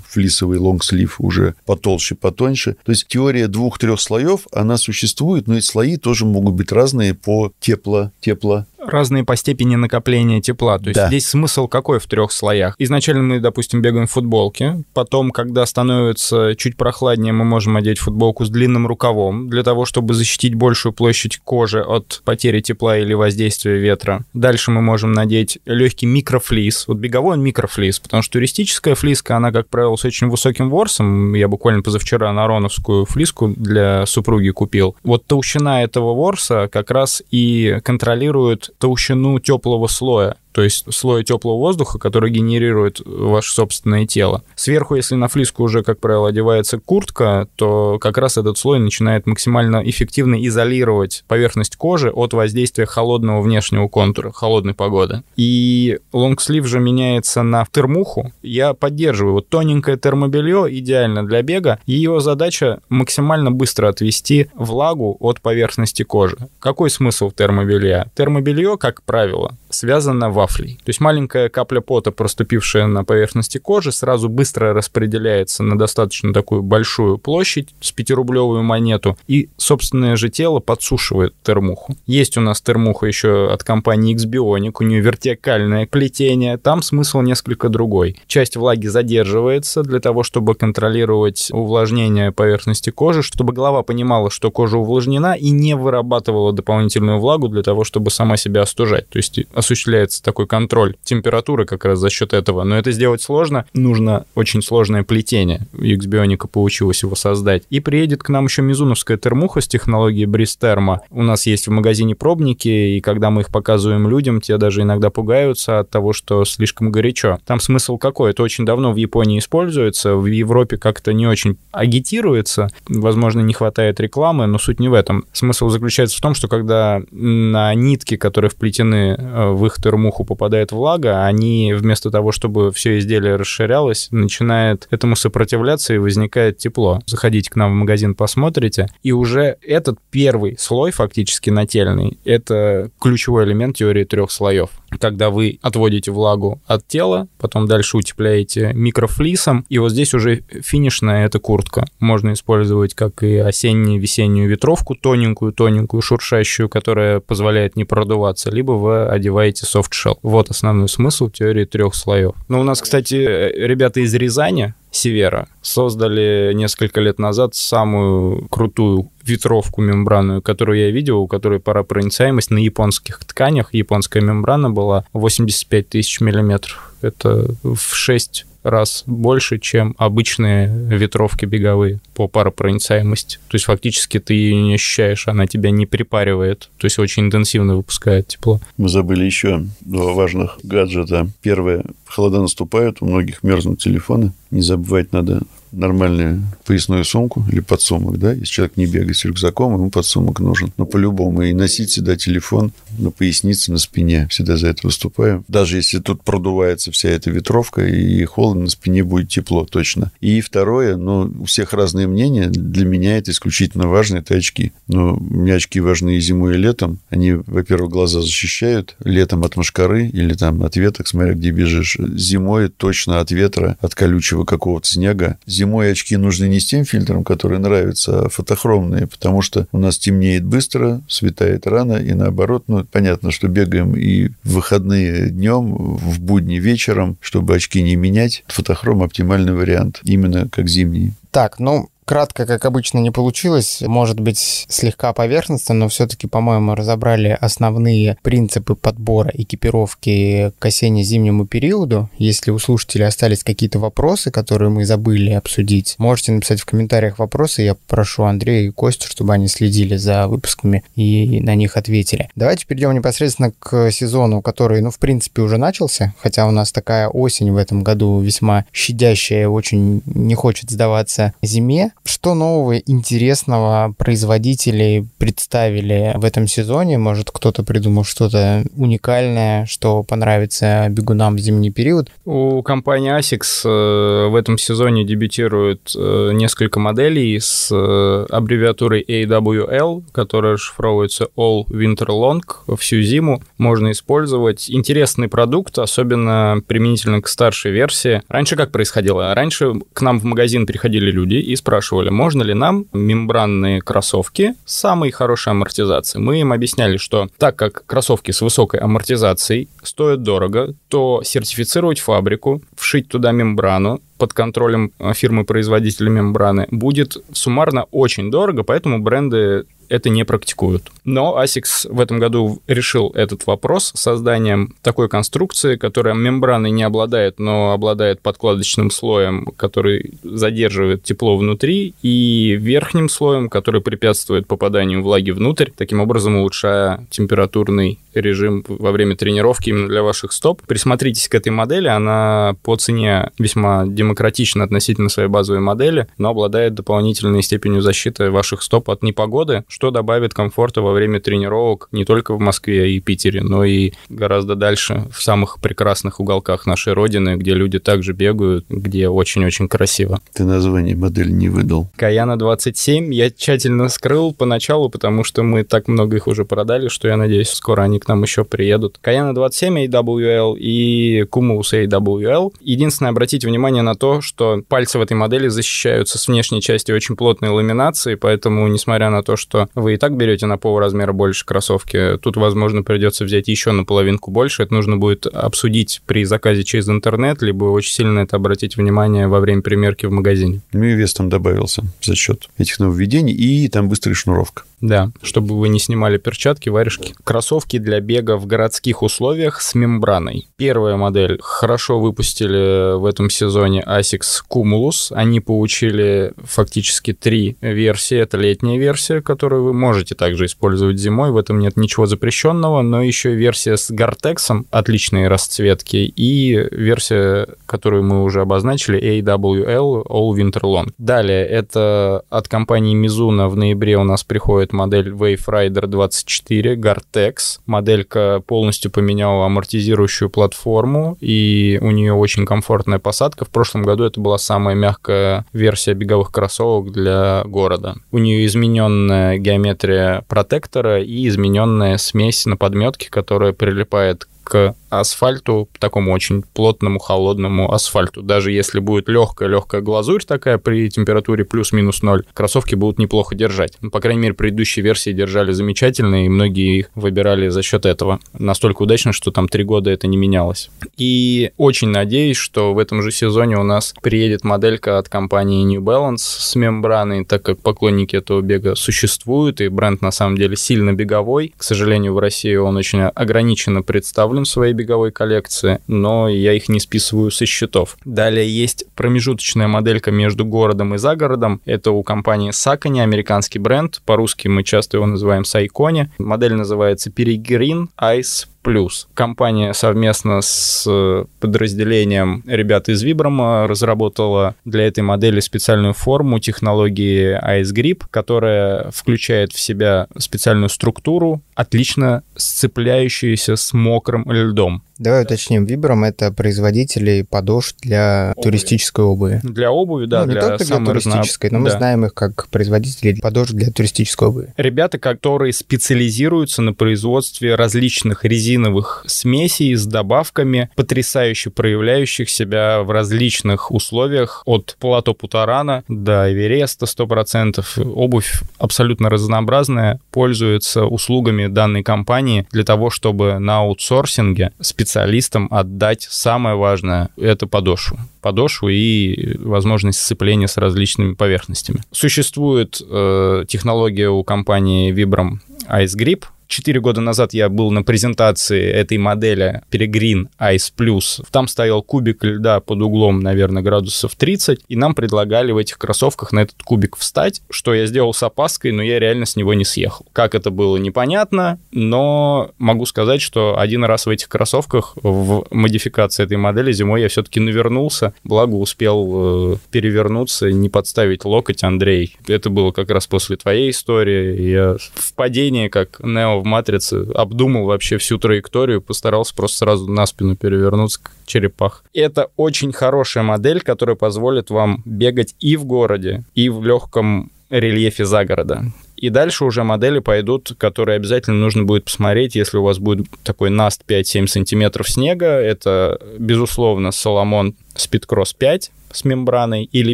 флисовый 0.07 0.59
лонгслив 0.59 1.19
уже 1.19 1.55
потолще, 1.65 2.15
потоньше. 2.15 2.77
То 2.85 2.91
есть 2.93 3.07
теория 3.07 3.49
двух-трех 3.49 3.99
слоев, 3.99 4.47
она 4.53 4.77
существует, 4.77 5.47
но 5.47 5.57
эти 5.57 5.65
слои 5.65 5.97
тоже 5.97 6.25
могут 6.25 6.53
быть 6.53 6.71
разные 6.71 7.13
по 7.13 7.51
тепло, 7.59 8.11
тепло, 8.21 8.65
разные 8.85 9.23
по 9.23 9.35
степени 9.35 9.75
накопления 9.75 10.41
тепла. 10.41 10.79
То 10.79 10.89
есть 10.89 10.99
да. 10.99 11.07
здесь 11.07 11.27
смысл 11.27 11.67
какой 11.67 11.99
в 11.99 12.07
трех 12.07 12.31
слоях? 12.31 12.75
Изначально 12.77 13.23
мы, 13.23 13.39
допустим, 13.39 13.81
бегаем 13.81 14.07
в 14.07 14.11
футболке, 14.11 14.83
потом, 14.93 15.31
когда 15.31 15.65
становится 15.65 16.55
чуть 16.55 16.77
прохладнее, 16.77 17.33
мы 17.33 17.45
можем 17.45 17.77
одеть 17.77 17.99
футболку 17.99 18.45
с 18.45 18.49
длинным 18.49 18.87
рукавом 18.87 19.49
для 19.49 19.63
того, 19.63 19.85
чтобы 19.85 20.13
защитить 20.13 20.55
большую 20.55 20.93
площадь 20.93 21.37
кожи 21.37 21.81
от 21.81 22.21
потери 22.25 22.61
тепла 22.61 22.97
или 22.97 23.13
воздействия 23.13 23.77
ветра. 23.77 24.25
Дальше 24.33 24.71
мы 24.71 24.81
можем 24.81 25.11
надеть 25.13 25.59
легкий 25.65 26.05
микрофлис. 26.05 26.87
Вот 26.87 26.97
беговой 26.97 27.37
он 27.37 27.43
микрофлис, 27.43 27.99
потому 27.99 28.23
что 28.23 28.33
туристическая 28.33 28.95
флиска, 28.95 29.37
она, 29.37 29.51
как 29.51 29.67
правило, 29.67 29.95
с 29.95 30.05
очень 30.05 30.27
высоким 30.27 30.69
ворсом. 30.69 31.33
Я 31.33 31.47
буквально 31.47 31.81
позавчера 31.81 32.31
на 32.33 32.47
Роновскую 32.47 33.05
флиску 33.05 33.53
для 33.55 34.05
супруги 34.05 34.49
купил. 34.49 34.95
Вот 35.03 35.25
толщина 35.25 35.83
этого 35.83 36.13
ворса 36.13 36.69
как 36.71 36.91
раз 36.91 37.23
и 37.31 37.79
контролирует 37.83 38.70
толщину 38.77 39.39
теплого 39.39 39.87
слоя 39.87 40.35
то 40.51 40.61
есть 40.61 40.91
слой 40.93 41.23
теплого 41.23 41.57
воздуха, 41.57 41.99
который 41.99 42.31
генерирует 42.31 43.01
ваше 43.05 43.53
собственное 43.53 44.05
тело. 44.05 44.43
Сверху, 44.55 44.95
если 44.95 45.15
на 45.15 45.27
флиску 45.27 45.63
уже, 45.63 45.83
как 45.83 45.99
правило, 45.99 46.29
одевается 46.29 46.79
куртка, 46.79 47.47
то 47.55 47.97
как 47.99 48.17
раз 48.17 48.37
этот 48.37 48.57
слой 48.57 48.79
начинает 48.79 49.25
максимально 49.27 49.81
эффективно 49.83 50.45
изолировать 50.45 51.23
поверхность 51.27 51.75
кожи 51.75 52.09
от 52.11 52.33
воздействия 52.33 52.85
холодного 52.85 53.41
внешнего 53.41 53.87
контура, 53.87 54.31
холодной 54.31 54.73
погоды. 54.73 55.23
И 55.35 55.99
лонгслив 56.13 56.65
же 56.65 56.79
меняется 56.79 57.43
на 57.43 57.65
термуху. 57.71 58.31
Я 58.41 58.73
поддерживаю. 58.73 59.33
Вот 59.35 59.49
тоненькое 59.49 59.97
термобелье 59.97 60.67
идеально 60.69 61.25
для 61.25 61.41
бега, 61.41 61.79
его 61.85 62.19
задача 62.19 62.79
максимально 62.89 63.51
быстро 63.51 63.87
отвести 63.89 64.47
влагу 64.53 65.17
от 65.19 65.41
поверхности 65.41 66.03
кожи. 66.03 66.37
Какой 66.59 66.89
смысл 66.89 67.31
термобелья? 67.31 68.11
Термобелье, 68.15 68.77
как 68.77 69.03
правило, 69.03 69.55
связано 69.73 70.29
в 70.29 70.33
вафлей. 70.33 70.75
То 70.83 70.89
есть 70.89 70.99
маленькая 70.99 71.49
капля 71.49 71.81
пота, 71.81 72.11
проступившая 72.11 72.87
на 72.87 73.03
поверхности 73.03 73.57
кожи, 73.57 73.91
сразу 73.91 74.29
быстро 74.29 74.73
распределяется 74.73 75.63
на 75.63 75.77
достаточно 75.77 76.33
такую 76.33 76.63
большую 76.63 77.17
площадь 77.17 77.69
с 77.81 77.91
пятирублевую 77.91 78.63
монету, 78.63 79.17
и 79.27 79.49
собственное 79.57 80.15
же 80.15 80.29
тело 80.29 80.59
подсушивает 80.59 81.33
термуху. 81.43 81.95
Есть 82.05 82.37
у 82.37 82.41
нас 82.41 82.61
термуха 82.61 83.05
еще 83.05 83.51
от 83.51 83.63
компании 83.63 84.15
Xbionic, 84.15 84.77
у 84.79 84.83
нее 84.83 85.01
вертикальное 85.01 85.85
плетение, 85.85 86.57
там 86.57 86.81
смысл 86.81 87.21
несколько 87.21 87.69
другой. 87.69 88.17
Часть 88.27 88.55
влаги 88.55 88.87
задерживается 88.87 89.83
для 89.83 89.99
того, 89.99 90.23
чтобы 90.23 90.55
контролировать 90.55 91.49
увлажнение 91.51 92.31
поверхности 92.31 92.89
кожи, 92.89 93.23
чтобы 93.23 93.53
голова 93.53 93.83
понимала, 93.83 94.29
что 94.29 94.51
кожа 94.51 94.77
увлажнена 94.77 95.35
и 95.35 95.49
не 95.49 95.75
вырабатывала 95.75 96.53
дополнительную 96.53 97.19
влагу 97.19 97.47
для 97.47 97.63
того, 97.63 97.83
чтобы 97.83 98.11
сама 98.11 98.37
себя 98.37 98.61
остужать. 98.61 99.09
То 99.09 99.17
есть 99.17 99.39
осуществляется 99.61 100.21
такой 100.21 100.47
контроль 100.47 100.95
температуры 101.03 101.65
как 101.65 101.85
раз 101.85 101.99
за 101.99 102.09
счет 102.09 102.33
этого. 102.33 102.63
Но 102.63 102.77
это 102.77 102.91
сделать 102.91 103.21
сложно. 103.21 103.65
Нужно 103.73 104.25
очень 104.35 104.61
сложное 104.61 105.03
плетение. 105.03 105.67
Xbionica 105.73 106.47
получилось 106.47 107.03
его 107.03 107.15
создать. 107.15 107.63
И 107.69 107.79
приедет 107.79 108.23
к 108.23 108.29
нам 108.29 108.45
еще 108.45 108.61
мизуновская 108.61 109.17
термуха 109.17 109.61
с 109.61 109.67
технологией 109.67 110.25
Бристерма. 110.25 111.01
У 111.09 111.23
нас 111.23 111.45
есть 111.47 111.67
в 111.67 111.71
магазине 111.71 112.15
пробники, 112.15 112.67
и 112.67 113.01
когда 113.01 113.29
мы 113.29 113.41
их 113.41 113.49
показываем 113.49 114.09
людям, 114.09 114.41
те 114.41 114.57
даже 114.57 114.81
иногда 114.81 115.09
пугаются 115.09 115.79
от 115.79 115.89
того, 115.89 116.13
что 116.13 116.43
слишком 116.45 116.91
горячо. 116.91 117.39
Там 117.45 117.59
смысл 117.59 117.97
какой? 117.97 118.31
Это 118.31 118.43
очень 118.43 118.65
давно 118.65 118.91
в 118.91 118.97
Японии 118.97 119.39
используется, 119.39 120.15
в 120.15 120.25
Европе 120.25 120.77
как-то 120.77 121.13
не 121.13 121.27
очень 121.27 121.57
агитируется. 121.71 122.69
Возможно, 122.87 123.41
не 123.41 123.53
хватает 123.53 123.99
рекламы, 123.99 124.47
но 124.47 124.57
суть 124.57 124.79
не 124.79 124.89
в 124.89 124.93
этом. 124.93 125.25
Смысл 125.31 125.69
заключается 125.69 126.17
в 126.17 126.21
том, 126.21 126.33
что 126.33 126.47
когда 126.47 127.01
на 127.11 127.73
нитки, 127.73 128.17
которые 128.17 128.49
вплетены 128.49 129.15
э, 129.17 129.50
в 129.53 129.65
их 129.65 129.75
термуху, 129.75 130.23
попадает 130.23 130.71
влага, 130.71 131.25
они 131.25 131.73
вместо 131.73 132.11
того, 132.11 132.31
чтобы 132.31 132.71
все 132.71 132.99
изделие 132.99 133.35
расширялось, 133.35 134.07
начинает 134.11 134.87
этому 134.91 135.15
сопротивляться 135.15 135.93
и 135.93 135.97
возникает 135.97 136.57
тепло. 136.57 136.99
Заходите 137.05 137.49
к 137.49 137.55
нам 137.55 137.71
в 137.71 137.75
магазин, 137.75 138.15
посмотрите. 138.15 138.87
И 139.03 139.11
уже 139.11 139.57
этот 139.61 139.99
первый 140.09 140.57
слой 140.57 140.91
фактически 140.91 141.49
нательный, 141.49 142.17
это 142.25 142.91
ключевой 142.99 143.45
элемент 143.45 143.77
теории 143.77 144.03
трех 144.03 144.31
слоев 144.31 144.69
когда 144.99 145.29
вы 145.29 145.59
отводите 145.61 146.11
влагу 146.11 146.61
от 146.65 146.87
тела, 146.87 147.27
потом 147.39 147.67
дальше 147.67 147.97
утепляете 147.97 148.71
микрофлисом, 148.73 149.65
и 149.69 149.77
вот 149.77 149.91
здесь 149.91 150.13
уже 150.13 150.43
финишная 150.61 151.25
эта 151.25 151.39
куртка. 151.39 151.85
Можно 151.99 152.33
использовать 152.33 152.93
как 152.93 153.23
и 153.23 153.37
осеннюю, 153.37 154.01
весеннюю 154.01 154.49
ветровку, 154.49 154.95
тоненькую, 154.95 155.53
тоненькую, 155.53 156.01
шуршащую, 156.01 156.69
которая 156.69 157.19
позволяет 157.19 157.75
не 157.75 157.85
продуваться, 157.85 158.51
либо 158.51 158.73
вы 158.73 159.07
одеваете 159.07 159.40
софт-шелл. 159.49 160.19
Вот 160.21 160.49
основной 160.49 160.89
смысл 160.89 161.29
теории 161.29 161.65
трех 161.65 161.95
слоев. 161.95 162.33
Но 162.47 162.59
у 162.59 162.63
нас, 162.63 162.81
кстати, 162.81 163.15
ребята 163.15 163.99
из 164.01 164.13
Рязани, 164.13 164.73
Севера 164.91 165.47
создали 165.61 166.51
несколько 166.53 166.99
лет 166.99 167.17
назад 167.17 167.55
самую 167.55 168.47
крутую 168.49 169.09
ветровку 169.23 169.81
мембранную, 169.81 170.41
которую 170.41 170.79
я 170.79 170.91
видел, 170.91 171.19
у 171.19 171.27
которой 171.27 171.59
паропроницаемость 171.59 172.51
на 172.51 172.57
японских 172.57 173.19
тканях. 173.19 173.73
Японская 173.73 174.21
мембрана 174.21 174.69
была 174.69 175.05
85 175.13 175.89
тысяч 175.89 176.19
миллиметров. 176.19 176.93
Это 177.01 177.47
в 177.63 177.95
6 177.95 178.45
раз 178.63 179.03
больше, 179.05 179.59
чем 179.59 179.95
обычные 179.97 180.67
ветровки 180.67 181.45
беговые 181.45 181.99
по 182.13 182.27
паропроницаемости. 182.27 183.37
То 183.47 183.55
есть 183.55 183.65
фактически 183.65 184.19
ты 184.19 184.33
ее 184.33 184.61
не 184.61 184.75
ощущаешь, 184.75 185.27
она 185.27 185.47
тебя 185.47 185.71
не 185.71 185.85
припаривает. 185.85 186.69
То 186.77 186.85
есть 186.85 186.99
очень 186.99 187.23
интенсивно 187.23 187.75
выпускает 187.75 188.27
тепло. 188.27 188.59
Мы 188.77 188.89
забыли 188.89 189.23
еще 189.25 189.65
два 189.81 190.13
важных 190.13 190.59
гаджета. 190.63 191.29
Первое, 191.41 191.83
холода 192.05 192.41
наступают, 192.41 192.97
у 193.01 193.05
многих 193.05 193.43
мерзнут 193.43 193.79
телефоны. 193.79 194.33
Не 194.51 194.61
забывать 194.61 195.13
надо 195.13 195.41
нормальную 195.71 196.43
поясную 196.65 197.05
сумку 197.05 197.45
или 197.49 197.61
подсумок, 197.61 198.17
да, 198.17 198.33
если 198.33 198.45
человек 198.45 198.77
не 198.77 198.85
бегает 198.85 199.15
с 199.15 199.25
рюкзаком, 199.25 199.73
ему 199.73 199.89
подсумок 199.89 200.39
нужен. 200.39 200.71
Но 200.77 200.85
по-любому 200.85 201.43
и 201.43 201.53
носить 201.53 201.89
всегда 201.89 202.15
телефон 202.15 202.71
на 202.97 203.11
пояснице, 203.11 203.71
на 203.71 203.77
спине. 203.77 204.27
Всегда 204.29 204.57
за 204.57 204.67
это 204.67 204.87
выступаю. 204.87 205.43
Даже 205.47 205.77
если 205.77 205.99
тут 205.99 206.23
продувается 206.23 206.91
вся 206.91 207.09
эта 207.09 207.29
ветровка 207.29 207.85
и 207.85 208.23
холодно, 208.25 208.63
на 208.63 208.69
спине 208.69 209.03
будет 209.03 209.29
тепло 209.29 209.65
точно. 209.65 210.11
И 210.19 210.41
второе, 210.41 210.95
ну, 210.97 211.31
у 211.39 211.45
всех 211.45 211.73
разные 211.73 212.07
мнения. 212.07 212.47
Для 212.47 212.85
меня 212.85 213.17
это 213.17 213.31
исключительно 213.31 213.87
важно, 213.87 214.17
это 214.17 214.35
очки. 214.35 214.71
Но 214.87 215.15
у 215.15 215.19
меня 215.19 215.55
очки 215.55 215.79
важны 215.79 216.17
и 216.17 216.21
зимой, 216.21 216.55
и 216.55 216.57
летом. 216.57 216.99
Они, 217.09 217.33
во-первых, 217.33 217.91
глаза 217.91 218.21
защищают. 218.21 218.95
Летом 219.03 219.43
от 219.43 219.55
мошкары 219.55 220.07
или 220.07 220.33
там 220.33 220.63
от 220.63 220.75
веток, 220.75 221.07
смотря 221.07 221.33
где 221.33 221.51
бежишь. 221.51 221.97
Зимой 222.15 222.69
точно 222.69 223.19
от 223.19 223.31
ветра, 223.31 223.77
от 223.81 223.95
колючего 223.95 224.45
какого-то 224.45 224.87
снега 224.87 225.37
зимой 225.51 225.91
очки 225.91 226.17
нужны 226.17 226.47
не 226.47 226.59
с 226.59 226.65
тем 226.65 226.85
фильтром, 226.85 227.23
который 227.23 227.59
нравится, 227.59 228.25
а 228.25 228.29
фотохромные, 228.29 229.07
потому 229.07 229.41
что 229.41 229.67
у 229.71 229.77
нас 229.77 229.97
темнеет 229.97 230.43
быстро, 230.43 231.01
светает 231.07 231.67
рано, 231.67 231.93
и 231.93 232.13
наоборот, 232.13 232.63
ну, 232.67 232.80
понятно, 232.85 233.31
что 233.31 233.47
бегаем 233.47 233.95
и 233.95 234.29
в 234.43 234.53
выходные 234.53 235.29
днем, 235.29 235.73
в 235.75 236.19
будни 236.21 236.55
вечером, 236.55 237.17
чтобы 237.21 237.55
очки 237.55 237.81
не 237.81 237.95
менять. 237.95 238.43
Фотохром 238.47 239.03
оптимальный 239.03 239.53
вариант, 239.53 239.99
именно 240.03 240.47
как 240.49 240.67
зимний. 240.67 241.13
Так, 241.31 241.59
ну, 241.59 241.89
Кратко, 242.11 242.45
как 242.45 242.65
обычно, 242.65 242.97
не 242.99 243.09
получилось. 243.09 243.79
Может 243.79 244.19
быть, 244.19 244.65
слегка 244.67 245.13
поверхностно, 245.13 245.73
но 245.73 245.87
все-таки, 245.87 246.27
по-моему, 246.27 246.75
разобрали 246.75 247.37
основные 247.39 248.17
принципы 248.21 248.75
подбора 248.75 249.31
экипировки 249.33 250.51
к 250.59 250.65
осенне-зимнему 250.65 251.47
периоду. 251.47 252.09
Если 252.17 252.51
у 252.51 252.59
слушателей 252.59 253.07
остались 253.07 253.45
какие-то 253.45 253.79
вопросы, 253.79 254.29
которые 254.29 254.69
мы 254.69 254.83
забыли 254.83 255.31
обсудить, 255.31 255.95
можете 255.99 256.33
написать 256.33 256.59
в 256.59 256.65
комментариях 256.65 257.17
вопросы. 257.17 257.61
Я 257.61 257.77
прошу 257.87 258.23
Андрея 258.23 258.67
и 258.67 258.71
Костю, 258.71 259.07
чтобы 259.07 259.33
они 259.33 259.47
следили 259.47 259.95
за 259.95 260.27
выпусками 260.27 260.83
и 260.97 261.39
на 261.39 261.55
них 261.55 261.77
ответили. 261.77 262.29
Давайте 262.35 262.65
перейдем 262.65 262.93
непосредственно 262.93 263.53
к 263.57 263.89
сезону, 263.89 264.41
который, 264.41 264.81
ну, 264.81 264.91
в 264.91 264.99
принципе, 264.99 265.43
уже 265.43 265.55
начался, 265.55 266.13
хотя 266.19 266.45
у 266.45 266.51
нас 266.51 266.73
такая 266.73 267.07
осень 267.07 267.53
в 267.53 267.55
этом 267.55 267.83
году 267.83 268.19
весьма 268.19 268.65
щадящая, 268.73 269.47
очень 269.47 270.01
не 270.05 270.35
хочет 270.35 270.71
сдаваться 270.71 271.33
зиме. 271.41 271.93
Что 272.03 272.33
нового, 272.33 272.77
интересного 272.77 273.93
производители 273.97 275.05
представили 275.19 276.13
в 276.15 276.25
этом 276.25 276.47
сезоне? 276.47 276.97
Может, 276.97 277.29
кто-то 277.31 277.63
придумал 277.63 278.03
что-то 278.03 278.63
уникальное, 278.75 279.65
что 279.67 280.01
понравится 280.03 280.87
бегунам 280.89 281.35
в 281.35 281.39
зимний 281.39 281.69
период? 281.69 282.09
У 282.25 282.63
компании 282.63 283.15
ASICS 283.17 283.61
э, 283.65 284.27
в 284.29 284.35
этом 284.35 284.57
сезоне 284.57 285.03
дебютирует 285.03 285.93
э, 285.95 286.31
несколько 286.33 286.79
моделей 286.79 287.39
с 287.39 287.69
э, 287.71 288.25
аббревиатурой 288.29 289.03
AWL, 289.07 290.03
которая 290.11 290.53
расшифровывается 290.53 291.27
All 291.37 291.65
Winter 291.67 292.07
Long, 292.07 292.41
всю 292.77 293.01
зиму 293.01 293.43
можно 293.59 293.91
использовать. 293.91 294.69
Интересный 294.71 295.27
продукт, 295.27 295.77
особенно 295.77 296.61
применительно 296.65 297.21
к 297.21 297.27
старшей 297.27 297.71
версии. 297.71 298.23
Раньше 298.27 298.55
как 298.55 298.71
происходило? 298.71 299.33
Раньше 299.35 299.73
к 299.93 300.01
нам 300.01 300.19
в 300.19 300.23
магазин 300.23 300.65
приходили 300.65 301.11
люди 301.11 301.35
и 301.35 301.55
спрашивали, 301.55 301.90
спрашивали, 301.91 302.09
можно 302.09 302.43
ли 302.43 302.53
нам 302.53 302.85
мембранные 302.93 303.81
кроссовки 303.81 304.53
с 304.65 304.79
самой 304.79 305.11
хорошей 305.11 305.51
амортизацией. 305.51 306.23
Мы 306.23 306.39
им 306.39 306.53
объясняли, 306.53 306.97
что 306.97 307.27
так 307.37 307.57
как 307.57 307.85
кроссовки 307.85 308.31
с 308.31 308.41
высокой 308.41 308.79
амортизацией 308.79 309.67
стоят 309.83 310.23
дорого, 310.23 310.73
то 310.87 311.21
сертифицировать 311.23 311.99
фабрику, 311.99 312.61
вшить 312.77 313.09
туда 313.09 313.33
мембрану, 313.33 313.99
под 314.17 314.33
контролем 314.33 314.91
фирмы-производителя 314.99 316.09
мембраны 316.09 316.67
будет 316.71 317.17
суммарно 317.33 317.85
очень 317.91 318.31
дорого, 318.31 318.63
поэтому 318.63 318.99
бренды 318.99 319.65
это 319.91 320.09
не 320.09 320.23
практикуют. 320.23 320.89
Но 321.03 321.37
ASICS 321.37 321.91
в 321.91 321.99
этом 321.99 322.19
году 322.19 322.61
решил 322.65 323.09
этот 323.09 323.45
вопрос 323.45 323.91
созданием 323.93 324.73
такой 324.81 325.09
конструкции, 325.09 325.75
которая 325.75 326.13
мембраной 326.13 326.71
не 326.71 326.83
обладает, 326.83 327.39
но 327.39 327.73
обладает 327.73 328.21
подкладочным 328.21 328.89
слоем, 328.89 329.47
который 329.57 330.13
задерживает 330.23 331.03
тепло 331.03 331.35
внутри, 331.35 331.93
и 332.01 332.57
верхним 332.57 333.09
слоем, 333.09 333.49
который 333.49 333.81
препятствует 333.81 334.47
попаданию 334.47 335.03
влаги 335.03 335.31
внутрь, 335.31 335.69
таким 335.75 335.99
образом 335.99 336.37
улучшая 336.37 337.05
температурный 337.09 337.99
режим 338.13 338.63
во 338.67 338.91
время 338.91 339.15
тренировки 339.15 339.69
именно 339.69 339.87
для 339.87 340.03
ваших 340.03 340.31
стоп. 340.31 340.61
Присмотритесь 340.67 341.27
к 341.27 341.35
этой 341.35 341.49
модели, 341.49 341.87
она 341.87 342.55
по 342.63 342.75
цене 342.75 343.31
весьма 343.37 343.85
демократична 343.85 344.63
относительно 344.63 345.09
своей 345.09 345.29
базовой 345.29 345.61
модели, 345.61 346.07
но 346.17 346.29
обладает 346.29 346.73
дополнительной 346.73 347.41
степенью 347.43 347.81
защиты 347.81 348.31
ваших 348.31 348.61
стоп 348.61 348.89
от 348.89 349.03
непогоды, 349.03 349.63
что 349.67 349.91
добавит 349.91 350.33
комфорта 350.33 350.81
во 350.81 350.93
время 350.93 351.19
тренировок 351.19 351.87
не 351.91 352.05
только 352.05 352.33
в 352.33 352.39
Москве 352.39 352.93
и 352.93 352.99
Питере, 352.99 353.41
но 353.41 353.63
и 353.63 353.93
гораздо 354.09 354.55
дальше, 354.55 355.07
в 355.11 355.21
самых 355.21 355.59
прекрасных 355.59 356.19
уголках 356.19 356.65
нашей 356.65 356.93
Родины, 356.93 357.35
где 357.37 357.53
люди 357.53 357.79
также 357.79 358.13
бегают, 358.13 358.65
где 358.69 359.07
очень-очень 359.07 359.67
красиво. 359.67 360.19
Ты 360.33 360.43
название 360.43 360.95
модели 360.95 361.31
не 361.31 361.49
выдал. 361.49 361.89
Каяна 361.95 362.37
27 362.37 363.13
я 363.13 363.29
тщательно 363.29 363.89
скрыл 363.89 364.33
поначалу, 364.33 364.89
потому 364.89 365.23
что 365.23 365.43
мы 365.43 365.63
так 365.63 365.87
много 365.87 366.17
их 366.17 366.27
уже 366.27 366.45
продали, 366.45 366.87
что 366.87 367.07
я 367.07 367.17
надеюсь, 367.17 367.49
скоро 367.49 367.83
они 367.83 367.99
к 368.01 368.07
нам 368.07 368.21
еще 368.23 368.43
приедут. 368.43 368.97
Каяна 369.01 369.33
27 369.33 369.85
AWL 369.85 370.57
и 370.57 371.21
Cumulus 371.23 371.73
AWL. 371.73 372.53
Единственное, 372.59 373.11
обратите 373.11 373.47
внимание 373.47 373.83
на 373.83 373.95
то, 373.95 374.21
что 374.21 374.61
пальцы 374.67 374.99
в 374.99 375.01
этой 375.01 375.13
модели 375.13 375.47
защищаются 375.47 376.17
с 376.17 376.27
внешней 376.27 376.61
части 376.61 376.91
очень 376.91 377.15
плотной 377.15 377.49
ламинации, 377.49 378.15
поэтому, 378.15 378.67
несмотря 378.67 379.09
на 379.09 379.23
то, 379.23 379.35
что 379.35 379.69
вы 379.75 379.95
и 379.95 379.97
так 379.97 380.15
берете 380.15 380.45
на 380.45 380.57
пол 380.57 380.79
размера 380.79 381.13
больше 381.13 381.45
кроссовки, 381.45 382.17
тут, 382.21 382.37
возможно, 382.37 382.83
придется 382.83 383.25
взять 383.25 383.47
еще 383.47 383.71
на 383.71 383.83
половинку 383.83 384.31
больше. 384.31 384.63
Это 384.63 384.73
нужно 384.73 384.97
будет 384.97 385.27
обсудить 385.27 386.01
при 386.05 386.23
заказе 386.23 386.63
через 386.63 386.89
интернет, 386.89 387.41
либо 387.41 387.65
очень 387.65 387.93
сильно 387.93 388.19
это 388.19 388.35
обратить 388.35 388.77
внимание 388.77 389.27
во 389.27 389.39
время 389.39 389.61
примерки 389.61 390.05
в 390.05 390.11
магазине. 390.11 390.61
Ну 390.73 390.83
и 390.83 390.93
вес 390.93 391.13
там 391.13 391.29
добавился 391.29 391.83
за 392.01 392.15
счет 392.15 392.49
этих 392.57 392.79
нововведений, 392.79 393.33
и 393.33 393.67
там 393.67 393.89
быстрая 393.89 394.15
шнуровка. 394.15 394.63
Да, 394.81 395.11
чтобы 395.21 395.57
вы 395.57 395.69
не 395.69 395.79
снимали 395.79 396.17
перчатки, 396.17 396.69
варежки. 396.69 397.13
Кроссовки 397.23 397.77
для 397.77 397.99
бега 397.99 398.37
в 398.37 398.45
городских 398.45 399.03
условиях 399.03 399.61
с 399.61 399.75
мембраной. 399.75 400.47
Первая 400.57 400.97
модель 400.97 401.39
хорошо 401.41 401.99
выпустили 401.99 402.97
в 402.97 403.05
этом 403.05 403.29
сезоне 403.29 403.83
ASICS 403.85 404.43
Cumulus. 404.49 405.11
Они 405.11 405.39
получили 405.39 406.33
фактически 406.43 407.13
три 407.13 407.57
версии. 407.61 408.17
Это 408.17 408.37
летняя 408.37 408.77
версия, 408.77 409.21
которую 409.21 409.63
вы 409.63 409.73
можете 409.73 410.15
также 410.15 410.45
использовать 410.45 410.97
зимой, 410.97 411.31
в 411.31 411.37
этом 411.37 411.59
нет 411.59 411.77
ничего 411.77 412.05
запрещенного, 412.05 412.81
но 412.81 413.01
еще 413.01 413.33
версия 413.33 413.77
с 413.77 413.91
Gore-Tex, 413.91 414.65
отличные 414.71 415.27
расцветки, 415.27 415.97
и 415.97 416.67
версия, 416.71 417.47
которую 417.65 418.03
мы 418.03 418.23
уже 418.23 418.41
обозначили, 418.41 418.99
AWL 419.21 420.05
All 420.05 420.31
Winter 420.35 420.61
Long. 420.61 420.91
Далее, 420.97 421.45
это 421.45 422.23
от 422.29 422.47
компании 422.47 422.95
Mizuno 422.95 423.47
в 423.47 423.55
ноябре 423.55 423.97
у 423.97 424.03
нас 424.03 424.23
приходит 424.23 424.70
модель 424.73 425.09
Wave 425.09 425.45
Rider 425.47 425.87
24 425.87 426.75
Gore-Tex. 426.75 427.59
Моделька 427.65 428.41
полностью 428.45 428.91
поменяла 428.91 429.45
амортизирующую 429.45 430.29
платформу, 430.29 431.17
и 431.19 431.79
у 431.81 431.91
нее 431.91 432.13
очень 432.13 432.45
комфортная 432.45 432.99
посадка. 432.99 433.45
В 433.45 433.49
прошлом 433.49 433.83
году 433.83 434.03
это 434.03 434.19
была 434.19 434.37
самая 434.37 434.75
мягкая 434.75 435.45
версия 435.53 435.93
беговых 435.93 436.31
кроссовок 436.31 436.91
для 436.91 437.43
города. 437.45 437.95
У 438.11 438.17
нее 438.17 438.45
измененная 438.45 439.37
геометрия 439.37 440.23
протектора 440.27 441.01
и 441.01 441.27
измененная 441.27 441.97
смесь 441.97 442.45
на 442.45 442.57
подметке, 442.57 443.09
которая 443.09 443.53
прилипает 443.53 444.27
к 444.51 444.75
асфальту, 444.89 445.69
такому 445.79 446.11
очень 446.11 446.43
плотному, 446.43 446.99
холодному 446.99 447.71
асфальту. 447.71 448.21
Даже 448.21 448.51
если 448.51 448.79
будет 448.79 449.07
легкая-легкая 449.07 449.79
глазурь 449.79 450.25
такая 450.25 450.57
при 450.57 450.89
температуре 450.89 451.45
плюс-минус 451.45 452.01
ноль, 452.01 452.25
кроссовки 452.33 452.75
будут 452.75 452.99
неплохо 452.99 453.33
держать. 453.33 453.77
Ну, 453.79 453.89
по 453.89 454.01
крайней 454.01 454.19
мере, 454.19 454.33
предыдущие 454.33 454.83
версии 454.83 455.13
держали 455.13 455.53
замечательно, 455.53 456.25
и 456.25 456.29
многие 456.29 456.79
их 456.79 456.89
выбирали 456.95 457.47
за 457.47 457.63
счет 457.63 457.85
этого. 457.85 458.19
Настолько 458.37 458.81
удачно, 458.81 459.13
что 459.13 459.31
там 459.31 459.47
три 459.47 459.63
года 459.63 459.89
это 459.89 460.07
не 460.07 460.17
менялось. 460.17 460.69
И 460.97 461.51
очень 461.55 461.87
надеюсь, 461.87 462.35
что 462.35 462.73
в 462.73 462.77
этом 462.79 463.01
же 463.01 463.11
сезоне 463.11 463.57
у 463.57 463.63
нас 463.63 463.93
приедет 464.01 464.43
моделька 464.43 464.97
от 464.97 465.07
компании 465.07 465.63
New 465.63 465.81
Balance 465.81 466.17
с 466.17 466.55
мембраной, 466.55 467.23
так 467.23 467.41
как 467.41 467.59
поклонники 467.61 468.17
этого 468.17 468.41
бега 468.41 468.75
существуют, 468.75 469.61
и 469.61 469.69
бренд 469.69 470.01
на 470.01 470.11
самом 470.11 470.35
деле 470.35 470.57
сильно 470.57 470.91
беговой. 470.91 471.53
К 471.55 471.63
сожалению, 471.63 472.15
в 472.15 472.19
России 472.19 472.57
он 472.57 472.75
очень 472.75 473.03
ограниченно 473.03 473.81
представлен 473.81 474.40
доволен 474.41 474.45
своей 474.45 474.73
беговой 474.73 475.11
коллекцией, 475.11 475.79
но 475.87 476.27
я 476.27 476.53
их 476.53 476.69
не 476.69 476.79
списываю 476.79 477.31
со 477.31 477.45
счетов. 477.45 477.97
Далее 478.05 478.47
есть 478.47 478.85
промежуточная 478.95 479.67
моделька 479.67 480.11
между 480.11 480.45
городом 480.45 480.95
и 480.95 480.97
загородом. 480.97 481.61
Это 481.65 481.91
у 481.91 482.03
компании 482.03 482.51
Sacony, 482.51 483.01
американский 483.01 483.59
бренд. 483.59 484.01
По-русски 484.05 484.47
мы 484.47 484.63
часто 484.63 484.97
его 484.97 485.05
называем 485.05 485.45
Сайкони. 485.45 486.09
Модель 486.17 486.53
называется 486.53 487.09
Peregrine 487.09 487.87
Ice 487.99 488.47
Плюс. 488.61 489.07
Компания 489.15 489.73
совместно 489.73 490.41
с 490.41 490.85
э, 490.87 491.25
подразделением 491.39 492.43
ребят 492.45 492.89
из 492.89 493.03
Vibram 493.03 493.65
разработала 493.65 494.55
для 494.65 494.85
этой 494.85 495.01
модели 495.01 495.39
специальную 495.39 495.93
форму 495.93 496.39
технологии 496.39 497.39
Ice 497.59 497.73
Grip, 497.73 498.03
которая 498.11 498.91
включает 498.91 499.51
в 499.51 499.59
себя 499.59 500.07
специальную 500.17 500.69
структуру, 500.69 501.41
отлично 501.55 502.23
сцепляющуюся 502.35 503.55
с 503.55 503.73
мокрым 503.73 504.31
льдом. 504.31 504.83
Давай 505.01 505.23
уточним, 505.23 505.65
Vibram— 505.65 506.05
это 506.07 506.31
производители 506.31 507.25
подошв 507.27 507.75
для 507.81 508.33
обуви. 508.35 508.43
туристической 508.43 509.03
обуви. 509.03 509.39
Для 509.41 509.71
обуви, 509.71 510.05
да, 510.05 510.27
ну, 510.27 510.33
не 510.33 510.39
только 510.39 510.63
для 510.63 510.77
туристической, 510.77 511.49
разно... 511.49 511.57
но 511.57 511.65
да. 511.65 511.71
мы 511.71 511.77
знаем 511.79 512.05
их 512.05 512.13
как 512.13 512.47
производителей 512.49 513.19
подошв 513.19 513.51
для 513.53 513.71
туристической 513.71 514.27
обуви. 514.27 514.53
Ребята, 514.57 514.99
которые 514.99 515.53
специализируются 515.53 516.61
на 516.61 516.73
производстве 516.73 517.55
различных 517.55 518.25
резиновых 518.25 519.03
смесей 519.07 519.73
с 519.73 519.87
добавками, 519.87 520.69
потрясающе 520.75 521.49
проявляющих 521.49 522.29
себя 522.29 522.83
в 522.83 522.91
различных 522.91 523.71
условиях, 523.71 524.43
от 524.45 524.77
плато 524.79 525.15
Путарана 525.15 525.83
до 525.87 526.31
Эвереста 526.31 526.85
100%. 526.85 527.91
Обувь 527.91 528.41
абсолютно 528.59 529.09
разнообразная, 529.09 529.99
пользуется 530.11 530.85
услугами 530.85 531.47
данной 531.47 531.81
компании 531.81 532.45
для 532.51 532.63
того, 532.63 532.91
чтобы 532.91 533.39
на 533.39 533.61
аутсорсинге 533.61 534.51
специализироваться 534.61 534.90
специалистам 534.91 535.47
отдать 535.51 536.07
самое 536.09 536.55
важное— 536.57 537.09
это 537.17 537.47
подошву. 537.47 537.97
Подошву 538.21 538.67
и 538.67 539.37
возможность 539.37 539.99
сцепления 539.99 540.47
с 540.47 540.57
различными 540.57 541.13
поверхностями. 541.13 541.81
Существует 541.91 542.81
э, 542.81 543.45
технология 543.47 544.09
у 544.09 544.23
компании 544.23 544.93
Vibram 544.93 545.39
Ice 545.69 545.97
Grip— 545.97 546.25
Четыре 546.51 546.81
года 546.81 546.99
назад 546.99 547.33
я 547.33 547.47
был 547.47 547.71
на 547.71 547.81
презентации 547.81 548.61
этой 548.61 548.97
модели 548.97 549.61
Peregrine 549.71 550.27
Ice 550.37 550.73
Plus. 550.77 551.25
Там 551.31 551.47
стоял 551.47 551.81
кубик 551.81 552.25
льда 552.25 552.59
под 552.59 552.81
углом, 552.81 553.21
наверное, 553.21 553.63
градусов 553.63 554.15
30, 554.17 554.59
и 554.67 554.75
нам 554.75 554.93
предлагали 554.93 555.53
в 555.53 555.57
этих 555.57 555.77
кроссовках 555.77 556.33
на 556.33 556.41
этот 556.41 556.61
кубик 556.61 556.97
встать, 556.97 557.41
что 557.49 557.73
я 557.73 557.85
сделал 557.85 558.13
с 558.13 558.21
опаской, 558.21 558.73
но 558.73 558.83
я 558.83 558.99
реально 558.99 559.25
с 559.25 559.37
него 559.37 559.53
не 559.53 559.63
съехал. 559.63 560.05
Как 560.11 560.35
это 560.35 560.51
было, 560.51 560.75
непонятно, 560.75 561.57
но 561.71 562.51
могу 562.57 562.85
сказать, 562.85 563.21
что 563.21 563.57
один 563.57 563.85
раз 563.85 564.05
в 564.05 564.09
этих 564.09 564.27
кроссовках 564.27 564.97
в 565.01 565.45
модификации 565.51 566.25
этой 566.25 566.35
модели 566.35 566.73
зимой 566.73 567.01
я 567.01 567.07
все-таки 567.07 567.39
навернулся, 567.39 568.13
благо 568.25 568.55
успел 568.55 569.53
э, 569.53 569.57
перевернуться, 569.71 570.51
не 570.51 570.67
подставить 570.67 571.23
локоть, 571.23 571.63
Андрей. 571.63 572.17
Это 572.27 572.49
было 572.49 572.73
как 572.73 572.89
раз 572.89 573.07
после 573.07 573.37
твоей 573.37 573.69
истории. 573.69 574.41
Я 574.41 574.75
в 574.95 575.13
падении, 575.13 575.69
как 575.69 576.01
Нео 576.03 576.40
в 576.41 576.45
«Матрице», 576.45 577.07
обдумал 577.15 577.65
вообще 577.65 577.97
всю 577.97 578.17
траекторию, 578.17 578.81
постарался 578.81 579.33
просто 579.35 579.59
сразу 579.59 579.89
на 579.89 580.05
спину 580.05 580.35
перевернуться, 580.35 581.01
как 581.01 581.13
черепах. 581.25 581.83
Это 581.93 582.29
очень 582.35 582.73
хорошая 582.73 583.23
модель, 583.23 583.61
которая 583.61 583.95
позволит 583.95 584.49
вам 584.49 584.81
бегать 584.85 585.35
и 585.39 585.55
в 585.55 585.65
городе, 585.65 586.23
и 586.35 586.49
в 586.49 586.65
легком 586.65 587.31
рельефе 587.49 588.05
загорода. 588.05 588.63
И 589.01 589.09
дальше 589.09 589.45
уже 589.45 589.63
модели 589.63 589.97
пойдут, 589.97 590.53
которые 590.59 590.95
обязательно 590.95 591.37
нужно 591.37 591.63
будет 591.63 591.85
посмотреть, 591.85 592.35
если 592.35 592.57
у 592.57 592.63
вас 592.63 592.77
будет 592.77 593.07
такой 593.23 593.49
наст 593.49 593.81
5-7 593.87 594.27
сантиметров 594.27 594.87
снега. 594.87 595.25
Это, 595.25 595.99
безусловно, 596.19 596.89
Solomon 596.89 597.55
Speedcross 597.75 598.35
5, 598.37 598.71
с 598.93 599.05
мембраной 599.05 599.63
или 599.71 599.93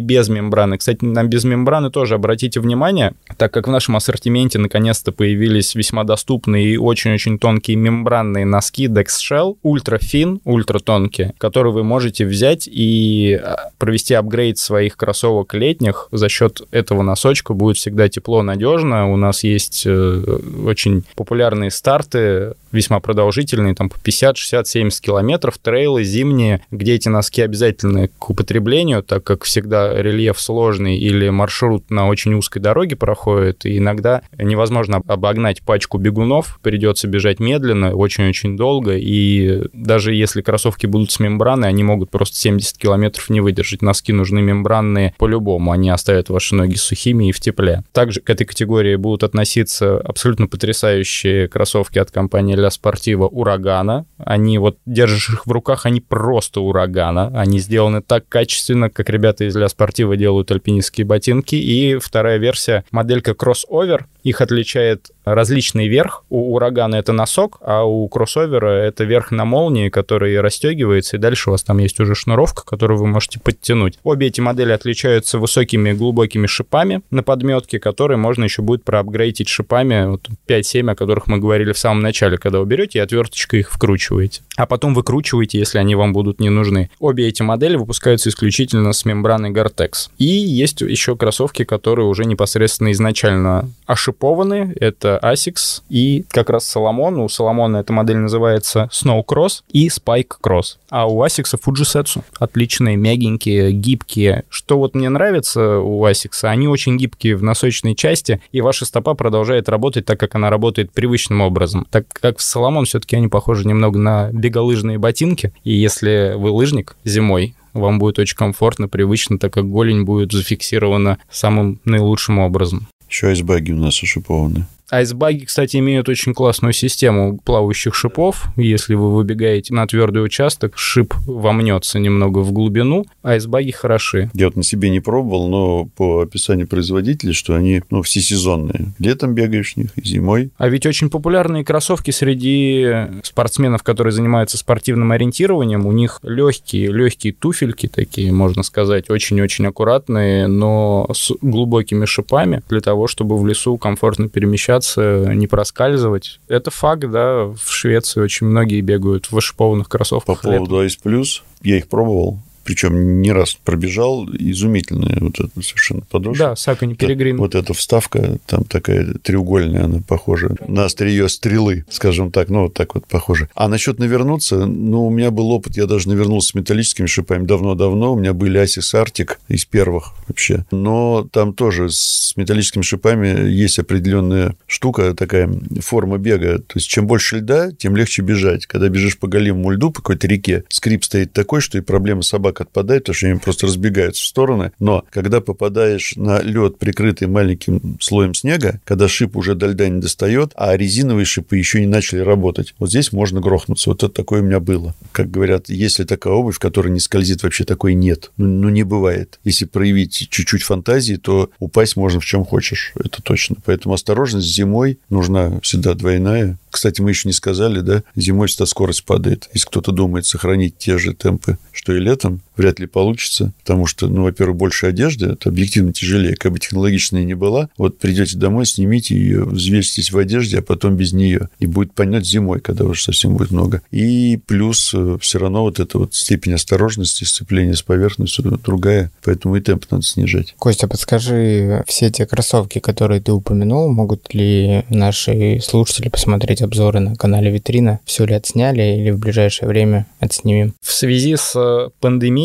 без 0.00 0.28
мембраны. 0.28 0.78
Кстати, 0.78 1.04
на 1.04 1.24
без 1.24 1.44
мембраны 1.44 1.90
тоже 1.90 2.14
обратите 2.14 2.60
внимание, 2.60 3.12
так 3.36 3.52
как 3.52 3.68
в 3.68 3.70
нашем 3.70 3.96
ассортименте 3.96 4.58
наконец-то 4.58 5.12
появились 5.12 5.74
весьма 5.74 6.04
доступные 6.04 6.74
и 6.74 6.76
очень-очень 6.76 7.38
тонкие 7.38 7.76
мембранные 7.76 8.44
носки 8.44 8.86
Dex 8.86 9.06
Shell, 9.22 9.56
ультра 9.62 9.98
фин, 9.98 10.40
ультра 10.44 10.78
тонкие, 10.78 11.34
которые 11.38 11.72
вы 11.72 11.84
можете 11.84 12.26
взять 12.26 12.68
и 12.70 13.38
а, 13.42 13.70
провести 13.78 14.14
апгрейд 14.14 14.58
своих 14.58 14.96
кроссовок 14.96 15.54
летних. 15.54 16.08
За 16.12 16.28
счет 16.28 16.62
этого 16.70 17.02
носочка 17.02 17.54
будет 17.54 17.76
всегда 17.76 18.08
тепло, 18.08 18.42
надежно. 18.42 19.12
У 19.12 19.16
нас 19.16 19.44
есть 19.44 19.84
э, 19.86 20.22
очень 20.64 21.04
популярные 21.14 21.70
старты, 21.70 22.54
весьма 22.72 23.00
продолжительные, 23.00 23.74
там 23.74 23.88
по 23.88 23.98
50, 23.98 24.36
60, 24.36 24.66
70 24.66 25.00
километров, 25.00 25.58
трейлы 25.58 26.04
зимние, 26.04 26.62
где 26.70 26.94
эти 26.94 27.08
носки 27.08 27.42
обязательны 27.42 28.10
к 28.18 28.30
употреблению, 28.30 29.02
так 29.02 29.24
как 29.24 29.44
всегда 29.44 29.94
рельеф 29.94 30.40
сложный 30.40 30.98
или 30.98 31.28
маршрут 31.28 31.90
на 31.90 32.08
очень 32.08 32.34
узкой 32.34 32.60
дороге 32.60 32.96
проходит, 32.96 33.66
и 33.66 33.78
иногда 33.78 34.22
невозможно 34.36 35.02
обогнать 35.06 35.62
пачку 35.62 35.98
бегунов, 35.98 36.58
придется 36.62 37.08
бежать 37.08 37.40
медленно, 37.40 37.94
очень-очень 37.94 38.56
долго, 38.56 38.96
и 38.96 39.62
даже 39.72 40.14
если 40.14 40.42
кроссовки 40.42 40.86
будут 40.86 41.10
с 41.10 41.20
мембраной, 41.20 41.68
они 41.68 41.82
могут 41.82 42.10
просто 42.10 42.36
70 42.36 42.78
километров 42.78 43.30
не 43.30 43.40
выдержать. 43.40 43.82
Носки 43.82 44.12
нужны 44.12 44.40
мембранные 44.40 45.14
по-любому, 45.18 45.72
они 45.72 45.90
оставят 45.90 46.28
ваши 46.28 46.54
ноги 46.54 46.76
сухими 46.76 47.28
и 47.28 47.32
в 47.32 47.40
тепле. 47.40 47.84
Также 47.92 48.20
к 48.20 48.30
этой 48.30 48.44
категории 48.44 48.96
будут 48.96 49.22
относиться 49.22 49.98
абсолютно 49.98 50.46
потрясающие 50.46 51.48
кроссовки 51.48 51.98
от 51.98 52.10
компании 52.10 52.54
Ля 52.58 52.70
Спортива 52.70 53.26
Урагана. 53.26 54.06
Они 54.18 54.58
вот, 54.58 54.78
держишь 54.84 55.30
их 55.30 55.46
в 55.46 55.50
руках, 55.50 55.86
они 55.86 56.00
просто 56.00 56.60
урагана. 56.60 57.28
Они 57.34 57.58
сделаны 57.58 58.02
так 58.02 58.28
качественно, 58.28 58.90
как 58.90 59.08
ребята 59.08 59.44
из 59.44 59.56
Ля 59.56 59.68
Спортива 59.68 60.16
делают 60.16 60.50
альпинистские 60.50 61.06
ботинки. 61.06 61.54
И 61.54 61.96
вторая 61.98 62.38
версия, 62.38 62.84
моделька 62.90 63.34
кроссовер. 63.34 64.06
Их 64.22 64.40
отличает 64.40 65.10
различный 65.24 65.88
верх. 65.88 66.24
У 66.28 66.54
урагана 66.54 66.96
это 66.96 67.12
носок, 67.12 67.58
а 67.60 67.84
у 67.84 68.08
кроссовера 68.08 68.68
это 68.68 69.04
верх 69.04 69.30
на 69.30 69.44
молнии, 69.44 69.88
который 69.88 70.40
расстегивается, 70.40 71.16
и 71.16 71.20
дальше 71.20 71.50
у 71.50 71.52
вас 71.52 71.62
там 71.62 71.78
есть 71.78 72.00
уже 72.00 72.14
шнуровка, 72.14 72.64
которую 72.64 72.98
вы 72.98 73.06
можете 73.06 73.40
подтянуть. 73.40 73.98
Обе 74.02 74.28
эти 74.28 74.40
модели 74.40 74.72
отличаются 74.72 75.38
высокими 75.38 75.92
глубокими 75.92 76.46
шипами 76.46 77.02
на 77.10 77.22
подметке, 77.22 77.78
которые 77.78 78.16
можно 78.18 78.44
еще 78.44 78.62
будет 78.62 78.84
проапгрейдить 78.84 79.48
шипами 79.48 80.06
вот 80.06 80.28
5-7, 80.46 80.90
о 80.90 80.94
которых 80.94 81.26
мы 81.26 81.38
говорили 81.38 81.72
в 81.72 81.78
самом 81.78 82.00
начале, 82.00 82.38
когда 82.38 82.60
вы 82.60 82.66
берете 82.66 82.98
и 82.98 83.02
отверточкой 83.02 83.60
их 83.60 83.70
вкручиваете. 83.70 84.42
А 84.56 84.66
потом 84.66 84.94
выкручиваете, 84.94 85.58
если 85.58 85.78
они 85.78 85.94
вам 85.94 86.12
будут 86.12 86.40
не 86.40 86.50
нужны. 86.50 86.90
Обе 86.98 87.28
эти 87.28 87.42
модели 87.42 87.76
выпускаются 87.76 88.28
исключительно 88.28 88.92
с 88.92 89.04
мембраной 89.04 89.50
Gore-Tex. 89.50 90.10
И 90.18 90.24
есть 90.24 90.80
еще 90.80 91.16
кроссовки, 91.16 91.64
которые 91.64 92.06
уже 92.06 92.24
непосредственно 92.24 92.92
изначально 92.92 93.68
ошипованы. 94.08 94.74
Это 94.80 95.20
Asics 95.22 95.82
и 95.88 96.24
как 96.30 96.50
раз 96.50 96.74
Solomon. 96.74 97.24
У 97.24 97.28
Соломона 97.28 97.78
эта 97.78 97.92
модель 97.92 98.16
называется 98.16 98.88
Snow 98.92 99.24
Cross 99.24 99.62
и 99.70 99.88
Spike 99.88 100.32
Cross. 100.42 100.76
А 100.90 101.06
у 101.06 101.22
Asics 101.24 101.58
Fujitsu. 101.64 102.22
Отличные, 102.38 102.96
мягенькие, 102.96 103.72
гибкие. 103.72 104.44
Что 104.48 104.78
вот 104.78 104.94
мне 104.94 105.08
нравится 105.08 105.78
у 105.78 106.04
Asics, 106.06 106.44
они 106.44 106.68
очень 106.68 106.96
гибкие 106.96 107.36
в 107.36 107.42
носочной 107.42 107.94
части, 107.94 108.40
и 108.52 108.60
ваша 108.60 108.84
стопа 108.84 109.14
продолжает 109.14 109.68
работать 109.68 110.06
так, 110.06 110.18
как 110.18 110.34
она 110.34 110.50
работает 110.50 110.92
привычным 110.92 111.40
образом. 111.40 111.86
Так 111.90 112.06
как 112.12 112.38
в 112.38 112.42
Соломон 112.42 112.86
все-таки 112.86 113.16
они 113.16 113.28
похожи 113.28 113.66
немного 113.66 113.98
на 113.98 114.30
беголыжные 114.32 114.98
ботинки, 114.98 115.52
и 115.64 115.72
если 115.72 116.34
вы 116.36 116.50
лыжник 116.50 116.96
зимой, 117.04 117.54
вам 117.74 117.98
будет 117.98 118.18
очень 118.18 118.36
комфортно, 118.36 118.88
привычно, 118.88 119.38
так 119.38 119.52
как 119.52 119.70
голень 119.70 120.04
будет 120.04 120.32
зафиксирована 120.32 121.18
самым 121.30 121.80
наилучшим 121.84 122.38
образом. 122.38 122.88
Еще 123.08 123.28
айсбаги 123.28 123.72
у 123.72 123.76
нас 123.76 124.02
ошипованы. 124.02 124.66
Айсбаги, 124.90 125.44
кстати, 125.44 125.76
имеют 125.76 126.08
очень 126.08 126.32
классную 126.32 126.72
систему 126.72 127.38
плавающих 127.44 127.94
шипов. 127.94 128.46
Если 128.56 128.94
вы 128.94 129.14
выбегаете 129.14 129.74
на 129.74 129.86
твердый 129.86 130.24
участок, 130.24 130.78
шип 130.78 131.14
вомнется 131.26 131.98
немного 131.98 132.38
в 132.38 132.52
глубину. 132.52 133.04
Айсбаги 133.22 133.70
хороши. 133.70 134.30
Я 134.32 134.46
вот 134.46 134.56
на 134.56 134.62
себе 134.62 134.88
не 134.88 135.00
пробовал, 135.00 135.48
но 135.48 135.84
по 135.84 136.22
описанию 136.22 136.66
производителей, 136.66 137.34
что 137.34 137.54
они 137.54 137.82
ну, 137.90 138.02
всесезонные. 138.02 138.94
Летом 138.98 139.34
бегаешь 139.34 139.74
в 139.74 139.76
них 139.76 139.90
и 139.96 140.06
зимой. 140.06 140.50
А 140.56 140.68
ведь 140.68 140.86
очень 140.86 141.10
популярные 141.10 141.64
кроссовки 141.64 142.10
среди 142.10 142.88
спортсменов, 143.22 143.82
которые 143.82 144.12
занимаются 144.12 144.56
спортивным 144.56 145.12
ориентированием, 145.12 145.86
у 145.86 145.92
них 145.92 146.20
легкие, 146.22 146.90
легкие 146.90 147.34
туфельки 147.34 147.88
такие, 147.88 148.32
можно 148.32 148.62
сказать, 148.62 149.10
очень-очень 149.10 149.66
аккуратные, 149.66 150.46
но 150.46 151.08
с 151.12 151.32
глубокими 151.42 152.06
шипами 152.06 152.62
для 152.70 152.80
того, 152.80 153.06
чтобы 153.06 153.36
в 153.36 153.46
лесу 153.46 153.76
комфортно 153.76 154.28
перемещаться 154.28 154.77
передвигаться, 154.78 155.34
не 155.34 155.46
проскальзывать. 155.46 156.40
Это 156.48 156.70
факт, 156.70 157.08
да, 157.10 157.44
в 157.44 157.70
Швеции 157.70 158.20
очень 158.20 158.46
многие 158.46 158.80
бегают 158.80 159.30
в 159.30 159.36
ошипованных 159.36 159.88
кроссовках. 159.88 160.42
По 160.42 160.48
поводу 160.48 160.84
Ice 160.84 160.98
Plus, 161.02 161.42
я 161.62 161.78
их 161.78 161.88
пробовал, 161.88 162.38
причем 162.68 163.22
не 163.22 163.32
раз 163.32 163.54
пробежал, 163.54 164.28
изумительная 164.28 165.16
вот 165.20 165.40
эта 165.40 165.62
совершенно 165.62 166.02
подошва. 166.02 166.48
Да, 166.48 166.56
Сакани 166.56 166.92
Перегрин. 166.92 167.38
Вот 167.38 167.54
эта 167.54 167.72
вставка, 167.72 168.36
там 168.44 168.64
такая 168.64 169.14
треугольная, 169.22 169.84
она 169.84 170.02
похожа 170.06 170.54
на 170.66 170.84
острие 170.84 171.26
стрелы, 171.30 171.86
скажем 171.88 172.30
так, 172.30 172.50
ну, 172.50 172.64
вот 172.64 172.74
так 172.74 172.94
вот 172.94 173.06
похоже. 173.06 173.48
А 173.54 173.68
насчет 173.68 173.98
навернуться, 173.98 174.66
ну, 174.66 175.06
у 175.06 175.10
меня 175.10 175.30
был 175.30 175.50
опыт, 175.50 175.78
я 175.78 175.86
даже 175.86 176.10
навернулся 176.10 176.48
с 176.48 176.54
металлическими 176.54 177.06
шипами 177.06 177.46
давно-давно, 177.46 178.12
у 178.12 178.18
меня 178.18 178.34
были 178.34 178.58
Асис 178.58 178.92
Артик 178.92 179.40
из 179.48 179.64
первых 179.64 180.12
вообще, 180.26 180.66
но 180.70 181.26
там 181.32 181.54
тоже 181.54 181.88
с 181.88 182.34
металлическими 182.36 182.82
шипами 182.82 183.48
есть 183.48 183.78
определенная 183.78 184.56
штука, 184.66 185.14
такая 185.14 185.50
форма 185.80 186.18
бега, 186.18 186.58
то 186.58 186.74
есть 186.74 186.88
чем 186.88 187.06
больше 187.06 187.38
льда, 187.38 187.72
тем 187.72 187.96
легче 187.96 188.20
бежать. 188.20 188.66
Когда 188.66 188.90
бежишь 188.90 189.18
по 189.18 189.26
голимому 189.26 189.70
льду 189.70 189.90
по 189.90 190.02
какой-то 190.02 190.26
реке, 190.26 190.64
скрип 190.68 191.02
стоит 191.02 191.32
такой, 191.32 191.62
что 191.62 191.78
и 191.78 191.80
проблема 191.80 192.20
собак 192.20 192.57
отпадает, 192.60 193.04
потому 193.04 193.14
что 193.14 193.26
они 193.26 193.38
просто 193.38 193.66
разбегаются 193.66 194.22
в 194.22 194.26
стороны. 194.26 194.72
Но 194.78 195.04
когда 195.10 195.40
попадаешь 195.40 196.14
на 196.16 196.40
лед, 196.40 196.78
прикрытый 196.78 197.28
маленьким 197.28 197.98
слоем 198.00 198.34
снега, 198.34 198.80
когда 198.84 199.08
шип 199.08 199.36
уже 199.36 199.54
до 199.54 199.66
льда 199.68 199.88
не 199.88 200.00
достает, 200.00 200.52
а 200.54 200.76
резиновые 200.76 201.24
шипы 201.24 201.56
еще 201.56 201.80
не 201.80 201.86
начали 201.86 202.20
работать, 202.20 202.74
вот 202.78 202.90
здесь 202.90 203.12
можно 203.12 203.40
грохнуться. 203.40 203.90
Вот 203.90 204.02
это 204.02 204.12
такое 204.12 204.40
у 204.40 204.44
меня 204.44 204.60
было. 204.60 204.94
Как 205.12 205.30
говорят, 205.30 205.68
если 205.68 206.04
такая 206.04 206.34
обувь, 206.34 206.58
которая 206.58 206.92
не 206.92 207.00
скользит, 207.00 207.42
вообще 207.42 207.64
такой 207.64 207.94
нет. 207.94 208.30
Ну, 208.36 208.46
ну 208.46 208.68
не 208.68 208.82
бывает. 208.82 209.38
Если 209.44 209.64
проявить 209.64 210.28
чуть-чуть 210.30 210.62
фантазии, 210.62 211.16
то 211.16 211.50
упасть 211.58 211.96
можно 211.96 212.20
в 212.20 212.24
чем 212.24 212.44
хочешь. 212.44 212.92
Это 212.96 213.22
точно. 213.22 213.56
Поэтому 213.64 213.94
осторожность 213.94 214.46
зимой 214.46 214.98
нужна 215.08 215.60
всегда 215.60 215.94
двойная. 215.94 216.58
Кстати, 216.70 217.00
мы 217.00 217.10
еще 217.10 217.28
не 217.28 217.32
сказали, 217.32 217.80
да, 217.80 218.02
зимой 218.14 218.48
всегда 218.48 218.66
скорость 218.66 219.04
падает. 219.04 219.48
Если 219.54 219.66
кто-то 219.66 219.92
думает 219.92 220.26
сохранить 220.26 220.78
те 220.78 220.98
же 220.98 221.14
темпы, 221.14 221.58
что 221.72 221.94
и 221.94 221.98
летом, 221.98 222.40
вряд 222.58 222.78
ли 222.80 222.86
получится, 222.86 223.52
потому 223.60 223.86
что, 223.86 224.08
ну, 224.08 224.24
во-первых, 224.24 224.56
больше 224.56 224.86
одежды, 224.86 225.26
это 225.26 225.48
объективно 225.48 225.92
тяжелее, 225.92 226.36
как 226.36 226.52
бы 226.52 226.58
технологичная 226.58 227.24
не 227.24 227.34
была. 227.34 227.70
Вот 227.78 227.98
придете 227.98 228.36
домой, 228.36 228.66
снимите 228.66 229.14
ее, 229.16 229.44
взвесьтесь 229.44 230.12
в 230.12 230.18
одежде, 230.18 230.58
а 230.58 230.62
потом 230.62 230.96
без 230.96 231.12
нее. 231.12 231.48
И 231.58 231.66
будет 231.66 231.94
понять 231.94 232.26
зимой, 232.26 232.60
когда 232.60 232.84
уже 232.84 233.02
совсем 233.02 233.36
будет 233.36 233.50
много. 233.50 233.82
И 233.90 234.38
плюс 234.46 234.92
э, 234.94 235.18
все 235.20 235.38
равно 235.38 235.62
вот 235.62 235.80
эта 235.80 235.98
вот 235.98 236.14
степень 236.14 236.54
осторожности, 236.54 237.24
сцепления 237.24 237.74
с 237.74 237.82
поверхностью 237.82 238.44
другая, 238.44 239.10
поэтому 239.24 239.56
и 239.56 239.60
темп 239.60 239.84
надо 239.90 240.02
снижать. 240.04 240.54
Костя, 240.58 240.88
подскажи, 240.88 241.84
все 241.86 242.10
те 242.10 242.26
кроссовки, 242.26 242.80
которые 242.80 243.20
ты 243.20 243.32
упомянул, 243.32 243.88
могут 243.88 244.34
ли 244.34 244.84
наши 244.88 245.60
слушатели 245.62 246.08
посмотреть 246.08 246.62
обзоры 246.62 247.00
на 247.00 247.14
канале 247.14 247.50
Витрина? 247.50 248.00
Все 248.04 248.24
ли 248.24 248.34
отсняли 248.34 248.82
или 249.00 249.10
в 249.10 249.18
ближайшее 249.18 249.68
время 249.68 250.06
отснимем? 250.18 250.74
В 250.80 250.92
связи 250.92 251.36
с 251.36 251.54
э, 251.54 251.90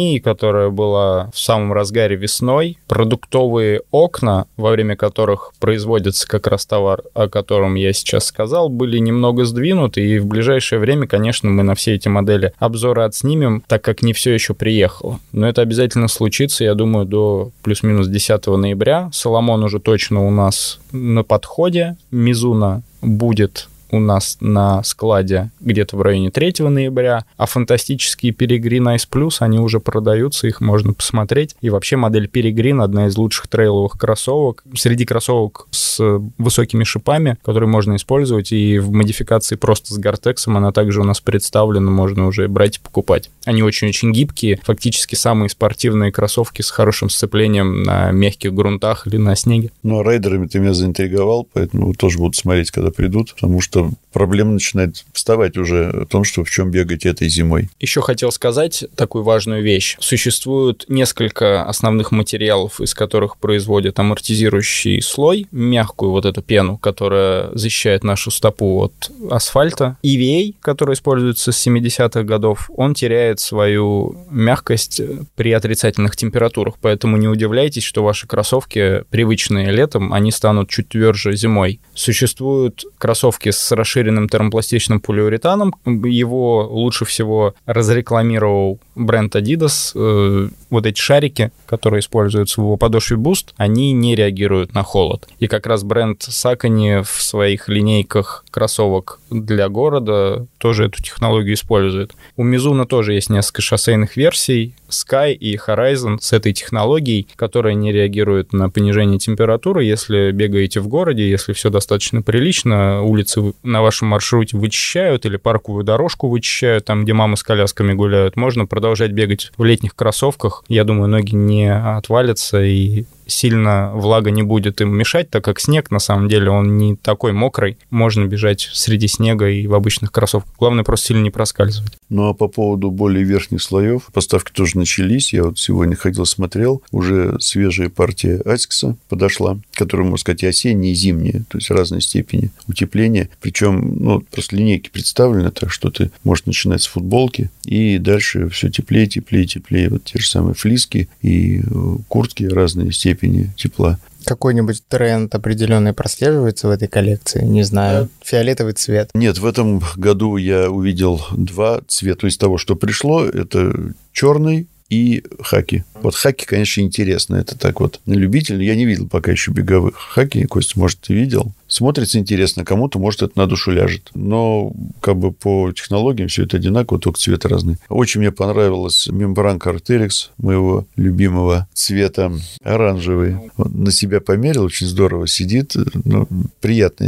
пандемией, 0.03 0.19
которая 0.19 0.69
была 0.69 1.29
в 1.33 1.39
самом 1.39 1.73
разгаре 1.73 2.15
весной, 2.15 2.77
продуктовые 2.87 3.81
окна, 3.91 4.45
во 4.57 4.71
время 4.71 4.95
которых 4.95 5.51
производится 5.59 6.27
как 6.27 6.47
раз 6.47 6.65
товар, 6.65 7.01
о 7.13 7.27
котором 7.27 7.75
я 7.75 7.93
сейчас 7.93 8.25
сказал, 8.25 8.69
были 8.69 8.97
немного 8.97 9.45
сдвинуты, 9.45 10.01
и 10.01 10.19
в 10.19 10.25
ближайшее 10.25 10.79
время, 10.79 11.07
конечно, 11.07 11.49
мы 11.49 11.63
на 11.63 11.75
все 11.75 11.95
эти 11.95 12.07
модели 12.07 12.53
обзоры 12.59 13.03
отснимем, 13.03 13.63
так 13.67 13.81
как 13.83 14.01
не 14.01 14.13
все 14.13 14.33
еще 14.33 14.53
приехало. 14.53 15.19
Но 15.31 15.47
это 15.47 15.61
обязательно 15.61 16.07
случится, 16.07 16.63
я 16.63 16.73
думаю, 16.75 17.05
до 17.05 17.51
плюс-минус 17.63 18.07
10 18.07 18.47
ноября. 18.47 19.09
Соломон 19.13 19.63
уже 19.63 19.79
точно 19.79 20.25
у 20.25 20.31
нас 20.31 20.79
на 20.91 21.23
подходе. 21.23 21.95
Мизуна 22.11 22.83
будет 23.01 23.67
у 23.93 23.99
нас 23.99 24.37
на 24.41 24.83
складе 24.83 25.51
где-то 25.59 25.95
в 25.95 26.01
районе 26.01 26.31
3 26.31 26.55
ноября, 26.67 27.25
а 27.37 27.45
фантастические 27.45 28.33
Peregrine 28.33 28.95
Ice 28.95 29.07
Plus, 29.09 29.35
они 29.39 29.59
уже 29.59 29.79
продаются, 29.79 30.47
их 30.47 30.61
можно 30.61 30.93
посмотреть. 30.93 31.55
И 31.61 31.69
вообще 31.69 31.95
модель 31.95 32.25
Peregrine 32.25 32.83
одна 32.83 33.07
из 33.07 33.15
лучших 33.15 33.47
трейловых 33.47 33.93
кроссовок. 33.93 34.63
Среди 34.75 35.05
кроссовок 35.05 35.67
с 35.69 36.01
высокими 36.39 36.83
шипами, 36.83 37.37
которые 37.43 37.69
можно 37.69 37.95
использовать, 37.95 38.51
и 38.51 38.79
в 38.79 38.91
модификации 38.91 39.55
просто 39.55 39.93
с 39.93 39.97
Гортексом 39.97 40.57
она 40.57 40.71
также 40.71 41.01
у 41.01 41.03
нас 41.03 41.21
представлена, 41.21 41.91
можно 41.91 42.25
уже 42.25 42.47
брать 42.47 42.77
и 42.77 42.79
покупать. 42.79 43.29
Они 43.45 43.61
очень-очень 43.61 44.11
гибкие, 44.11 44.59
фактически 44.63 45.13
самые 45.13 45.49
спортивные 45.49 46.11
кроссовки 46.11 46.63
с 46.63 46.71
хорошим 46.71 47.11
сцеплением 47.11 47.83
на 47.83 48.11
мягких 48.11 48.53
грунтах 48.53 49.05
или 49.05 49.17
на 49.17 49.35
снеге. 49.35 49.69
Ну, 49.83 49.99
а 49.99 50.03
райдерами 50.03 50.47
ты 50.47 50.59
меня 50.59 50.73
заинтриговал, 50.73 51.47
поэтому 51.53 51.93
тоже 51.93 52.17
буду 52.17 52.35
смотреть, 52.35 52.71
когда 52.71 52.89
придут, 52.89 53.35
потому 53.35 53.61
что 53.61 53.82
проблема 54.13 54.53
начинает 54.53 55.03
вставать 55.11 55.57
уже 55.57 55.89
о 55.89 56.05
том, 56.05 56.23
что 56.23 56.43
в 56.43 56.49
чем 56.49 56.71
бегать 56.71 57.05
этой 57.05 57.27
зимой. 57.27 57.69
Еще 57.79 58.01
хотел 58.01 58.31
сказать 58.31 58.85
такую 58.95 59.23
важную 59.23 59.63
вещь. 59.63 59.97
Существует 59.99 60.85
несколько 60.87 61.63
основных 61.63 62.11
материалов, 62.11 62.79
из 62.79 62.93
которых 62.93 63.37
производят 63.37 63.99
амортизирующий 63.99 65.01
слой, 65.01 65.47
мягкую 65.51 66.11
вот 66.11 66.25
эту 66.25 66.41
пену, 66.41 66.77
которая 66.77 67.49
защищает 67.53 68.03
нашу 68.03 68.31
стопу 68.31 68.83
от 68.83 69.11
асфальта. 69.29 69.97
EVA, 70.03 70.55
который 70.61 70.93
используется 70.93 71.51
с 71.51 71.67
70-х 71.67 72.23
годов, 72.23 72.69
он 72.75 72.93
теряет 72.93 73.39
свою 73.39 74.15
мягкость 74.29 75.01
при 75.35 75.51
отрицательных 75.51 76.15
температурах, 76.15 76.75
поэтому 76.79 77.17
не 77.17 77.27
удивляйтесь, 77.27 77.83
что 77.83 78.03
ваши 78.03 78.27
кроссовки, 78.27 79.03
привычные 79.09 79.71
летом, 79.71 80.13
они 80.13 80.31
станут 80.31 80.69
чуть 80.69 80.89
тверже 80.89 81.35
зимой. 81.35 81.79
Существуют 81.95 82.85
кроссовки 82.97 83.49
с 83.49 83.72
расширенным 83.75 84.29
термопластичным 84.29 84.99
полиуретаном. 84.99 85.73
Его 85.85 86.67
лучше 86.69 87.05
всего 87.05 87.55
разрекламировал 87.65 88.79
бренд 88.95 89.35
Adidas. 89.35 89.91
Э, 89.95 90.49
вот 90.69 90.85
эти 90.85 90.99
шарики, 90.99 91.51
которые 91.65 91.99
используются 91.99 92.61
в 92.61 92.63
его 92.63 92.77
подошве 92.77 93.17
Boost, 93.17 93.49
они 93.57 93.91
не 93.93 94.15
реагируют 94.15 94.73
на 94.73 94.83
холод. 94.83 95.27
И 95.39 95.47
как 95.47 95.67
раз 95.67 95.83
бренд 95.83 96.21
Saucony 96.21 97.03
в 97.03 97.21
своих 97.21 97.67
линейках 97.67 98.45
кроссовок 98.51 99.19
для 99.29 99.69
города 99.69 100.45
тоже 100.57 100.85
эту 100.85 101.01
технологию 101.01 101.55
использует. 101.55 102.13
У 102.37 102.45
Mizuno 102.45 102.85
тоже 102.85 103.13
есть 103.13 103.29
несколько 103.29 103.61
шоссейных 103.61 104.17
версий, 104.17 104.75
Sky 104.89 105.33
и 105.33 105.57
Horizon 105.57 106.17
с 106.21 106.33
этой 106.33 106.53
технологией, 106.53 107.27
которая 107.35 107.73
не 107.73 107.91
реагирует 107.91 108.53
на 108.53 108.69
понижение 108.69 109.19
температуры. 109.19 109.83
Если 109.83 110.31
бегаете 110.31 110.79
в 110.79 110.87
городе, 110.87 111.29
если 111.29 111.53
все 111.53 111.69
достаточно 111.69 112.21
прилично, 112.21 113.01
улицы 113.01 113.52
на 113.61 113.81
вашем 113.81 114.07
маршруте 114.09 114.57
вычищают 114.57 115.25
или 115.25 115.37
парковую 115.37 115.83
дорожку 115.83 116.29
вычищают, 116.29 116.85
там, 116.85 117.03
где 117.03 117.13
мамы 117.13 117.37
с 117.37 117.43
колясками 117.43 117.93
гуляют, 117.93 118.35
можно 118.35 118.65
продолжать 118.65 119.11
бегать 119.11 119.51
в 119.57 119.63
летних 119.63 119.95
кроссовках. 119.95 120.63
Я 120.67 120.83
думаю, 120.83 121.07
ноги 121.09 121.35
не 121.35 121.73
отвалятся 121.73 122.61
и 122.61 123.05
сильно 123.27 123.91
влага 123.93 124.31
не 124.31 124.43
будет 124.43 124.81
им 124.81 124.95
мешать, 124.95 125.29
так 125.29 125.43
как 125.43 125.59
снег, 125.59 125.91
на 125.91 125.99
самом 125.99 126.27
деле, 126.27 126.49
он 126.49 126.77
не 126.77 126.95
такой 126.95 127.33
мокрый. 127.33 127.77
Можно 127.89 128.25
бежать 128.25 128.69
среди 128.73 129.07
снега 129.07 129.49
и 129.49 129.67
в 129.67 129.73
обычных 129.73 130.11
кроссовках. 130.11 130.53
Главное 130.57 130.83
просто 130.83 131.07
сильно 131.07 131.21
не 131.21 131.29
проскальзывать. 131.29 131.93
Ну, 132.09 132.29
а 132.29 132.33
по 132.33 132.47
поводу 132.47 132.91
более 132.91 133.23
верхних 133.23 133.61
слоев, 133.61 134.09
поставки 134.13 134.51
тоже 134.51 134.77
начались. 134.77 135.33
Я 135.33 135.43
вот 135.43 135.57
сегодня 135.57 135.95
ходил, 135.95 136.25
смотрел. 136.25 136.83
Уже 136.91 137.37
свежая 137.39 137.89
партия 137.89 138.41
Асикса 138.45 138.95
подошла, 139.09 139.59
которая, 139.73 140.05
можно 140.05 140.21
сказать, 140.21 140.43
и 140.43 140.47
осенняя, 140.47 140.91
и 140.91 140.95
зимняя. 140.95 141.43
То 141.49 141.57
есть 141.57 141.71
разной 141.71 142.01
степени 142.01 142.51
утепления. 142.67 143.29
Причем, 143.41 143.97
ну, 143.99 144.21
просто 144.21 144.55
линейки 144.55 144.89
представлены 144.89 145.51
так, 145.51 145.71
что 145.71 145.89
ты 145.89 146.11
можешь 146.23 146.45
начинать 146.45 146.81
с 146.81 146.87
футболки, 146.87 147.49
и 147.65 147.97
дальше 147.97 148.49
все 148.49 148.69
теплее, 148.69 149.07
теплее, 149.07 149.45
теплее. 149.45 149.89
Вот 149.89 150.03
те 150.03 150.19
же 150.19 150.27
самые 150.27 150.53
флиски 150.53 151.09
и 151.21 151.61
э, 151.61 151.63
куртки 152.07 152.43
разные 152.43 152.91
степени 152.91 153.12
степени 153.13 153.51
тепла. 153.55 153.99
Какой-нибудь 154.25 154.83
тренд 154.87 155.35
определенный 155.35 155.93
прослеживается 155.93 156.67
в 156.67 156.71
этой 156.71 156.87
коллекции? 156.87 157.43
Не 157.43 157.63
знаю. 157.63 158.09
Фиолетовый 158.23 158.73
цвет. 158.73 159.09
Нет, 159.13 159.37
в 159.37 159.45
этом 159.45 159.81
году 159.97 160.37
я 160.37 160.69
увидел 160.71 161.21
два 161.35 161.81
цвета 161.87 162.27
из 162.27 162.37
того, 162.37 162.57
что 162.57 162.75
пришло. 162.75 163.25
Это 163.25 163.93
черный 164.13 164.67
и 164.89 165.23
хаки. 165.41 165.83
Вот 166.01 166.15
хаки, 166.15 166.45
конечно, 166.45 166.81
интересно. 166.81 167.35
Это 167.35 167.57
так 167.57 167.81
вот 167.81 167.99
на 168.05 168.13
любителя. 168.13 168.63
Я 168.63 168.75
не 168.75 168.85
видел 168.85 169.07
пока 169.09 169.31
еще 169.31 169.51
беговых 169.51 169.95
хаки. 169.95 170.45
Костя, 170.45 170.79
может, 170.79 170.99
ты 170.99 171.13
видел? 171.13 171.51
Смотрится 171.73 172.19
интересно, 172.19 172.63
кому-то, 172.63 172.99
может, 172.99 173.23
это 173.23 173.31
на 173.35 173.47
душу 173.47 173.71
ляжет. 173.71 174.11
Но 174.13 174.71
как 175.01 175.17
бы 175.17 175.31
по 175.31 175.71
технологиям 175.71 176.27
все 176.29 176.43
это 176.43 176.57
одинаково, 176.57 176.99
только 176.99 177.19
цвет 177.19 177.47
разный. 177.47 177.77
Очень 177.89 178.19
мне 178.19 178.31
понравилась 178.31 179.07
мембранка 179.07 179.71
Arterix, 179.71 180.29
моего 180.37 180.85
любимого 180.97 181.67
цвета, 181.73 182.31
оранжевый. 182.63 183.37
Он 183.57 183.85
на 183.85 183.91
себя 183.91 184.21
померил, 184.21 184.65
очень 184.65 184.85
здорово 184.85 185.25
сидит. 185.25 185.75
Ну, 186.03 186.27
приятно. 186.61 187.05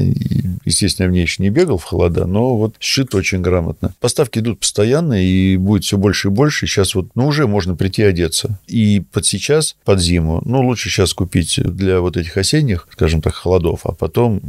Естественно, 0.66 1.06
я 1.06 1.12
в 1.12 1.14
ней 1.14 1.22
еще 1.22 1.44
не 1.44 1.52
бегал 1.52 1.78
в 1.78 1.84
холода, 1.84 2.26
но 2.26 2.58
вот 2.58 2.74
сшит 2.80 3.14
очень 3.14 3.42
грамотно. 3.42 3.94
Поставки 4.00 4.40
идут 4.40 4.62
постоянно, 4.62 5.24
и 5.24 5.58
будет 5.58 5.84
все 5.84 6.00
больше 6.00 6.30
и 6.30 6.32
больше. 6.32 6.66
Сейчас 6.66 6.96
вот, 6.96 7.10
ну, 7.14 7.28
уже 7.28 7.46
можно 7.46 7.76
прийти 7.76 8.02
одеться. 8.02 8.58
И 8.66 9.04
под 9.12 9.28
сейчас, 9.28 9.76
под 9.86 10.02
зиму, 10.02 10.42
ну, 10.44 10.66
лучше 10.66 10.90
сейчас 10.90 11.14
купить 11.14 11.60
для 11.64 12.02
вот 12.02 12.18
этих 12.18 12.36
осенних, 12.36 12.88
скажем 12.92 13.22
так, 13.22 13.36
холодов, 13.36 13.82
а 13.84 13.92
потом 13.92 14.42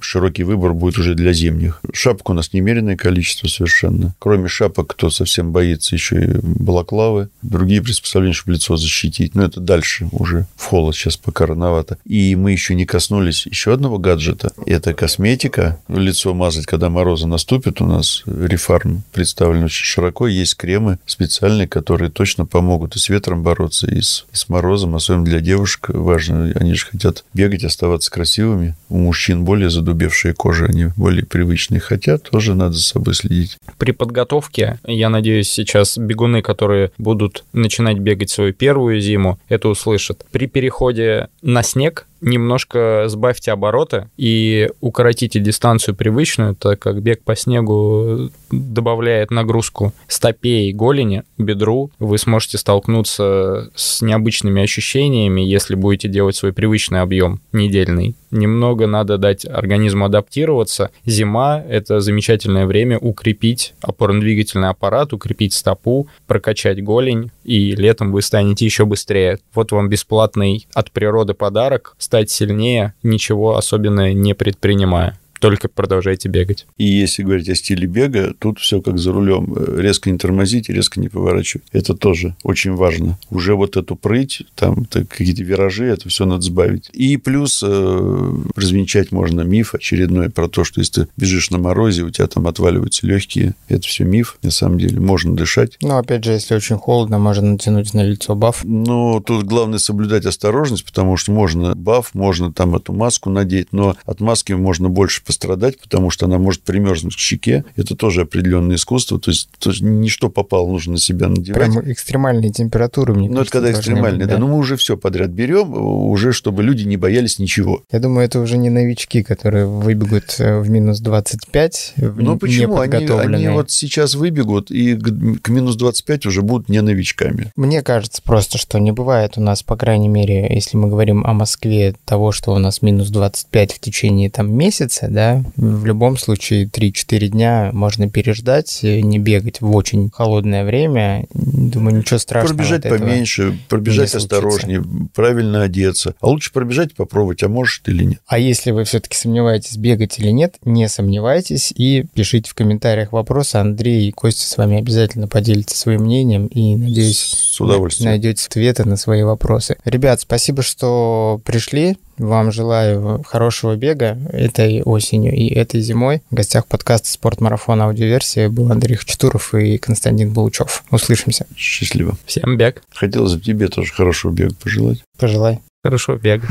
широкий 0.00 0.44
выбор 0.44 0.74
будет 0.74 0.98
уже 0.98 1.14
для 1.14 1.32
зимних. 1.32 1.80
Шапок 1.92 2.30
у 2.30 2.34
нас 2.34 2.52
немеренное 2.52 2.96
количество 2.96 3.48
совершенно. 3.48 4.14
Кроме 4.18 4.48
шапок, 4.48 4.88
кто 4.88 5.10
совсем 5.10 5.52
боится, 5.52 5.94
еще 5.94 6.24
и 6.24 6.38
балаклавы, 6.42 7.28
другие 7.42 7.82
приспособления, 7.82 8.34
чтобы 8.34 8.54
лицо 8.54 8.76
защитить. 8.76 9.34
Но 9.34 9.44
это 9.44 9.60
дальше 9.60 10.08
уже 10.12 10.46
в 10.56 10.64
холод 10.64 10.94
сейчас 10.94 11.16
пока 11.16 11.46
рановато. 11.46 11.98
И 12.04 12.36
мы 12.36 12.52
еще 12.52 12.74
не 12.74 12.86
коснулись 12.86 13.46
еще 13.46 13.72
одного 13.72 13.98
гаджета. 13.98 14.52
Это 14.66 14.94
косметика. 14.94 15.80
Лицо 15.88 16.34
мазать, 16.34 16.66
когда 16.66 16.90
морозы 16.90 17.26
наступят. 17.26 17.80
У 17.80 17.86
нас 17.86 18.22
рефарм 18.26 19.02
представлен 19.12 19.64
очень 19.64 19.84
широко. 19.84 20.26
Есть 20.26 20.56
кремы 20.56 20.98
специальные, 21.06 21.68
которые 21.68 22.10
точно 22.10 22.46
помогут 22.46 22.96
и 22.96 22.98
с 22.98 23.08
ветром 23.08 23.42
бороться, 23.42 23.86
и 23.86 24.00
с, 24.00 24.26
и 24.32 24.36
с 24.36 24.48
морозом. 24.48 24.94
Особенно 24.94 25.24
для 25.24 25.40
девушек 25.40 25.88
важно. 25.88 26.52
Они 26.54 26.74
же 26.74 26.86
хотят 26.86 27.24
бегать, 27.34 27.64
оставаться 27.64 28.10
красивыми. 28.10 28.74
У 28.88 28.98
мужчин 28.98 29.44
более 29.54 29.70
задубевшие 29.70 30.34
кожи, 30.34 30.66
они 30.66 30.86
более 30.96 31.24
привычные. 31.24 31.78
Хотя 31.78 32.18
тоже 32.18 32.54
надо 32.56 32.72
за 32.72 32.82
собой 32.82 33.14
следить. 33.14 33.56
При 33.78 33.92
подготовке, 33.92 34.80
я 34.84 35.08
надеюсь, 35.08 35.48
сейчас 35.48 35.96
бегуны, 35.96 36.42
которые 36.42 36.90
будут 36.98 37.44
начинать 37.52 37.98
бегать 37.98 38.30
свою 38.30 38.52
первую 38.52 39.00
зиму, 39.00 39.38
это 39.48 39.68
услышат. 39.68 40.26
При 40.32 40.48
переходе 40.48 41.28
на 41.40 41.62
снег 41.62 42.08
немножко 42.24 43.04
сбавьте 43.06 43.52
обороты 43.52 44.08
и 44.16 44.70
укоротите 44.80 45.40
дистанцию 45.40 45.94
привычную, 45.94 46.54
так 46.54 46.80
как 46.80 47.02
бег 47.02 47.22
по 47.22 47.36
снегу 47.36 48.30
добавляет 48.50 49.30
нагрузку 49.30 49.92
стопе 50.08 50.68
и 50.68 50.72
голени, 50.72 51.24
бедру. 51.38 51.90
Вы 51.98 52.18
сможете 52.18 52.58
столкнуться 52.58 53.70
с 53.74 54.02
необычными 54.02 54.62
ощущениями, 54.62 55.40
если 55.40 55.74
будете 55.74 56.08
делать 56.08 56.36
свой 56.36 56.52
привычный 56.52 57.00
объем 57.00 57.40
недельный. 57.52 58.14
Немного 58.30 58.86
надо 58.86 59.16
дать 59.18 59.46
организму 59.46 60.06
адаптироваться. 60.06 60.90
Зима— 61.04 61.62
это 61.68 62.00
замечательное 62.00 62.66
время 62.66 62.98
укрепить 62.98 63.74
опорно-двигательный 63.80 64.70
аппарат, 64.70 65.12
укрепить 65.12 65.52
стопу, 65.52 66.08
прокачать 66.26 66.82
голень, 66.82 67.30
и 67.44 67.74
летом 67.74 68.12
вы 68.12 68.22
станете 68.22 68.64
еще 68.64 68.84
быстрее. 68.84 69.38
Вот 69.54 69.72
вам 69.72 69.88
бесплатный 69.88 70.66
от 70.74 70.90
природы 70.90 71.34
подарок— 71.34 71.94
стать 71.98 72.30
сильнее, 72.30 72.94
ничего 73.02 73.56
особенного 73.56 74.12
не 74.12 74.34
предпринимая 74.34 75.18
только 75.40 75.68
продолжайте 75.68 76.28
бегать. 76.28 76.66
И 76.76 76.84
если 76.84 77.22
говорить 77.22 77.48
о 77.48 77.54
стиле 77.54 77.86
бега, 77.86 78.34
тут 78.38 78.58
все 78.58 78.80
как 78.80 78.98
за 78.98 79.12
рулем. 79.12 79.54
Резко 79.78 80.10
не 80.10 80.18
тормозить, 80.18 80.68
резко 80.68 81.00
не 81.00 81.08
поворачивать. 81.08 81.66
Это 81.72 81.94
тоже 81.94 82.36
очень 82.42 82.74
важно. 82.74 83.18
Уже 83.30 83.54
вот 83.54 83.76
эту 83.76 83.96
прыть, 83.96 84.42
там 84.54 84.86
какие-то 84.86 85.42
виражи, 85.42 85.86
это 85.86 86.08
все 86.08 86.24
надо 86.24 86.42
сбавить. 86.42 86.90
И 86.92 87.16
плюс 87.16 87.62
э, 87.64 88.34
развенчать 88.56 89.12
можно 89.12 89.42
миф 89.42 89.74
очередной 89.74 90.30
про 90.30 90.48
то, 90.48 90.64
что 90.64 90.80
если 90.80 91.02
ты 91.02 91.08
бежишь 91.16 91.50
на 91.50 91.58
морозе, 91.58 92.02
у 92.02 92.10
тебя 92.10 92.26
там 92.26 92.46
отваливаются 92.46 93.06
легкие. 93.06 93.54
Это 93.68 93.86
все 93.86 94.04
миф. 94.04 94.38
На 94.42 94.50
самом 94.50 94.78
деле 94.78 95.00
можно 95.00 95.36
дышать. 95.36 95.76
Ну, 95.82 95.96
опять 95.96 96.24
же, 96.24 96.32
если 96.32 96.54
очень 96.54 96.76
холодно, 96.76 97.18
можно 97.18 97.52
натянуть 97.52 97.94
на 97.94 98.04
лицо 98.04 98.34
баф. 98.34 98.62
Ну, 98.64 99.20
тут 99.20 99.44
главное 99.44 99.78
соблюдать 99.78 100.26
осторожность, 100.26 100.84
потому 100.84 101.16
что 101.16 101.32
можно 101.32 101.74
баф, 101.74 102.14
можно 102.14 102.52
там 102.52 102.76
эту 102.76 102.92
маску 102.92 103.30
надеть, 103.30 103.72
но 103.72 103.96
от 104.04 104.20
маски 104.20 104.52
можно 104.52 104.88
больше 104.88 105.23
пострадать, 105.24 105.80
потому 105.80 106.10
что 106.10 106.26
она 106.26 106.38
может 106.38 106.62
примерзнуть 106.62 107.16
к 107.16 107.18
щеке. 107.18 107.64
Это 107.76 107.96
тоже 107.96 108.22
определенное 108.22 108.76
искусство. 108.76 109.18
То 109.18 109.30
есть, 109.30 109.48
то 109.58 109.70
есть 109.70 109.82
не 109.82 110.08
что 110.08 110.28
попало, 110.28 110.68
нужно 110.68 110.92
на 110.92 110.98
себя 110.98 111.28
надевать. 111.28 111.72
Прям 111.72 111.92
экстремальные 111.92 112.50
температуры, 112.50 113.14
мне 113.14 113.28
Ну, 113.28 113.40
это 113.40 113.50
когда 113.50 113.70
экстремальные, 113.70 114.20
быть, 114.20 114.28
да. 114.28 114.34
да. 114.34 114.38
Ну, 114.38 114.48
мы 114.48 114.58
уже 114.58 114.76
все 114.76 114.96
подряд 114.96 115.30
берем, 115.30 115.72
уже 115.74 116.32
чтобы 116.32 116.62
люди 116.62 116.84
не 116.84 116.96
боялись 116.96 117.38
ничего. 117.38 117.82
Я 117.90 118.00
думаю, 118.00 118.26
это 118.26 118.40
уже 118.40 118.56
не 118.56 118.70
новички, 118.70 119.22
которые 119.22 119.66
выбегут 119.66 120.36
э, 120.38 120.58
в 120.60 120.68
минус 120.70 121.00
25, 121.00 121.94
Ну, 121.96 122.38
почему? 122.38 122.78
Они, 122.78 123.06
они 123.06 123.48
вот 123.48 123.70
сейчас 123.70 124.14
выбегут, 124.14 124.70
и 124.70 124.96
к 124.96 125.48
минус 125.48 125.76
25 125.76 126.26
уже 126.26 126.42
будут 126.42 126.68
не 126.68 126.80
новичками. 126.80 127.52
Мне 127.56 127.82
кажется 127.82 128.22
просто, 128.22 128.58
что 128.58 128.78
не 128.78 128.92
бывает 128.92 129.36
у 129.36 129.40
нас, 129.40 129.62
по 129.62 129.76
крайней 129.76 130.08
мере, 130.08 130.46
если 130.50 130.76
мы 130.76 130.88
говорим 130.88 131.24
о 131.24 131.32
Москве, 131.32 131.94
того, 132.04 132.32
что 132.32 132.52
у 132.52 132.58
нас 132.58 132.82
минус 132.82 133.08
25 133.08 133.72
в 133.72 133.78
течение 133.80 134.30
там 134.30 134.52
месяца, 134.52 135.08
да, 135.14 135.42
в 135.56 135.86
любом 135.86 136.18
случае 136.18 136.66
3-4 136.66 137.28
дня 137.28 137.70
можно 137.72 138.10
переждать, 138.10 138.80
не 138.82 139.18
бегать 139.18 139.60
в 139.60 139.74
очень 139.74 140.10
холодное 140.10 140.64
время. 140.64 141.26
Думаю, 141.32 141.98
ничего 141.98 142.18
страшного. 142.18 142.56
Пробежать 142.56 142.82
поменьше, 142.82 143.58
пробежать 143.68 144.14
осторожнее, 144.14 144.84
правильно 145.14 145.62
одеться. 145.62 146.14
А 146.20 146.26
лучше 146.26 146.52
пробежать 146.52 146.92
и 146.92 146.94
попробовать, 146.94 147.42
а 147.42 147.48
может 147.48 147.88
или 147.88 148.04
нет. 148.04 148.20
А 148.26 148.38
если 148.38 148.72
вы 148.72 148.84
все-таки 148.84 149.16
сомневаетесь, 149.16 149.76
бегать 149.76 150.18
или 150.18 150.30
нет, 150.30 150.56
не 150.64 150.88
сомневайтесь 150.88 151.72
и 151.76 152.04
пишите 152.14 152.50
в 152.50 152.54
комментариях 152.54 153.12
вопросы. 153.12 153.56
Андрей 153.56 154.08
и 154.08 154.12
Костя 154.12 154.46
с 154.46 154.56
вами 154.56 154.78
обязательно 154.78 155.28
поделятся 155.28 155.78
своим 155.78 156.02
мнением 156.02 156.46
и, 156.46 156.76
надеюсь, 156.76 157.18
с 157.18 157.60
удовольствием. 157.60 158.10
найдете 158.10 158.46
ответы 158.46 158.84
на 158.84 158.96
свои 158.96 159.22
вопросы. 159.22 159.76
Ребят, 159.84 160.20
спасибо, 160.20 160.62
что 160.62 161.40
пришли. 161.44 161.96
Вам 162.18 162.52
желаю 162.52 163.22
хорошего 163.26 163.74
бега 163.74 164.16
этой 164.32 164.82
осенью 164.82 165.34
и 165.34 165.48
этой 165.48 165.80
зимой. 165.80 166.22
В 166.30 166.34
гостях 166.34 166.66
подкаста 166.66 167.08
«Спортмарафон. 167.10 167.82
Аудиоверсия» 167.82 168.48
был 168.48 168.70
Андрей 168.70 168.94
Хачатуров 168.96 169.52
и 169.54 169.78
Константин 169.78 170.32
Булучев. 170.32 170.84
Услышимся. 170.90 171.46
Счастливо. 171.56 172.16
Всем 172.24 172.56
бег. 172.56 172.82
Хотелось 172.94 173.34
бы 173.34 173.40
тебе 173.40 173.68
тоже 173.68 173.92
хорошего 173.92 174.32
бега 174.32 174.54
пожелать. 174.62 175.02
Пожелай. 175.18 175.60
Хорошего 175.82 176.16
бега. 176.16 176.46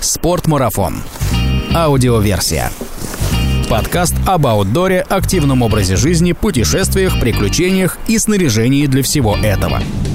«Спортмарафон. 0.00 0.94
Аудиоверсия». 1.74 2.70
Подкаст 3.68 4.14
об 4.26 4.46
аутдоре, 4.46 5.00
активном 5.00 5.62
образе 5.62 5.96
жизни, 5.96 6.32
путешествиях, 6.32 7.20
приключениях 7.20 7.98
и 8.06 8.16
снаряжении 8.16 8.86
для 8.86 9.02
всего 9.02 9.36
этого– 9.36 9.82